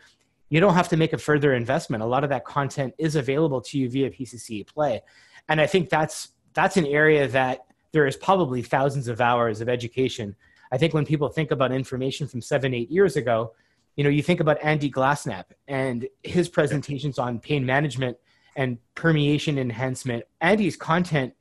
you 0.52 0.60
don't 0.60 0.74
have 0.74 0.90
to 0.90 0.98
make 0.98 1.14
a 1.14 1.18
further 1.18 1.54
investment. 1.54 2.04
A 2.04 2.06
lot 2.06 2.26
of 2.26 2.30
that 2.30 2.44
content 2.44 2.94
is 2.98 3.16
available 3.16 3.62
to 3.62 3.80
you 3.80 3.90
via 3.90 4.12
PCCA 4.12 4.68
Play. 4.68 5.02
And 5.48 5.62
I 5.62 5.66
think 5.66 5.90
that's 5.90 6.34
that's 6.54 6.76
an 6.76 6.86
area 6.86 7.28
that 7.30 7.66
there 7.94 8.06
is 8.06 8.18
probably 8.18 8.62
thousands 8.62 9.08
of 9.08 9.22
hours 9.22 9.62
of 9.62 9.70
education. 9.70 10.36
I 10.70 10.78
think 10.78 10.94
when 10.94 11.06
people 11.06 11.30
think 11.30 11.52
about 11.52 11.72
information 11.72 12.28
from 12.28 12.42
seven, 12.42 12.74
eight 12.74 12.92
years 12.92 13.16
ago, 13.16 13.54
you 13.96 14.04
know, 14.04 14.10
you 14.10 14.22
think 14.22 14.42
about 14.42 14.58
Andy 14.62 14.92
Glasnapp 14.92 15.46
and 15.70 16.08
his 16.22 16.50
presentations 16.50 17.18
on 17.18 17.40
pain 17.40 17.66
management 17.66 18.18
and 18.58 18.78
permeation 18.94 19.58
enhancement. 19.58 20.26
Andy's 20.42 20.76
content 20.76 21.34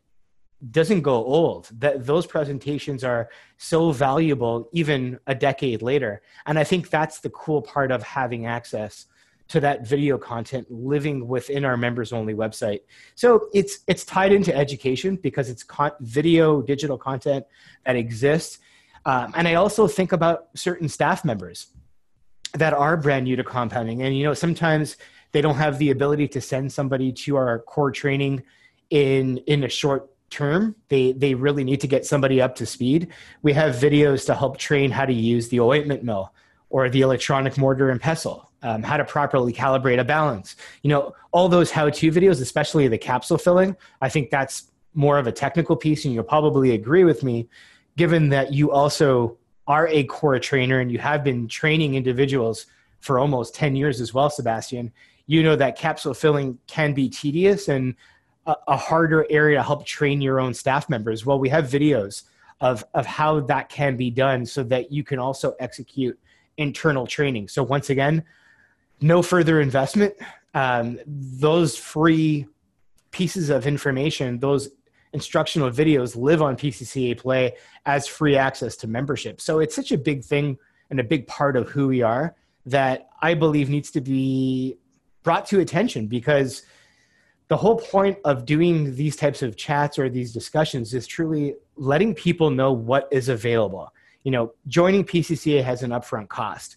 doesn't 0.70 1.02
go 1.02 1.24
old. 1.24 1.70
That 1.78 2.06
those 2.06 2.26
presentations 2.26 3.02
are 3.04 3.30
so 3.56 3.92
valuable 3.92 4.68
even 4.72 5.18
a 5.26 5.34
decade 5.34 5.82
later. 5.82 6.22
And 6.46 6.58
I 6.58 6.64
think 6.64 6.90
that's 6.90 7.20
the 7.20 7.30
cool 7.30 7.62
part 7.62 7.90
of 7.90 8.02
having 8.02 8.46
access 8.46 9.06
to 9.48 9.58
that 9.60 9.86
video 9.86 10.16
content 10.16 10.70
living 10.70 11.26
within 11.26 11.64
our 11.64 11.76
members 11.76 12.12
only 12.12 12.34
website. 12.34 12.80
So 13.16 13.48
it's 13.52 13.80
it's 13.88 14.04
tied 14.04 14.32
into 14.32 14.54
education 14.54 15.16
because 15.16 15.50
it's 15.50 15.64
con- 15.64 15.92
video 16.00 16.62
digital 16.62 16.96
content 16.96 17.46
that 17.84 17.96
exists. 17.96 18.58
Um, 19.06 19.32
and 19.34 19.48
I 19.48 19.54
also 19.54 19.88
think 19.88 20.12
about 20.12 20.48
certain 20.54 20.88
staff 20.88 21.24
members 21.24 21.68
that 22.54 22.72
are 22.72 22.96
brand 22.96 23.24
new 23.24 23.36
to 23.36 23.44
compounding 23.44 24.02
and 24.02 24.16
you 24.16 24.24
know 24.24 24.34
sometimes 24.34 24.96
they 25.32 25.40
don't 25.40 25.54
have 25.54 25.78
the 25.78 25.90
ability 25.90 26.26
to 26.26 26.40
send 26.40 26.72
somebody 26.72 27.12
to 27.12 27.36
our 27.36 27.60
core 27.60 27.92
training 27.92 28.42
in 28.90 29.38
in 29.46 29.64
a 29.64 29.68
short 29.68 30.09
term 30.30 30.74
they 30.88 31.12
they 31.12 31.34
really 31.34 31.64
need 31.64 31.80
to 31.80 31.86
get 31.86 32.06
somebody 32.06 32.40
up 32.40 32.54
to 32.56 32.66
speed. 32.66 33.08
We 33.42 33.52
have 33.52 33.74
videos 33.74 34.24
to 34.26 34.34
help 34.34 34.58
train 34.58 34.90
how 34.90 35.04
to 35.04 35.12
use 35.12 35.48
the 35.48 35.60
ointment 35.60 36.04
mill 36.04 36.32
or 36.68 36.88
the 36.88 37.00
electronic 37.00 37.58
mortar 37.58 37.90
and 37.90 38.00
pestle 38.00 38.50
um, 38.62 38.82
how 38.82 38.96
to 38.96 39.04
properly 39.04 39.52
calibrate 39.52 39.98
a 39.98 40.04
balance. 40.04 40.56
You 40.82 40.90
know 40.90 41.14
all 41.32 41.48
those 41.48 41.70
how-to 41.70 42.10
videos 42.10 42.40
especially 42.40 42.88
the 42.88 42.98
capsule 42.98 43.38
filling 43.38 43.76
i 44.00 44.08
think 44.08 44.30
that's 44.30 44.70
more 44.94 45.18
of 45.18 45.26
a 45.26 45.32
technical 45.32 45.76
piece 45.76 46.04
and 46.04 46.12
you'll 46.12 46.24
probably 46.24 46.72
agree 46.72 47.04
with 47.04 47.22
me 47.22 47.48
given 47.96 48.28
that 48.30 48.52
you 48.52 48.72
also 48.72 49.36
are 49.66 49.86
a 49.88 50.04
core 50.04 50.38
trainer 50.38 50.80
and 50.80 50.90
you 50.90 50.98
have 50.98 51.22
been 51.22 51.46
training 51.46 51.94
individuals 51.94 52.66
for 52.98 53.18
almost 53.18 53.54
10 53.54 53.76
years 53.76 54.00
as 54.00 54.12
well 54.12 54.28
sebastian. 54.28 54.92
You 55.26 55.42
know 55.42 55.54
that 55.56 55.78
capsule 55.78 56.14
filling 56.14 56.58
can 56.66 56.92
be 56.92 57.08
tedious 57.08 57.68
and 57.68 57.94
a, 58.46 58.56
a 58.68 58.76
harder 58.76 59.26
area 59.30 59.58
to 59.58 59.62
help 59.62 59.84
train 59.84 60.20
your 60.20 60.40
own 60.40 60.54
staff 60.54 60.88
members. 60.88 61.26
Well, 61.26 61.38
we 61.38 61.48
have 61.48 61.64
videos 61.64 62.24
of, 62.60 62.84
of 62.94 63.06
how 63.06 63.40
that 63.40 63.68
can 63.68 63.96
be 63.96 64.10
done 64.10 64.44
so 64.44 64.62
that 64.64 64.92
you 64.92 65.02
can 65.02 65.18
also 65.18 65.54
execute 65.60 66.18
internal 66.56 67.06
training. 67.06 67.48
So, 67.48 67.62
once 67.62 67.90
again, 67.90 68.24
no 69.00 69.22
further 69.22 69.60
investment. 69.60 70.14
Um, 70.54 70.98
those 71.06 71.76
free 71.76 72.46
pieces 73.10 73.50
of 73.50 73.66
information, 73.66 74.38
those 74.38 74.68
instructional 75.12 75.70
videos 75.70 76.16
live 76.16 76.42
on 76.42 76.56
PCCA 76.56 77.18
Play 77.18 77.54
as 77.86 78.06
free 78.06 78.36
access 78.36 78.76
to 78.76 78.86
membership. 78.86 79.40
So, 79.40 79.60
it's 79.60 79.74
such 79.74 79.92
a 79.92 79.98
big 79.98 80.22
thing 80.22 80.58
and 80.90 81.00
a 81.00 81.04
big 81.04 81.26
part 81.26 81.56
of 81.56 81.68
who 81.68 81.88
we 81.88 82.02
are 82.02 82.34
that 82.66 83.08
I 83.22 83.34
believe 83.34 83.70
needs 83.70 83.90
to 83.92 84.00
be 84.00 84.76
brought 85.22 85.46
to 85.46 85.60
attention 85.60 86.06
because 86.06 86.62
the 87.50 87.56
whole 87.56 87.76
point 87.76 88.16
of 88.24 88.46
doing 88.46 88.94
these 88.94 89.16
types 89.16 89.42
of 89.42 89.56
chats 89.56 89.98
or 89.98 90.08
these 90.08 90.32
discussions 90.32 90.94
is 90.94 91.04
truly 91.04 91.56
letting 91.74 92.14
people 92.14 92.48
know 92.48 92.72
what 92.72 93.08
is 93.10 93.28
available. 93.28 93.92
You 94.22 94.30
know, 94.30 94.52
joining 94.68 95.04
PCCA 95.04 95.64
has 95.64 95.82
an 95.82 95.90
upfront 95.90 96.28
cost. 96.28 96.76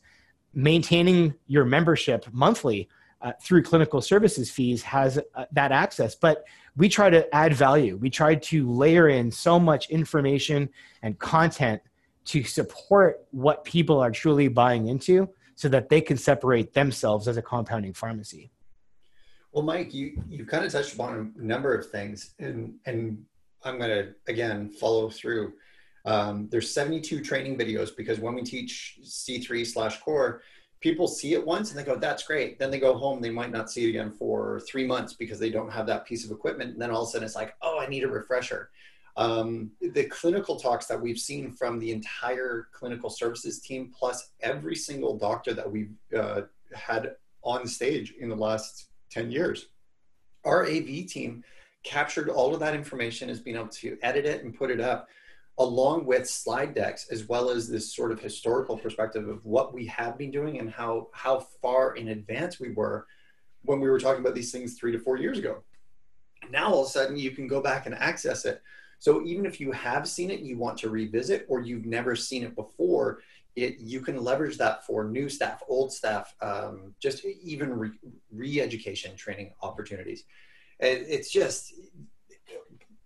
Maintaining 0.56 1.36
your 1.46 1.64
membership 1.64 2.26
monthly 2.32 2.90
uh, 3.22 3.34
through 3.40 3.62
clinical 3.62 4.02
services 4.02 4.50
fees 4.50 4.82
has 4.82 5.20
uh, 5.36 5.46
that 5.52 5.72
access, 5.72 6.16
but 6.16 6.44
we 6.76 6.90
try 6.90 7.12
to 7.12 7.34
add 7.36 7.54
value. 7.54 7.96
We 7.98 8.10
try 8.10 8.34
to 8.34 8.72
layer 8.72 9.10
in 9.10 9.30
so 9.30 9.60
much 9.60 9.92
information 9.92 10.70
and 11.04 11.20
content 11.20 11.84
to 12.26 12.44
support 12.44 13.24
what 13.30 13.64
people 13.64 14.00
are 14.00 14.12
truly 14.12 14.48
buying 14.48 14.88
into 14.88 15.30
so 15.54 15.70
that 15.70 15.90
they 15.90 16.02
can 16.02 16.18
separate 16.18 16.74
themselves 16.74 17.28
as 17.28 17.38
a 17.38 17.44
compounding 17.44 17.94
pharmacy. 17.94 18.50
Well, 19.54 19.64
Mike, 19.64 19.94
you 19.94 20.20
you 20.28 20.46
kind 20.46 20.66
of 20.66 20.72
touched 20.72 20.96
upon 20.96 21.32
a 21.38 21.42
number 21.42 21.76
of 21.76 21.90
things, 21.90 22.34
and 22.40 22.74
and 22.88 23.24
I'm 23.64 23.78
going 23.78 23.92
to 23.92 24.16
again 24.28 24.70
follow 24.70 25.10
through. 25.10 25.54
Um, 26.06 26.50
there's 26.52 26.74
72 26.74 27.22
training 27.22 27.58
videos 27.58 27.96
because 27.96 28.20
when 28.20 28.34
we 28.34 28.42
teach 28.42 29.00
C3 29.04 29.66
slash 29.66 30.02
core, 30.02 30.42
people 30.82 31.08
see 31.08 31.34
it 31.34 31.46
once 31.46 31.70
and 31.70 31.80
they 31.80 31.84
go, 31.84 31.96
"That's 31.96 32.24
great." 32.24 32.58
Then 32.58 32.72
they 32.72 32.80
go 32.80 32.98
home, 32.98 33.22
they 33.22 33.30
might 33.30 33.52
not 33.52 33.70
see 33.70 33.86
it 33.86 33.90
again 33.90 34.12
for 34.12 34.60
three 34.68 34.88
months 34.88 35.14
because 35.14 35.38
they 35.38 35.52
don't 35.52 35.72
have 35.72 35.86
that 35.86 36.06
piece 36.06 36.26
of 36.26 36.32
equipment. 36.32 36.72
And 36.72 36.82
then 36.82 36.90
all 36.90 37.04
of 37.04 37.10
a 37.10 37.12
sudden, 37.12 37.26
it's 37.26 37.36
like, 37.36 37.54
"Oh, 37.62 37.80
I 37.80 37.86
need 37.86 38.04
a 38.04 38.08
refresher." 38.08 38.72
Um, 39.18 39.70
the 39.80 40.06
clinical 40.06 40.56
talks 40.56 40.88
that 40.88 41.00
we've 41.00 41.20
seen 41.20 41.52
from 41.52 41.78
the 41.78 41.92
entire 41.92 42.70
clinical 42.72 43.12
services 43.12 43.60
team, 43.60 43.94
plus 43.96 44.32
every 44.40 44.76
single 44.76 45.16
doctor 45.16 45.54
that 45.54 45.72
we've 45.72 45.94
uh, 46.18 46.42
had 46.74 47.18
on 47.44 47.68
stage 47.68 48.16
in 48.20 48.30
the 48.30 48.36
last 48.36 48.88
10 49.14 49.32
years. 49.32 49.68
Our 50.44 50.66
AV 50.66 51.08
team 51.08 51.44
captured 51.84 52.30
all 52.30 52.54
of 52.54 52.60
that 52.62 52.76
information 52.76 53.30
as 53.30 53.40
being 53.40 53.56
able 53.56 53.68
to 53.68 53.98
edit 54.02 54.26
it 54.26 54.44
and 54.44 54.58
put 54.58 54.72
it 54.72 54.82
up 54.82 55.08
along 55.60 56.06
with 56.06 56.28
slide 56.28 56.74
decks 56.74 57.08
as 57.12 57.28
well 57.28 57.50
as 57.50 57.70
this 57.70 57.94
sort 57.94 58.12
of 58.12 58.20
historical 58.20 58.78
perspective 58.78 59.28
of 59.28 59.46
what 59.46 59.74
we 59.74 59.86
have 59.86 60.18
been 60.18 60.32
doing 60.32 60.60
and 60.60 60.72
how 60.72 61.08
how 61.14 61.40
far 61.62 61.96
in 61.96 62.08
advance 62.08 62.60
we 62.60 62.72
were 62.72 63.06
when 63.64 63.80
we 63.80 63.90
were 63.90 64.00
talking 64.00 64.22
about 64.22 64.34
these 64.34 64.52
things 64.52 64.74
three 64.74 64.92
to 64.92 64.98
four 64.98 65.18
years 65.18 65.38
ago 65.38 65.62
now 66.50 66.72
all 66.72 66.82
of 66.82 66.88
a 66.88 66.90
sudden 66.90 67.16
you 67.16 67.30
can 67.30 67.48
go 67.48 67.62
back 67.62 67.86
and 67.86 67.94
access 67.94 68.46
it 68.46 68.64
so 68.98 69.24
even 69.24 69.46
if 69.46 69.60
you 69.60 69.72
have 69.72 70.08
seen 70.08 70.32
it 70.32 70.40
you 70.40 70.58
want 70.58 70.76
to 70.76 70.90
revisit 70.90 71.46
or 71.48 71.62
you've 71.62 71.86
never 71.86 72.16
seen 72.16 72.44
it 72.44 72.56
before 72.56 73.20
it, 73.56 73.80
you 73.80 74.02
can 74.02 74.24
leverage 74.24 74.58
that 74.58 74.86
for 74.86 75.04
new 75.04 75.30
staff, 75.30 75.62
old 75.68 75.94
staff, 75.94 76.34
um, 76.42 76.96
just 77.00 77.24
even 77.26 77.92
re, 78.32 78.62
education 78.62 79.16
training 79.16 79.54
opportunities. 79.62 80.26
It, 80.80 81.06
it's 81.08 81.32
just 81.32 81.74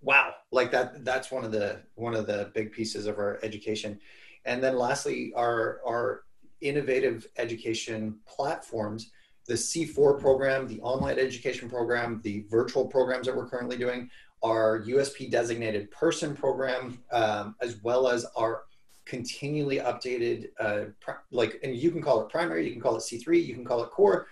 wow, 0.01 0.33
like 0.51 0.71
that. 0.71 1.03
That's 1.03 1.31
one 1.31 1.43
of 1.43 1.51
the 1.51 1.81
one 1.95 2.15
of 2.15 2.27
the 2.27 2.51
big 2.53 2.71
pieces 2.71 3.07
of 3.07 3.17
our 3.17 3.39
education. 3.43 3.99
And 4.45 4.63
then 4.63 4.77
lastly, 4.77 5.33
our 5.35 5.81
our 5.85 6.23
innovative 6.61 7.27
education 7.37 8.17
platforms, 8.25 9.11
the 9.47 9.53
C4 9.53 10.19
program, 10.19 10.67
the 10.67 10.81
online 10.81 11.19
education 11.19 11.69
program, 11.69 12.21
the 12.23 12.45
virtual 12.49 12.85
programs 12.85 13.27
that 13.27 13.35
we're 13.35 13.47
currently 13.47 13.77
doing, 13.77 14.09
our 14.43 14.81
USP 14.83 15.29
designated 15.29 15.91
person 15.91 16.35
program, 16.35 16.99
um, 17.11 17.55
as 17.61 17.83
well 17.83 18.07
as 18.07 18.25
our 18.35 18.63
continually 19.08 19.78
updated, 19.78 20.49
uh, 20.60 20.86
like, 21.32 21.60
and 21.64 21.76
you 21.76 21.91
can 21.91 22.01
call 22.01 22.22
it 22.22 22.30
primary, 22.30 22.66
you 22.66 22.74
can 22.74 22.82
call 22.82 22.97
it 22.97 22.99
C3, 22.99 23.43
you 23.45 23.53
can 23.53 23.64
call 23.64 23.82
it 23.84 23.89
core, 23.89 24.28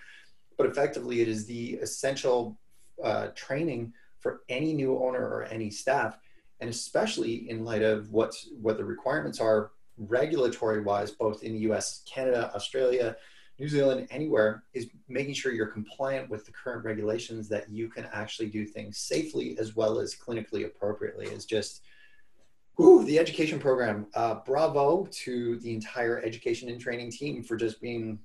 but 0.58 0.66
effectively 0.66 1.22
it 1.22 1.28
is 1.28 1.46
the 1.46 1.74
essential 1.74 2.58
uh, 3.02 3.28
training 3.34 3.92
for 4.18 4.42
any 4.48 4.72
new 4.74 4.98
owner 4.98 5.20
or 5.20 5.44
any 5.44 5.70
staff, 5.70 6.18
and 6.60 6.68
especially 6.68 7.48
in 7.50 7.64
light 7.64 7.82
of 7.82 8.12
what's 8.12 8.48
what 8.60 8.76
the 8.76 8.84
requirements 8.84 9.40
are 9.40 9.72
regulatory 9.98 10.82
wise, 10.82 11.10
both 11.10 11.42
in 11.42 11.52
the 11.52 11.60
U.S., 11.60 12.02
Canada, 12.06 12.50
Australia, 12.54 13.16
New 13.58 13.68
Zealand, 13.68 14.06
anywhere, 14.10 14.64
is 14.74 14.88
making 15.08 15.32
sure 15.32 15.52
you're 15.52 15.66
compliant 15.66 16.28
with 16.28 16.44
the 16.44 16.52
current 16.52 16.84
regulations 16.84 17.48
that 17.48 17.70
you 17.70 17.88
can 17.88 18.06
actually 18.12 18.48
do 18.48 18.66
things 18.66 18.98
safely 18.98 19.56
as 19.58 19.74
well 19.74 19.98
as 19.98 20.14
clinically 20.14 20.66
appropriately. 20.66 21.26
Is 21.26 21.46
just 21.46 21.82
Ooh, 22.80 23.04
the 23.04 23.18
education 23.18 23.58
program. 23.58 24.06
Uh, 24.14 24.36
bravo 24.44 25.06
to 25.10 25.58
the 25.60 25.72
entire 25.72 26.22
education 26.22 26.68
and 26.68 26.80
training 26.80 27.10
team 27.10 27.42
for 27.42 27.56
just 27.56 27.80
being 27.80 28.18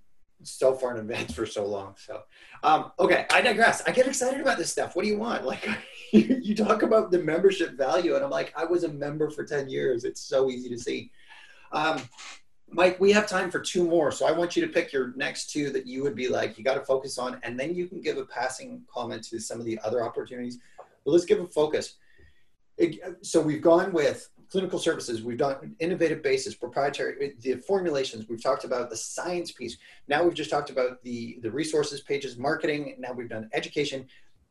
so 0.43 0.73
far 0.73 0.91
in 0.91 0.97
advance 0.97 1.33
for 1.33 1.45
so 1.45 1.65
long. 1.65 1.95
So, 1.97 2.23
um, 2.63 2.91
okay, 2.99 3.25
I 3.31 3.41
digress. 3.41 3.81
I 3.85 3.91
get 3.91 4.07
excited 4.07 4.41
about 4.41 4.57
this 4.57 4.71
stuff. 4.71 4.95
What 4.95 5.03
do 5.03 5.07
you 5.07 5.17
want? 5.17 5.45
Like, 5.51 5.67
you 6.13 6.53
talk 6.55 6.83
about 6.83 7.09
the 7.09 7.19
membership 7.19 7.77
value, 7.77 8.15
and 8.15 8.23
I'm 8.25 8.29
like, 8.29 8.51
I 8.57 8.65
was 8.65 8.83
a 8.83 8.89
member 8.89 9.29
for 9.29 9.45
10 9.45 9.69
years. 9.69 10.03
It's 10.03 10.19
so 10.19 10.49
easy 10.49 10.67
to 10.67 10.77
see. 10.77 11.09
Um, 11.71 12.01
Mike, 12.69 12.99
we 12.99 13.13
have 13.13 13.27
time 13.27 13.49
for 13.49 13.59
two 13.59 13.85
more. 13.85 14.11
So 14.11 14.25
I 14.25 14.33
want 14.33 14.57
you 14.57 14.65
to 14.65 14.71
pick 14.71 14.91
your 14.91 15.13
next 15.15 15.51
two 15.51 15.69
that 15.71 15.85
you 15.85 16.03
would 16.03 16.15
be 16.15 16.27
like, 16.27 16.57
you 16.57 16.65
got 16.65 16.73
to 16.75 16.85
focus 16.85 17.17
on. 17.17 17.39
And 17.43 17.57
then 17.57 17.75
you 17.75 17.87
can 17.87 18.01
give 18.01 18.17
a 18.17 18.25
passing 18.25 18.81
comment 18.93 19.23
to 19.25 19.39
some 19.39 19.59
of 19.59 19.65
the 19.65 19.79
other 19.85 20.03
opportunities. 20.03 20.59
But 21.05 21.11
let's 21.11 21.25
give 21.25 21.39
a 21.39 21.47
focus. 21.47 21.95
So 23.21 23.41
we've 23.41 23.61
gone 23.61 23.91
with 23.91 24.29
clinical 24.51 24.77
services. 24.77 25.23
We've 25.23 25.37
done 25.37 25.75
innovative 25.79 26.21
basis, 26.21 26.53
proprietary, 26.53 27.33
the 27.39 27.55
formulations. 27.55 28.27
We've 28.27 28.43
talked 28.43 28.65
about 28.65 28.89
the 28.89 28.97
science 28.97 29.51
piece. 29.51 29.77
Now 30.07 30.23
we've 30.23 30.33
just 30.33 30.49
talked 30.49 30.69
about 30.69 31.01
the, 31.03 31.39
the 31.41 31.49
resources 31.49 32.01
pages, 32.01 32.37
marketing. 32.37 32.95
Now 32.99 33.13
we've 33.13 33.29
done 33.29 33.49
education. 33.53 34.05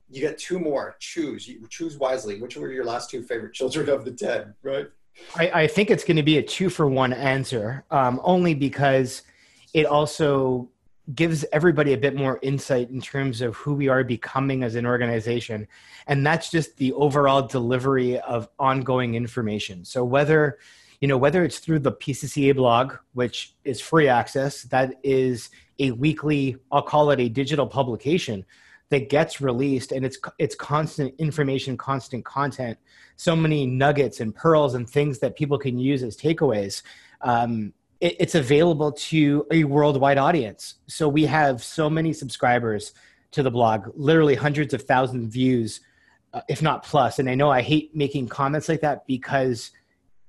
You 0.09 0.23
get 0.23 0.39
two 0.39 0.59
more. 0.59 0.97
Choose. 1.01 1.47
You 1.47 1.67
choose 1.69 1.99
wisely. 1.99 2.41
Which 2.41 2.57
were 2.57 2.73
your 2.73 2.85
last 2.85 3.11
two 3.11 3.23
favorite 3.23 3.53
children 3.53 3.91
of 3.91 4.05
the 4.07 4.13
10, 4.13 4.55
right? 4.63 4.87
I, 5.37 5.51
I 5.51 5.67
think 5.67 5.91
it's 5.91 6.05
going 6.05 6.17
to 6.17 6.23
be 6.23 6.39
a 6.39 6.43
two 6.43 6.71
for 6.71 6.89
one 6.89 7.13
answer, 7.13 7.85
um, 7.91 8.21
only 8.25 8.55
because 8.55 9.23
it 9.75 9.85
also 9.85 10.71
gives 11.15 11.45
everybody 11.53 11.93
a 11.93 11.99
bit 11.99 12.15
more 12.15 12.39
insight 12.43 12.91
in 12.91 13.01
terms 13.01 13.41
of 13.41 13.57
who 13.57 13.75
we 13.75 13.89
are 13.89 14.05
becoming 14.05 14.63
as 14.63 14.75
an 14.75 14.87
organization. 14.87 15.67
And 16.07 16.27
that's 16.27 16.51
just 16.51 16.77
the 16.77 16.93
overall 16.93 17.43
delivery 17.43 18.19
of 18.21 18.49
ongoing 18.59 19.15
information. 19.15 19.85
So 19.85 20.05
whether 20.05 20.59
you 21.01 21.09
know 21.09 21.17
whether 21.17 21.45
it's 21.45 21.59
through 21.59 21.79
the 21.79 21.93
PCCA 21.93 22.55
blog, 22.55 22.95
which 23.15 23.55
is 23.65 23.81
free 23.81 24.09
access, 24.09 24.63
that 24.65 24.97
is 25.03 25.51
a 25.79 25.93
weekly, 25.93 26.59
I'll 26.71 26.83
call 26.83 27.11
it 27.11 27.21
a 27.21 27.29
digital 27.29 27.67
publication 27.67 28.45
that 28.91 29.09
gets 29.09 29.41
released 29.41 29.93
and 29.93 30.05
it's 30.05 30.19
it's 30.39 30.55
constant 30.55 31.15
information 31.19 31.77
constant 31.77 32.25
content 32.25 32.77
so 33.17 33.35
many 33.35 33.65
nuggets 33.65 34.21
and 34.21 34.35
pearls 34.35 34.75
and 34.75 34.91
things 34.91 35.21
that 35.21 35.37
people 35.37 35.59
can 35.59 35.79
use 35.79 36.03
as 36.03 36.17
takeaways 36.17 36.83
um, 37.23 37.73
it, 38.01 38.17
it's 38.19 38.35
available 38.35 38.93
to 38.93 39.47
a 39.51 39.65
worldwide 39.65 40.19
audience 40.19 40.77
so 40.87 41.09
we 41.09 41.25
have 41.25 41.63
so 41.63 41.89
many 41.89 42.13
subscribers 42.13 42.93
to 43.31 43.43
the 43.43 43.51
blog 43.51 43.89
literally 43.95 44.35
hundreds 44.35 44.75
of 44.75 44.83
thousands 44.83 45.25
of 45.25 45.33
views 45.33 45.81
uh, 46.33 46.41
if 46.49 46.63
not 46.63 46.83
plus. 46.83 47.19
and 47.19 47.29
i 47.29 47.35
know 47.35 47.51
i 47.51 47.61
hate 47.61 47.95
making 47.95 48.29
comments 48.29 48.69
like 48.69 48.81
that 48.81 49.07
because 49.07 49.71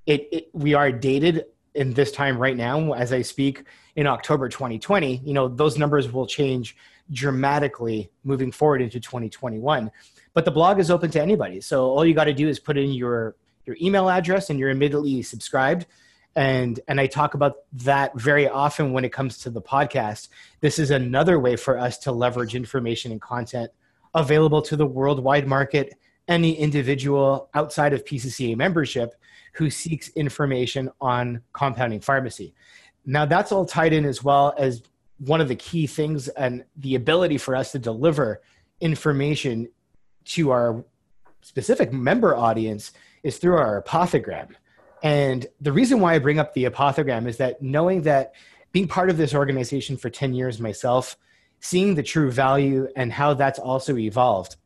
it, 0.06 0.28
it 0.32 0.48
we 0.52 0.74
are 0.74 0.90
dated 0.90 1.44
in 1.74 1.92
this 1.94 2.12
time 2.12 2.36
right 2.38 2.56
now 2.56 2.92
as 2.92 3.12
i 3.12 3.22
speak 3.22 3.64
in 3.96 4.06
october 4.06 4.48
2020 4.48 5.22
you 5.24 5.32
know 5.32 5.48
those 5.48 5.78
numbers 5.78 6.12
will 6.12 6.26
change 6.26 6.76
dramatically 7.10 8.10
moving 8.24 8.52
forward 8.52 8.82
into 8.82 9.00
2021. 9.00 9.90
But 10.34 10.44
the 10.44 10.50
blog 10.50 10.78
is 10.78 10.90
open 10.90 11.10
to 11.12 11.20
anybody. 11.20 11.60
So 11.60 11.84
all 11.84 12.04
you 12.04 12.14
got 12.14 12.24
to 12.24 12.32
do 12.32 12.48
is 12.48 12.58
put 12.58 12.78
in 12.78 12.92
your 12.92 13.36
your 13.64 13.76
email 13.80 14.10
address 14.10 14.50
and 14.50 14.58
you're 14.58 14.70
immediately 14.70 15.22
subscribed. 15.22 15.86
And 16.34 16.80
and 16.88 17.00
I 17.00 17.06
talk 17.06 17.34
about 17.34 17.56
that 17.72 18.18
very 18.18 18.48
often 18.48 18.92
when 18.92 19.04
it 19.04 19.12
comes 19.12 19.38
to 19.38 19.50
the 19.50 19.60
podcast. 19.60 20.28
This 20.60 20.78
is 20.78 20.90
another 20.90 21.38
way 21.38 21.56
for 21.56 21.78
us 21.78 21.98
to 21.98 22.12
leverage 22.12 22.54
information 22.54 23.12
and 23.12 23.20
content 23.20 23.70
available 24.14 24.62
to 24.62 24.76
the 24.76 24.86
worldwide 24.86 25.46
market, 25.46 25.94
any 26.28 26.54
individual 26.58 27.50
outside 27.54 27.92
of 27.92 28.04
PCCA 28.04 28.56
membership 28.56 29.14
who 29.54 29.68
seeks 29.68 30.08
information 30.10 30.90
on 31.00 31.42
compounding 31.52 32.00
pharmacy. 32.00 32.54
Now 33.04 33.26
that's 33.26 33.52
all 33.52 33.66
tied 33.66 33.92
in 33.92 34.04
as 34.04 34.24
well 34.24 34.54
as 34.56 34.82
one 35.18 35.40
of 35.40 35.48
the 35.48 35.56
key 35.56 35.86
things 35.86 36.28
and 36.28 36.64
the 36.76 36.94
ability 36.94 37.38
for 37.38 37.54
us 37.54 37.72
to 37.72 37.78
deliver 37.78 38.40
information 38.80 39.68
to 40.24 40.50
our 40.50 40.84
specific 41.42 41.92
member 41.92 42.34
audience 42.34 42.92
is 43.22 43.38
through 43.38 43.56
our 43.56 43.82
Apothagram. 43.82 44.54
And 45.02 45.46
the 45.60 45.72
reason 45.72 46.00
why 46.00 46.14
I 46.14 46.18
bring 46.18 46.38
up 46.38 46.54
the 46.54 46.64
Apothagram 46.64 47.26
is 47.26 47.36
that 47.38 47.60
knowing 47.60 48.02
that 48.02 48.34
being 48.70 48.88
part 48.88 49.10
of 49.10 49.16
this 49.16 49.34
organization 49.34 49.96
for 49.96 50.08
10 50.08 50.32
years 50.32 50.60
myself, 50.60 51.16
seeing 51.60 51.94
the 51.94 52.02
true 52.02 52.30
value 52.30 52.88
and 52.96 53.12
how 53.12 53.34
that's 53.34 53.58
also 53.58 53.96
evolved, 53.96 54.56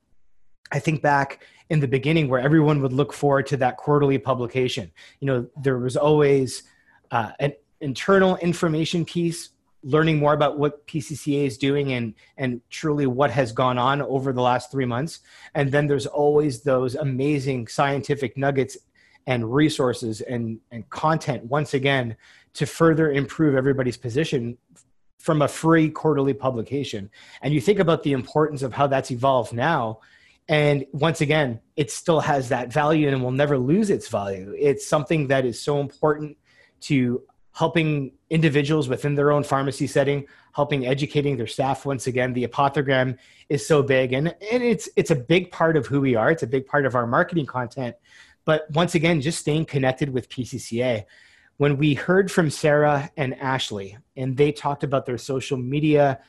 I 0.70 0.78
think 0.78 1.02
back 1.02 1.42
in 1.70 1.80
the 1.80 1.88
beginning 1.88 2.28
where 2.28 2.40
everyone 2.40 2.82
would 2.82 2.92
look 2.92 3.12
forward 3.12 3.46
to 3.48 3.56
that 3.58 3.76
quarterly 3.76 4.18
publication. 4.18 4.92
You 5.20 5.26
know, 5.26 5.46
there 5.60 5.78
was 5.78 5.96
always 5.96 6.62
uh, 7.10 7.32
an 7.40 7.54
internal 7.80 8.36
information 8.36 9.04
piece 9.04 9.50
learning 9.82 10.18
more 10.18 10.34
about 10.34 10.58
what 10.58 10.86
PCCA 10.88 11.46
is 11.46 11.56
doing 11.56 11.92
and 11.92 12.14
and 12.36 12.60
truly 12.70 13.06
what 13.06 13.30
has 13.30 13.52
gone 13.52 13.78
on 13.78 14.02
over 14.02 14.32
the 14.32 14.42
last 14.42 14.70
three 14.70 14.84
months. 14.84 15.20
And 15.54 15.70
then 15.70 15.86
there's 15.86 16.06
always 16.06 16.62
those 16.62 16.94
amazing 16.96 17.68
scientific 17.68 18.36
nuggets 18.36 18.76
and 19.26 19.52
resources 19.52 20.20
and 20.20 20.60
and 20.70 20.88
content 20.90 21.44
once 21.44 21.74
again 21.74 22.16
to 22.54 22.66
further 22.66 23.12
improve 23.12 23.54
everybody's 23.54 23.96
position 23.96 24.56
from 25.18 25.42
a 25.42 25.48
free 25.48 25.90
quarterly 25.90 26.32
publication. 26.32 27.10
And 27.42 27.52
you 27.52 27.60
think 27.60 27.80
about 27.80 28.02
the 28.02 28.12
importance 28.12 28.62
of 28.62 28.72
how 28.72 28.86
that's 28.86 29.10
evolved 29.10 29.52
now. 29.52 29.98
And 30.48 30.86
once 30.92 31.20
again, 31.20 31.60
it 31.74 31.90
still 31.90 32.20
has 32.20 32.48
that 32.50 32.72
value 32.72 33.08
and 33.08 33.22
will 33.22 33.32
never 33.32 33.58
lose 33.58 33.90
its 33.90 34.06
value. 34.08 34.54
It's 34.56 34.86
something 34.86 35.26
that 35.26 35.44
is 35.44 35.60
so 35.60 35.80
important 35.80 36.36
to 36.82 37.22
helping 37.52 38.12
individuals 38.28 38.86
within 38.86 39.14
their 39.14 39.32
own 39.32 39.42
pharmacy 39.42 39.86
setting, 39.86 40.26
helping 40.52 40.86
educating 40.86 41.36
their 41.36 41.46
staff. 41.46 41.86
Once 41.86 42.06
again, 42.06 42.32
the 42.34 42.46
Apothagram 42.46 43.16
is 43.48 43.66
so 43.66 43.82
big, 43.82 44.12
and, 44.12 44.28
and 44.52 44.62
it's 44.62 44.88
it's 44.94 45.10
a 45.10 45.16
big 45.16 45.50
part 45.50 45.76
of 45.76 45.86
who 45.86 46.00
we 46.00 46.14
are. 46.14 46.30
It's 46.30 46.42
a 46.42 46.46
big 46.46 46.66
part 46.66 46.84
of 46.86 46.94
our 46.94 47.06
marketing 47.06 47.46
content. 47.46 47.96
But 48.46 48.70
once 48.70 48.94
again, 48.94 49.20
just 49.20 49.40
staying 49.40 49.66
connected 49.66 50.08
with 50.08 50.30
PCCA. 50.30 51.04
When 51.58 51.76
we 51.76 51.92
heard 51.92 52.30
from 52.30 52.48
Sarah 52.48 53.10
and 53.18 53.34
Ashley, 53.34 53.98
and 54.16 54.36
they 54.36 54.52
talked 54.52 54.84
about 54.84 55.04
their 55.04 55.18
social 55.18 55.58
media 55.58 56.20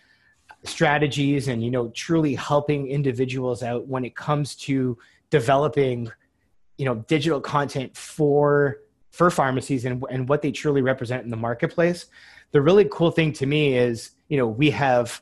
strategies 0.63 1.47
and 1.47 1.63
you 1.63 1.69
know 1.69 1.89
truly 1.89 2.33
helping 2.33 2.87
individuals 2.87 3.63
out 3.63 3.87
when 3.87 4.03
it 4.03 4.15
comes 4.15 4.55
to 4.55 4.97
developing 5.29 6.11
you 6.77 6.85
know 6.85 6.95
digital 7.07 7.39
content 7.39 7.95
for 7.95 8.79
for 9.11 9.29
pharmacies 9.31 9.85
and, 9.85 10.03
and 10.09 10.29
what 10.29 10.41
they 10.41 10.51
truly 10.51 10.81
represent 10.81 11.23
in 11.23 11.29
the 11.31 11.37
marketplace. 11.37 12.05
The 12.51 12.61
really 12.61 12.85
cool 12.91 13.11
thing 13.11 13.33
to 13.33 13.45
me 13.45 13.75
is, 13.75 14.11
you 14.29 14.37
know, 14.37 14.47
we 14.47 14.69
have 14.71 15.21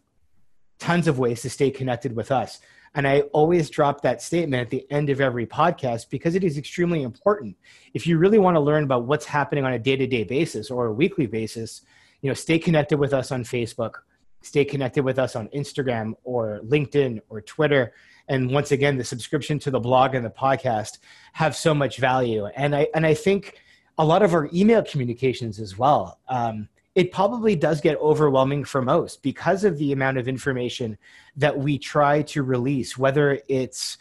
tons 0.80 1.08
of 1.08 1.18
ways 1.18 1.42
to 1.44 1.50
stay 1.50 1.72
connected 1.72 2.14
with 2.14 2.30
us. 2.32 2.60
And 2.96 3.06
I 3.06 3.22
always 3.34 3.70
drop 3.70 4.02
that 4.02 4.22
statement 4.22 4.62
at 4.62 4.70
the 4.70 4.90
end 4.90 5.10
of 5.10 5.20
every 5.20 5.46
podcast 5.46 6.10
because 6.10 6.34
it 6.34 6.44
is 6.46 6.58
extremely 6.58 7.04
important. 7.04 7.58
If 7.94 8.08
you 8.08 8.18
really 8.18 8.40
want 8.40 8.56
to 8.56 8.62
learn 8.62 8.86
about 8.86 9.04
what's 9.04 9.26
happening 9.26 9.66
on 9.66 9.74
a 9.74 9.80
day 9.80 9.98
to 9.98 10.08
day 10.08 10.24
basis 10.24 10.72
or 10.72 10.86
a 10.88 10.94
weekly 10.94 11.28
basis, 11.28 11.82
you 12.22 12.30
know, 12.30 12.34
stay 12.34 12.58
connected 12.58 12.98
with 12.98 13.14
us 13.14 13.34
on 13.34 13.44
Facebook, 13.44 13.96
stay 14.42 14.64
connected 14.64 15.04
with 15.04 15.20
us 15.20 15.36
on 15.36 15.50
Instagram 15.50 16.14
or 16.24 16.62
LinkedIn 16.66 17.20
or 17.30 17.42
Twitter. 17.42 17.94
And 18.30 18.50
once 18.50 18.72
again, 18.72 18.98
the 18.98 19.04
subscription 19.04 19.60
to 19.60 19.72
the 19.72 19.80
blog 19.80 20.16
and 20.16 20.26
the 20.26 20.30
podcast 20.30 21.00
have 21.34 21.56
so 21.56 21.76
much 21.76 21.98
value. 21.98 22.46
And 22.46 22.74
I, 22.74 22.88
and 22.96 23.06
I 23.06 23.14
think 23.14 23.60
a 23.98 24.06
lot 24.06 24.22
of 24.24 24.34
our 24.34 24.50
email 24.54 24.84
communications 24.84 25.60
as 25.60 25.78
well. 25.78 26.20
Um, 26.30 26.70
it 26.96 27.12
probably 27.12 27.56
does 27.56 27.82
get 27.82 28.00
overwhelming 28.00 28.64
for 28.64 28.82
most 28.82 29.22
because 29.22 29.64
of 29.64 29.78
the 29.78 29.92
amount 29.92 30.18
of 30.18 30.28
information 30.28 30.98
that 31.36 31.58
we 31.58 31.78
try 31.78 32.22
to 32.22 32.42
release, 32.42 32.98
whether 32.98 33.40
it's 33.48 33.98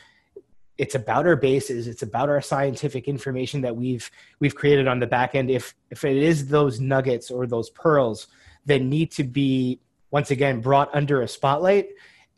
it's 0.76 0.96
about 0.96 1.24
our 1.24 1.36
bases 1.36 1.86
it's 1.86 2.02
about 2.02 2.28
our 2.28 2.40
scientific 2.40 3.06
information 3.06 3.60
that 3.60 3.76
we've 3.76 4.10
we've 4.40 4.56
created 4.56 4.88
on 4.88 4.98
the 5.00 5.06
back 5.06 5.34
end. 5.34 5.50
If 5.50 5.74
if 5.90 6.04
it 6.04 6.16
is 6.16 6.48
those 6.48 6.80
nuggets 6.80 7.30
or 7.30 7.46
those 7.46 7.70
pearls 7.70 8.28
that 8.66 8.80
need 8.80 9.10
to 9.12 9.24
be 9.24 9.80
once 10.10 10.30
again 10.30 10.60
brought 10.60 10.94
under 10.94 11.22
a 11.22 11.28
spotlight 11.28 11.88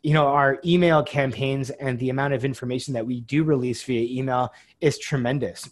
you 0.03 0.13
know 0.13 0.27
our 0.27 0.59
email 0.65 1.03
campaigns 1.03 1.69
and 1.69 1.99
the 1.99 2.09
amount 2.09 2.33
of 2.33 2.45
information 2.45 2.93
that 2.93 3.05
we 3.05 3.21
do 3.21 3.43
release 3.43 3.83
via 3.83 4.07
email 4.19 4.53
is 4.79 4.97
tremendous. 4.97 5.69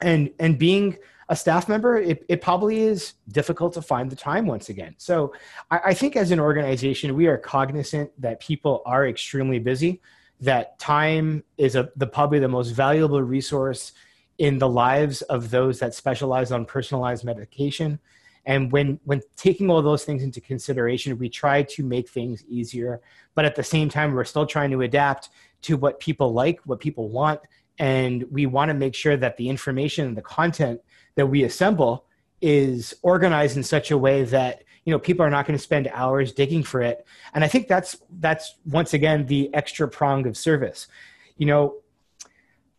And 0.00 0.30
and 0.38 0.58
being 0.58 0.96
a 1.28 1.36
staff 1.36 1.68
member 1.68 1.96
it, 1.96 2.24
it 2.28 2.40
probably 2.40 2.82
is 2.82 3.14
difficult 3.28 3.74
to 3.74 3.82
find 3.82 4.10
the 4.10 4.16
time 4.16 4.46
once 4.46 4.68
again. 4.68 4.94
So 4.98 5.32
I, 5.70 5.80
I 5.86 5.94
think 5.94 6.16
as 6.16 6.30
an 6.30 6.40
organization 6.40 7.14
we 7.14 7.26
are 7.26 7.38
cognizant 7.38 8.10
that 8.20 8.40
people 8.40 8.82
are 8.86 9.06
extremely 9.06 9.58
busy 9.58 10.00
that 10.40 10.76
time 10.80 11.44
is 11.56 11.76
a, 11.76 11.88
the 11.96 12.06
probably 12.06 12.40
the 12.40 12.48
most 12.48 12.70
valuable 12.70 13.22
resource 13.22 13.92
in 14.38 14.58
the 14.58 14.68
lives 14.68 15.22
of 15.22 15.50
those 15.50 15.78
that 15.78 15.94
specialize 15.94 16.50
on 16.50 16.64
personalized 16.64 17.24
medication. 17.24 17.98
And 18.44 18.72
when 18.72 18.98
when 19.04 19.22
taking 19.36 19.70
all 19.70 19.82
those 19.82 20.04
things 20.04 20.24
into 20.24 20.40
consideration 20.40 21.16
we 21.16 21.28
try 21.28 21.62
to 21.62 21.84
make 21.84 22.08
things 22.08 22.44
easier 22.48 23.00
but 23.36 23.44
at 23.44 23.54
the 23.54 23.62
same 23.62 23.88
time 23.88 24.12
we're 24.12 24.24
still 24.24 24.46
trying 24.46 24.72
to 24.72 24.82
adapt 24.82 25.28
to 25.62 25.76
what 25.76 26.00
people 26.00 26.32
like 26.32 26.58
what 26.64 26.80
people 26.80 27.08
want 27.08 27.40
and 27.78 28.24
we 28.32 28.46
want 28.46 28.68
to 28.68 28.74
make 28.74 28.96
sure 28.96 29.16
that 29.16 29.36
the 29.36 29.48
information 29.48 30.08
and 30.08 30.16
the 30.16 30.22
content 30.22 30.80
that 31.14 31.26
we 31.26 31.44
assemble 31.44 32.04
is 32.40 32.94
organized 33.02 33.56
in 33.56 33.62
such 33.62 33.90
a 33.90 33.98
way 33.98 34.24
that 34.24 34.64
you 34.84 34.90
know 34.90 34.98
people 34.98 35.24
are 35.24 35.30
not 35.30 35.46
going 35.46 35.56
to 35.56 35.62
spend 35.62 35.88
hours 35.92 36.32
digging 36.32 36.62
for 36.62 36.82
it 36.82 37.06
and 37.34 37.44
i 37.44 37.48
think 37.48 37.68
that's 37.68 37.96
that's 38.18 38.56
once 38.66 38.94
again 38.94 39.26
the 39.26 39.52
extra 39.54 39.86
prong 39.86 40.26
of 40.26 40.36
service 40.36 40.88
you 41.36 41.46
know 41.46 41.76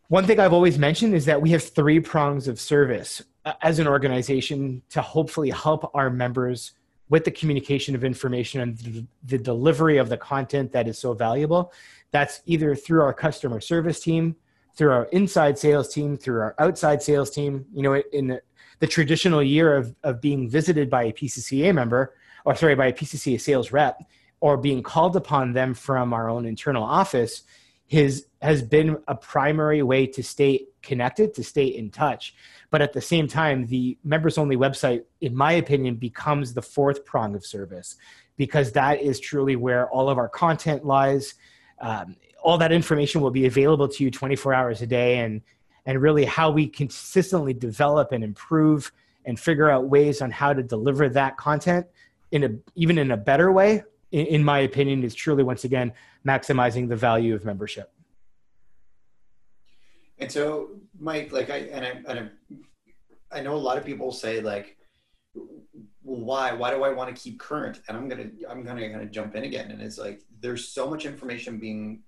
one 0.10 0.26
thing 0.26 0.40
i've 0.40 0.54
always 0.54 0.78
mentioned 0.78 1.14
is 1.14 1.26
that 1.26 1.42
we 1.42 1.50
have 1.52 1.64
three 1.64 2.00
prongs 2.00 2.48
of 2.48 2.60
service 2.60 3.22
uh, 3.46 3.54
as 3.62 3.80
an 3.80 3.88
organization 3.88 4.82
to 4.90 5.02
hopefully 5.02 5.50
help 5.50 5.90
our 5.94 6.10
members 6.10 6.74
with 7.10 7.26
the 7.26 7.32
communication 7.32 7.94
of 7.94 8.04
information 8.04 8.62
and 8.62 8.78
the, 8.80 9.06
the 9.26 9.38
delivery 9.38 9.98
of 9.98 10.10
the 10.10 10.18
content 10.18 10.72
that 10.72 10.88
is 10.88 10.98
so 10.98 11.14
valuable. 11.14 11.72
That's 12.12 12.42
either 12.46 12.76
through 12.76 13.02
our 13.02 13.14
customer 13.14 13.60
service 13.60 14.00
team, 14.00 14.36
through 14.76 14.92
our 14.92 15.06
inside 15.06 15.58
sales 15.58 15.94
team, 15.94 16.18
through 16.18 16.42
our 16.42 16.56
outside 16.60 17.02
sales 17.02 17.30
team. 17.30 17.66
You 17.74 17.84
know, 17.84 18.02
in 18.12 18.28
the, 18.28 18.42
the 18.80 18.88
traditional 18.88 19.44
year 19.44 19.76
of, 19.76 19.96
of 20.04 20.22
being 20.22 20.50
visited 20.50 20.90
by 20.90 21.04
a 21.04 21.14
PCCA 21.14 21.74
member, 21.74 22.16
or 22.46 22.56
sorry, 22.56 22.76
by 22.76 22.88
a 22.88 22.94
PCCA 22.94 23.40
sales 23.40 23.72
rep, 23.72 24.02
or 24.40 24.58
being 24.58 24.84
called 24.84 25.16
upon 25.16 25.54
them 25.54 25.74
from 25.74 26.14
our 26.14 26.30
own 26.30 26.46
internal 26.46 26.84
office, 26.84 27.44
his 27.86 28.26
has 28.42 28.62
been 28.62 28.98
a 29.08 29.16
primary 29.16 29.84
way 29.84 30.06
to 30.06 30.22
stay 30.22 30.66
connected, 30.82 31.34
to 31.34 31.44
stay 31.44 31.66
in 31.66 31.90
touch. 31.90 32.36
But 32.72 32.82
at 32.82 32.92
the 32.92 33.02
same 33.02 33.28
time, 33.28 33.68
the 33.68 33.98
members 34.04 34.38
only 34.38 34.58
website, 34.58 35.04
in 35.22 35.36
my 35.36 35.54
opinion, 35.54 35.96
becomes 35.96 36.54
the 36.54 36.62
fourth 36.62 37.06
prong 37.06 37.36
of 37.36 37.46
service 37.46 37.96
because 38.36 38.72
that 38.74 39.02
is 39.02 39.20
truly 39.20 39.56
where 39.56 39.90
all 39.90 40.10
of 40.10 40.18
our 40.18 40.28
content 40.28 40.86
lies. 40.86 41.36
Um, 41.80 42.16
all 42.44 42.58
that 42.58 42.72
information 42.72 43.22
will 43.22 43.32
be 43.32 43.46
available 43.46 43.88
to 43.88 44.04
you 44.04 44.12
24 44.12 44.54
hours 44.54 44.82
a 44.82 44.88
day 44.88 45.20
and 45.20 45.42
and 45.86 46.02
really 46.02 46.24
how 46.24 46.50
we 46.50 46.68
consistently 46.68 47.54
develop 47.54 48.12
and 48.12 48.24
improve 48.24 48.92
and 49.26 49.40
figure 49.40 49.70
out 49.70 49.90
ways 49.90 50.22
on 50.22 50.32
how 50.32 50.54
to 50.54 50.62
deliver 50.62 51.10
that 51.10 51.38
content 51.38 51.88
in 52.32 52.44
a 52.44 52.50
even 52.76 52.98
in 52.98 53.12
a 53.12 53.18
better 53.18 53.52
way 53.52 53.84
in, 54.12 54.26
in 54.28 54.44
my 54.44 54.60
opinion 54.60 55.04
is 55.04 55.16
truly 55.16 55.44
once 55.44 55.64
again 55.64 55.92
maximizing 56.26 56.88
the 56.88 56.96
value 56.96 57.34
of 57.34 57.44
membership. 57.46 57.92
And 60.20 60.32
so 60.32 60.70
mike 61.00 61.32
like 61.32 61.50
i 61.50 61.58
and 61.58 61.86
i 61.86 62.12
and 62.12 62.30
i, 63.32 63.40
I 63.40 63.42
know 63.42 63.56
a 63.56 63.58
lot 63.58 63.78
of 63.78 63.86
people 63.86 64.12
say 64.12 64.42
like 64.42 64.78
why? 66.04 66.54
Why 66.54 66.72
do 66.72 66.84
i 66.84 66.90
want 66.90 67.16
to 67.16 67.22
keep 67.22 67.40
current? 67.40 67.82
And 67.88 67.98
i'm 67.98 68.08
gonna 68.08 68.30
i'm 68.50 68.64
gonna 68.64 69.02
of 69.02 69.12
jump 69.12 69.36
in 69.36 69.44
again. 69.44 69.72
And 69.72 69.82
it's 69.82 69.98
like 69.98 70.22
there's 70.42 70.68
so 70.68 70.90
much 70.90 71.06
information 71.06 71.58
being 71.58 72.04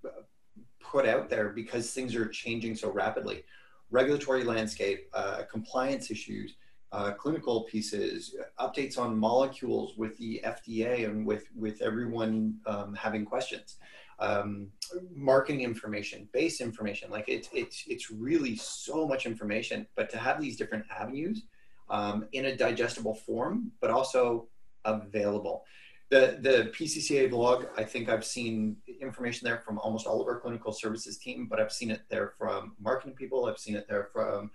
put 0.80 1.08
out 1.08 1.30
there 1.30 1.50
because 1.50 1.91
things 1.91 2.16
are 2.16 2.28
changing 2.28 2.76
so 2.76 2.91
rapidly. 2.91 3.43
Regulatory 3.91 4.43
landscape 4.43 5.08
uh, 5.14 5.43
compliance 5.50 6.12
issues 6.12 6.56
uh, 6.91 7.12
clinical 7.12 7.64
pieces 7.64 8.36
updates 8.60 8.98
on 8.98 9.18
molecules 9.18 9.98
with 9.98 10.18
the 10.18 10.39
fda 10.46 11.06
and 11.06 11.26
with 11.26 11.48
with 11.56 11.82
everyone 11.82 12.56
um, 12.66 12.93
having 12.96 13.26
questions. 13.26 13.78
Um, 14.20 14.70
marketing 15.14 15.60
information 15.60 16.30
base 16.32 16.62
information 16.62 17.12
like 17.12 17.26
it's 17.28 17.50
it's 17.52 17.84
it's 17.88 18.10
really 18.10 18.56
so 18.56 19.06
much 19.08 19.26
information. 19.26 19.88
But 19.96 20.10
to 20.12 20.18
have 20.18 20.39
these 20.39 20.56
different 20.56 20.86
avenues 20.89 21.43
um, 21.90 22.28
in 22.34 22.46
a 22.46 22.56
digestible 22.56 23.16
form, 23.16 23.72
but 23.82 23.90
also 23.90 24.48
available. 24.86 25.66
The, 26.10 26.38
the 26.42 26.72
PCCA 26.72 27.30
blog, 27.30 27.66
I 27.78 27.84
think 27.84 28.10
I've 28.10 28.26
seen 28.26 28.78
information 29.02 29.46
there 29.46 29.58
from 29.58 29.80
almost 29.80 30.06
all 30.06 30.22
of 30.22 30.28
our 30.28 30.40
clinical 30.40 30.72
services 30.72 31.18
team, 31.18 31.48
but 31.50 31.60
I've 31.60 31.72
seen 31.72 31.90
it 31.90 32.02
there 32.10 32.34
from 32.38 32.76
marketing 32.80 33.16
people. 33.16 33.46
I've 33.46 33.58
seen 33.58 33.76
it 33.76 33.88
there 33.90 34.10
from 34.14 34.52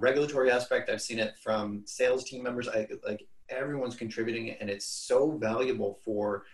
regulatory 0.00 0.50
aspect. 0.50 0.90
I've 0.90 1.00
seen 1.00 1.18
it 1.18 1.34
from 1.42 1.82
sales 1.86 2.24
team 2.24 2.42
members. 2.42 2.68
I, 2.68 2.88
like 3.06 3.26
everyone's 3.48 3.96
contributing 3.96 4.50
and 4.60 4.68
it's 4.68 4.86
so 4.86 5.32
valuable 5.32 5.98
for 6.04 6.44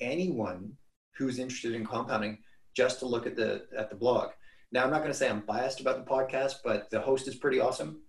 anyone 0.00 0.72
who's 1.16 1.38
interested 1.38 1.74
in 1.74 1.86
compounding 1.86 2.38
just 2.74 2.98
to 2.98 3.06
look 3.06 3.26
at 3.26 3.36
the, 3.36 3.66
at 3.76 3.90
the 3.90 3.96
blog. 3.96 4.30
Now, 4.72 4.82
I'm 4.82 4.90
not 4.90 5.00
going 5.00 5.12
to 5.12 5.16
say 5.16 5.28
I'm 5.28 5.40
biased 5.40 5.80
about 5.80 6.04
the 6.04 6.10
podcast, 6.10 6.54
but 6.64 6.90
the 6.90 7.00
host 7.00 7.28
is 7.28 7.36
pretty 7.36 7.60
awesome 7.60 8.00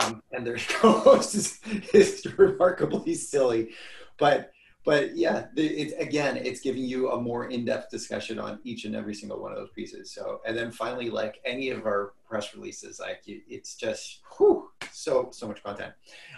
um, 0.00 0.22
and 0.32 0.46
their 0.46 0.56
co-host 0.68 1.34
is, 1.34 1.60
is 1.92 2.26
remarkably 2.36 3.14
silly, 3.14 3.70
but 4.18 4.52
but 4.82 5.14
yeah, 5.14 5.46
it's 5.56 5.92
again, 5.94 6.38
it's 6.38 6.60
giving 6.60 6.82
you 6.82 7.10
a 7.10 7.20
more 7.20 7.50
in-depth 7.50 7.90
discussion 7.90 8.38
on 8.38 8.60
each 8.64 8.86
and 8.86 8.96
every 8.96 9.14
single 9.14 9.38
one 9.40 9.52
of 9.52 9.58
those 9.58 9.70
pieces. 9.74 10.10
So, 10.12 10.40
and 10.46 10.56
then 10.56 10.70
finally, 10.70 11.10
like 11.10 11.38
any 11.44 11.68
of 11.68 11.84
our 11.84 12.14
press 12.26 12.54
releases, 12.54 12.98
like 12.98 13.20
it's 13.26 13.74
just 13.74 14.20
whew, 14.36 14.70
so 14.90 15.28
so 15.32 15.46
much 15.46 15.62
content. 15.62 15.92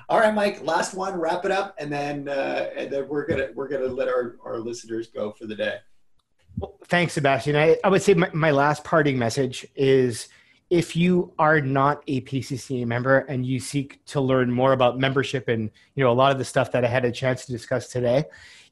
All 0.09 0.19
right, 0.19 0.35
Mike, 0.35 0.65
last 0.65 0.95
one, 0.95 1.21
wrap 1.21 1.45
it 1.45 1.53
up, 1.53 1.77
and 1.79 1.93
then 1.93 2.29
uh, 2.29 2.71
and 2.77 2.93
then 2.93 3.09
we're 3.09 3.27
gonna 3.27 3.49
we're 3.55 3.69
gonna 3.69 3.87
let 3.87 4.09
our 4.09 4.37
our 4.45 4.59
listeners 4.59 5.07
go 5.07 5.31
for 5.31 5.47
the 5.47 5.55
day. 5.55 5.77
Well, 6.59 6.75
thanks, 6.87 7.13
Sebastian. 7.13 7.57
I, 7.57 7.79
I 7.85 7.89
would 7.89 8.03
say 8.03 8.15
my, 8.15 8.29
my 8.33 8.51
last 8.51 8.83
parting 8.85 9.19
message 9.19 9.67
is 9.77 10.29
if 10.73 10.97
you 10.97 11.31
are 11.39 11.61
not 11.61 12.03
a 12.07 12.23
PCCA 12.23 12.87
member 12.87 13.19
and 13.29 13.45
you 13.45 13.61
seek 13.61 14.03
to 14.07 14.23
learn 14.23 14.51
more 14.51 14.73
about 14.73 14.99
membership 14.99 15.49
and 15.49 15.71
you 15.95 16.03
know 16.03 16.11
a 16.11 16.15
lot 16.15 16.33
of 16.33 16.39
the 16.39 16.47
stuff 16.47 16.73
that 16.73 16.83
I 16.83 16.89
had 16.89 17.05
a 17.05 17.13
chance 17.13 17.45
to 17.45 17.53
discuss 17.53 17.89
today, 17.89 18.25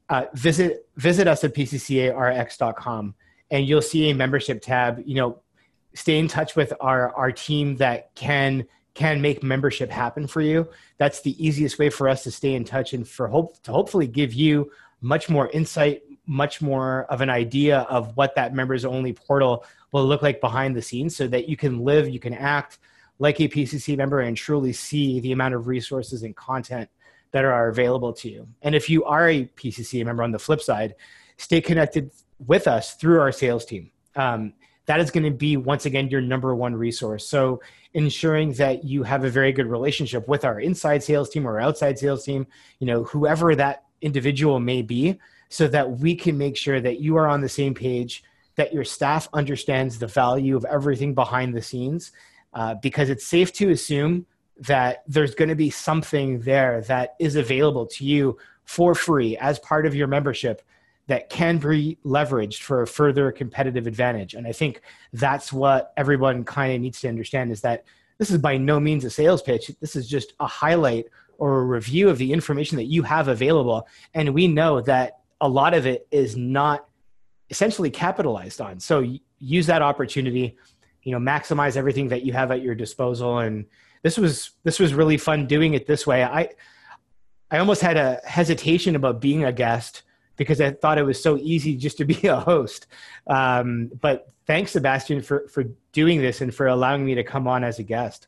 uh, 0.09 0.25
visit 0.33 0.89
visit 0.97 1.27
us 1.27 1.43
at 1.43 1.53
pccarx.com 1.53 3.13
and 3.51 3.67
you'll 3.67 3.83
see 3.83 4.09
a 4.09 4.15
membership 4.15 4.63
tab. 4.63 5.03
You 5.05 5.13
know, 5.13 5.41
stay 5.93 6.17
in 6.17 6.27
touch 6.27 6.55
with 6.55 6.73
our 6.81 7.15
our 7.15 7.31
team 7.31 7.77
that 7.77 8.15
can 8.15 8.65
can 8.95 9.21
make 9.21 9.43
membership 9.43 9.91
happen 9.91 10.25
for 10.25 10.41
you. 10.41 10.67
That's 10.97 11.21
the 11.21 11.35
easiest 11.45 11.77
way 11.77 11.91
for 11.91 12.09
us 12.09 12.23
to 12.23 12.31
stay 12.31 12.55
in 12.55 12.65
touch 12.65 12.93
and 12.93 13.07
for 13.07 13.27
hope 13.27 13.61
to 13.61 13.71
hopefully 13.71 14.07
give 14.07 14.33
you 14.33 14.71
much 15.01 15.29
more 15.29 15.49
insight, 15.49 16.01
much 16.25 16.63
more 16.63 17.05
of 17.11 17.21
an 17.21 17.29
idea 17.29 17.81
of 17.81 18.17
what 18.17 18.33
that 18.33 18.55
members 18.55 18.85
only 18.85 19.13
portal 19.13 19.65
will 19.91 20.05
look 20.05 20.21
like 20.21 20.41
behind 20.41 20.75
the 20.75 20.81
scenes 20.81 21.15
so 21.15 21.27
that 21.27 21.49
you 21.49 21.57
can 21.57 21.83
live, 21.83 22.09
you 22.09 22.19
can 22.19 22.33
act 22.33 22.79
like 23.19 23.39
a 23.39 23.47
PCC 23.47 23.95
member 23.97 24.21
and 24.21 24.35
truly 24.35 24.73
see 24.73 25.19
the 25.19 25.31
amount 25.31 25.53
of 25.53 25.67
resources 25.67 26.23
and 26.23 26.35
content 26.35 26.89
that 27.31 27.45
are 27.45 27.69
available 27.69 28.13
to 28.13 28.29
you. 28.29 28.47
And 28.61 28.75
if 28.75 28.89
you 28.89 29.03
are 29.05 29.29
a 29.29 29.45
PCC 29.45 30.03
member 30.03 30.23
on 30.23 30.31
the 30.31 30.39
flip 30.39 30.61
side, 30.61 30.95
stay 31.37 31.61
connected 31.61 32.11
with 32.45 32.67
us 32.67 32.95
through 32.95 33.19
our 33.19 33.31
sales 33.31 33.65
team. 33.65 33.91
Um, 34.15 34.53
that 34.85 34.99
is 34.99 35.11
going 35.11 35.23
to 35.23 35.31
be 35.31 35.57
once 35.57 35.85
again 35.85 36.09
your 36.09 36.21
number 36.21 36.55
one 36.55 36.75
resource. 36.75 37.27
So 37.27 37.61
ensuring 37.93 38.53
that 38.53 38.83
you 38.83 39.03
have 39.03 39.23
a 39.23 39.29
very 39.29 39.51
good 39.51 39.67
relationship 39.67 40.27
with 40.27 40.43
our 40.43 40.59
inside 40.59 41.03
sales 41.03 41.29
team 41.29 41.47
or 41.47 41.59
outside 41.59 41.99
sales 41.99 42.25
team, 42.25 42.47
you 42.79 42.87
know, 42.87 43.03
whoever 43.03 43.55
that 43.55 43.85
individual 44.01 44.59
may 44.59 44.81
be, 44.81 45.19
so 45.49 45.67
that 45.67 45.99
we 45.99 46.15
can 46.15 46.37
make 46.37 46.57
sure 46.57 46.81
that 46.81 46.99
you 46.99 47.17
are 47.17 47.27
on 47.27 47.41
the 47.41 47.49
same 47.49 47.73
page 47.73 48.23
that 48.55 48.73
your 48.73 48.83
staff 48.83 49.27
understands 49.33 49.99
the 49.99 50.07
value 50.07 50.55
of 50.55 50.65
everything 50.65 51.13
behind 51.13 51.55
the 51.55 51.61
scenes 51.61 52.11
uh, 52.53 52.75
because 52.75 53.09
it's 53.09 53.25
safe 53.25 53.53
to 53.53 53.69
assume 53.69 54.25
that 54.57 55.03
there's 55.07 55.33
going 55.33 55.49
to 55.49 55.55
be 55.55 55.69
something 55.69 56.39
there 56.41 56.81
that 56.81 57.15
is 57.19 57.35
available 57.35 57.85
to 57.85 58.05
you 58.05 58.37
for 58.65 58.93
free 58.93 59.37
as 59.37 59.57
part 59.59 59.85
of 59.85 59.95
your 59.95 60.07
membership 60.07 60.61
that 61.07 61.29
can 61.29 61.57
be 61.57 61.97
leveraged 62.05 62.61
for 62.61 62.83
a 62.83 62.87
further 62.87 63.31
competitive 63.31 63.87
advantage. 63.87 64.33
And 64.33 64.47
i 64.47 64.51
think 64.51 64.81
that's 65.13 65.51
what 65.51 65.93
everyone 65.97 66.43
kind 66.43 66.73
of 66.73 66.81
needs 66.81 67.01
to 67.01 67.09
understand 67.09 67.51
is 67.51 67.61
that 67.61 67.83
this 68.17 68.29
is 68.29 68.37
by 68.37 68.57
no 68.57 68.79
means 68.79 69.03
a 69.03 69.09
sales 69.09 69.41
pitch. 69.41 69.71
This 69.79 69.95
is 69.95 70.07
just 70.07 70.33
a 70.39 70.45
highlight 70.45 71.07
or 71.39 71.61
a 71.61 71.65
review 71.65 72.07
of 72.07 72.19
the 72.19 72.31
information 72.31 72.77
that 72.77 72.85
you 72.85 73.01
have 73.01 73.27
available. 73.27 73.87
And 74.13 74.31
we 74.35 74.47
know 74.47 74.79
that 74.81 75.21
a 75.41 75.49
lot 75.49 75.73
of 75.73 75.87
it 75.87 76.07
is 76.11 76.37
not 76.37 76.85
essentially 77.51 77.91
capitalized 77.91 78.61
on. 78.61 78.79
So 78.79 79.05
use 79.37 79.67
that 79.67 79.83
opportunity, 79.83 80.57
you 81.03 81.11
know, 81.11 81.19
maximize 81.19 81.75
everything 81.75 82.07
that 82.07 82.23
you 82.23 82.33
have 82.33 82.49
at 82.49 82.63
your 82.63 82.73
disposal. 82.73 83.39
And 83.39 83.65
this 84.01 84.17
was 84.17 84.51
this 84.63 84.79
was 84.79 84.93
really 84.95 85.17
fun 85.17 85.45
doing 85.45 85.75
it 85.75 85.85
this 85.85 86.07
way. 86.07 86.23
I 86.23 86.49
I 87.51 87.59
almost 87.59 87.81
had 87.81 87.97
a 87.97 88.21
hesitation 88.25 88.95
about 88.95 89.21
being 89.21 89.43
a 89.43 89.51
guest 89.51 90.03
because 90.37 90.61
I 90.61 90.71
thought 90.71 90.97
it 90.97 91.03
was 91.03 91.21
so 91.21 91.37
easy 91.37 91.75
just 91.75 91.97
to 91.97 92.05
be 92.05 92.27
a 92.27 92.39
host. 92.39 92.87
Um, 93.27 93.91
but 93.99 94.31
thanks, 94.47 94.71
Sebastian, 94.71 95.21
for 95.21 95.47
for 95.49 95.65
doing 95.91 96.21
this 96.21 96.41
and 96.41 96.55
for 96.55 96.67
allowing 96.67 97.05
me 97.05 97.13
to 97.15 97.23
come 97.23 97.47
on 97.47 97.63
as 97.63 97.77
a 97.79 97.83
guest. 97.83 98.27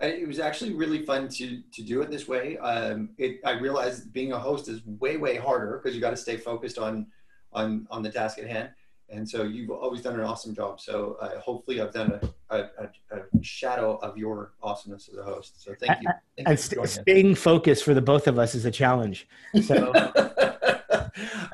It 0.00 0.26
was 0.26 0.40
actually 0.40 0.72
really 0.72 1.04
fun 1.04 1.28
to 1.28 1.60
to 1.60 1.82
do 1.82 2.00
it 2.00 2.10
this 2.10 2.26
way. 2.26 2.56
Um, 2.58 3.10
it, 3.18 3.40
I 3.44 3.52
realized 3.52 4.12
being 4.12 4.32
a 4.32 4.38
host 4.38 4.68
is 4.68 4.84
way 4.86 5.18
way 5.18 5.36
harder 5.36 5.78
because 5.78 5.94
you 5.94 6.00
got 6.00 6.10
to 6.10 6.16
stay 6.16 6.38
focused 6.38 6.78
on 6.78 7.06
on 7.54 7.86
on 7.90 8.02
the 8.02 8.10
task 8.10 8.38
at 8.38 8.46
hand. 8.46 8.70
And 9.10 9.28
so 9.28 9.42
you've 9.42 9.70
always 9.70 10.00
done 10.00 10.14
an 10.14 10.22
awesome 10.22 10.54
job. 10.54 10.80
So 10.80 11.18
uh, 11.20 11.38
hopefully 11.38 11.80
I've 11.80 11.92
done 11.92 12.18
a, 12.50 12.56
a, 12.56 12.88
a, 13.12 13.42
shadow 13.42 13.98
of 13.98 14.16
your 14.16 14.52
awesomeness 14.62 15.08
as 15.12 15.18
a 15.18 15.22
host. 15.22 15.62
So 15.62 15.74
thank 15.78 16.02
you. 16.02 16.08
Thank 16.36 16.48
and 16.48 16.58
you 16.58 16.62
st- 16.62 16.88
staying 16.88 17.34
focused 17.36 17.84
for 17.84 17.94
the 17.94 18.00
both 18.00 18.26
of 18.26 18.38
us 18.38 18.54
is 18.54 18.64
a 18.64 18.70
challenge. 18.70 19.28
So 19.62 19.92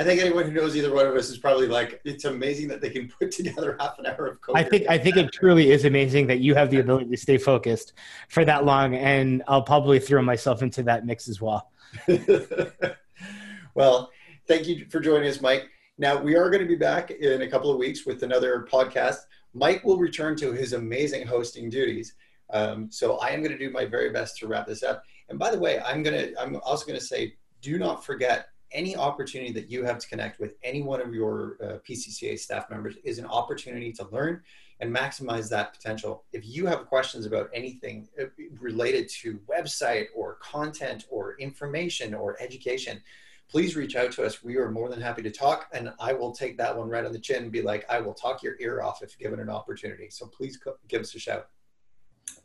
I 0.01 0.03
think 0.03 0.22
anyone 0.22 0.46
who 0.46 0.53
knows 0.53 0.74
either 0.74 0.94
one 0.94 1.07
of 1.07 1.14
us 1.14 1.28
is 1.28 1.36
probably 1.36 1.68
like, 1.68 2.01
it's 2.05 2.24
amazing 2.24 2.68
that 2.68 2.80
they 2.80 2.88
can 2.88 3.09
put 3.09 3.30
together 3.30 3.76
half 3.78 3.98
an 3.98 4.07
hour 4.07 4.26
of 4.26 4.40
code. 4.40 4.57
I 4.57 4.62
think 4.62 4.88
I 4.88 4.96
think 4.96 5.18
it 5.18 5.30
truly 5.32 5.70
is 5.70 5.84
amazing 5.84 6.26
that 6.28 6.40
you 6.40 6.55
have 6.55 6.70
the 6.70 6.78
ability 6.78 7.11
to 7.11 7.16
stay 7.18 7.36
focused 7.36 7.92
for 8.30 8.44
that 8.46 8.64
long, 8.64 8.94
and 8.94 9.42
I'll 9.46 9.62
probably 9.62 9.98
throw 9.98 10.22
myself 10.22 10.62
into 10.62 10.82
that 10.84 11.05
mix 11.05 11.28
as 11.28 11.42
well. 11.42 11.70
well, 13.74 14.11
thank 14.48 14.66
you 14.66 14.86
for 14.88 15.01
joining 15.01 15.28
us, 15.28 15.42
Mike. 15.42 15.68
Now, 16.01 16.16
we 16.18 16.34
are 16.34 16.48
going 16.48 16.62
to 16.62 16.66
be 16.66 16.76
back 16.76 17.11
in 17.11 17.42
a 17.42 17.46
couple 17.46 17.70
of 17.70 17.76
weeks 17.76 18.07
with 18.07 18.22
another 18.22 18.66
podcast. 18.72 19.26
Mike 19.53 19.84
will 19.84 19.98
return 19.98 20.34
to 20.36 20.51
his 20.51 20.72
amazing 20.72 21.26
hosting 21.26 21.68
duties. 21.68 22.14
Um, 22.48 22.90
so 22.90 23.18
I 23.18 23.32
am 23.32 23.42
going 23.42 23.53
to 23.53 23.59
do 23.59 23.70
my 23.70 23.84
very 23.84 24.09
best 24.09 24.38
to 24.38 24.46
wrap 24.46 24.66
this 24.66 24.82
up. 24.82 25.05
And 25.28 25.38
by 25.38 25.51
the 25.51 25.59
way, 25.59 25.78
I'm 25.78 26.03
going 26.03 26.16
to, 26.16 26.40
I'm 26.40 26.57
also 26.64 26.86
going 26.86 26.98
to 26.98 27.05
say, 27.05 27.34
do 27.61 27.78
not 27.78 28.03
forget 28.03 28.48
any 28.72 28.96
opportunity 28.96 29.53
that 29.53 29.70
you 29.70 29.84
have 29.84 29.98
to 29.98 30.09
connect 30.09 30.40
with 30.40 30.55
any 30.62 30.80
one 30.80 31.03
of 31.03 31.12
your 31.12 31.59
uh, 31.62 31.66
PCCA 31.86 32.38
staff 32.38 32.70
members 32.70 32.96
is 33.05 33.18
an 33.18 33.26
opportunity 33.26 33.92
to 33.92 34.09
learn 34.11 34.40
and 34.80 34.96
maximize 34.96 35.51
that 35.51 35.74
potential. 35.74 36.24
If 36.32 36.46
you 36.46 36.64
have 36.64 36.86
questions 36.86 37.26
about 37.26 37.51
anything 37.53 38.09
uh, 38.18 38.24
related 38.59 39.11
to 39.20 39.38
website 39.40 40.07
or 40.16 40.36
content 40.36 41.05
or 41.11 41.36
information 41.38 42.14
or 42.14 42.40
education, 42.40 43.03
please 43.51 43.74
reach 43.74 43.96
out 43.96 44.12
to 44.12 44.24
us. 44.24 44.44
We 44.44 44.57
are 44.57 44.70
more 44.70 44.88
than 44.88 45.01
happy 45.01 45.22
to 45.22 45.30
talk, 45.30 45.68
and 45.72 45.92
I 45.98 46.12
will 46.12 46.32
take 46.32 46.57
that 46.59 46.76
one 46.76 46.88
right 46.88 47.05
on 47.05 47.12
the 47.12 47.18
chin 47.18 47.42
and 47.42 47.53
be 47.53 47.62
like, 47.62 47.84
I 47.90 48.01
will 48.01 48.14
talk 48.14 48.42
your 48.42 48.55
ear 48.61 48.80
off 48.80 49.03
if 49.03 49.18
given 49.18 49.40
an 49.40 49.51
opportunity. 49.51 50.09
So 50.11 50.26
please 50.26 50.59
give 50.88 51.01
us 51.01 51.14
a 51.14 51.18
shout. 51.18 51.48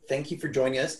Thank 0.08 0.30
you 0.30 0.38
for 0.38 0.48
joining 0.48 0.80
us. 0.80 0.98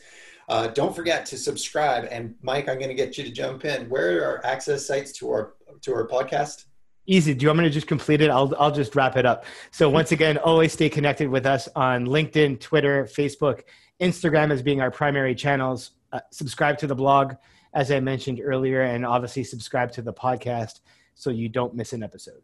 Uh, 0.49 0.69
don't 0.69 0.95
forget 0.95 1.27
to 1.27 1.37
subscribe. 1.37 2.07
And 2.11 2.37
Mike, 2.41 2.69
I'm 2.69 2.77
going 2.77 2.89
to 2.89 2.95
get 2.95 3.19
you 3.19 3.25
to 3.25 3.31
jump 3.31 3.65
in. 3.65 3.89
Where 3.89 4.31
are 4.31 4.47
access 4.47 4.87
sites 4.87 5.13
to 5.19 5.29
our 5.31 5.55
to 5.83 5.93
our 5.93 6.07
podcast? 6.07 6.67
Easy. 7.09 7.35
Do 7.35 7.45
you 7.45 7.49
want 7.49 7.59
me 7.61 7.65
to 7.65 7.71
just 7.71 7.89
complete 7.89 8.21
it? 8.21 8.31
I'll 8.31 8.55
I'll 8.59 8.71
just 8.71 8.95
wrap 8.95 9.17
it 9.17 9.27
up. 9.27 9.45
So 9.73 9.91
once 9.91 10.13
again, 10.13 10.39
always 10.39 10.73
stay 10.73 10.89
connected 10.89 11.29
with 11.29 11.47
us 11.47 11.69
on 11.75 12.07
LinkedIn, 12.07 12.61
Twitter, 12.61 13.05
Facebook, 13.05 13.63
Instagram 14.01 14.53
as 14.53 14.63
being 14.63 14.81
our 14.81 14.91
primary 14.91 15.35
channels. 15.35 15.93
Uh, 16.13 16.21
subscribe 16.31 16.79
to 16.79 16.87
the 16.87 16.95
blog, 16.95 17.35
as 17.77 17.93
I 17.93 18.01
mentioned 18.01 18.41
earlier, 18.43 18.81
and 18.83 19.05
obviously 19.05 19.45
subscribe 19.45 19.93
to 19.93 20.03
the 20.03 20.13
podcast 20.13 20.81
so 21.15 21.29
you 21.29 21.51
don't 21.51 21.75
miss 21.75 21.93
an 21.93 22.03
episode. 22.03 22.43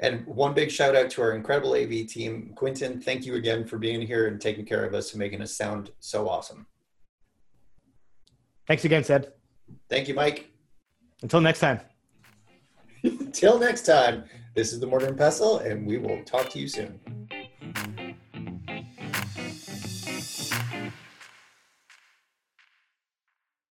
And 0.00 0.26
one 0.26 0.52
big 0.52 0.70
shout 0.70 0.94
out 0.94 1.08
to 1.10 1.22
our 1.22 1.32
incredible 1.32 1.72
AV 1.72 2.06
team. 2.06 2.52
Quinton, 2.54 3.00
thank 3.00 3.24
you 3.24 3.36
again 3.36 3.66
for 3.66 3.78
being 3.78 4.02
here 4.02 4.28
and 4.28 4.38
taking 4.38 4.66
care 4.66 4.84
of 4.84 4.92
us 4.92 5.12
and 5.12 5.18
making 5.18 5.40
us 5.40 5.56
sound 5.56 5.92
so 5.98 6.28
awesome. 6.28 6.66
Thanks 8.66 8.84
again, 8.84 9.02
Seb. 9.02 9.32
Thank 9.88 10.08
you, 10.08 10.14
Mike. 10.14 10.50
Until 11.22 11.40
next 11.40 11.60
time. 11.60 11.80
Until 13.02 13.58
next 13.58 13.86
time, 13.86 14.24
this 14.54 14.74
is 14.74 14.80
the 14.80 14.86
Mortar 14.86 15.06
and 15.06 15.16
Pestle, 15.16 15.58
and 15.58 15.86
we 15.86 15.96
will 15.96 16.22
talk 16.24 16.50
to 16.50 16.58
you 16.58 16.68
soon. 16.68 17.00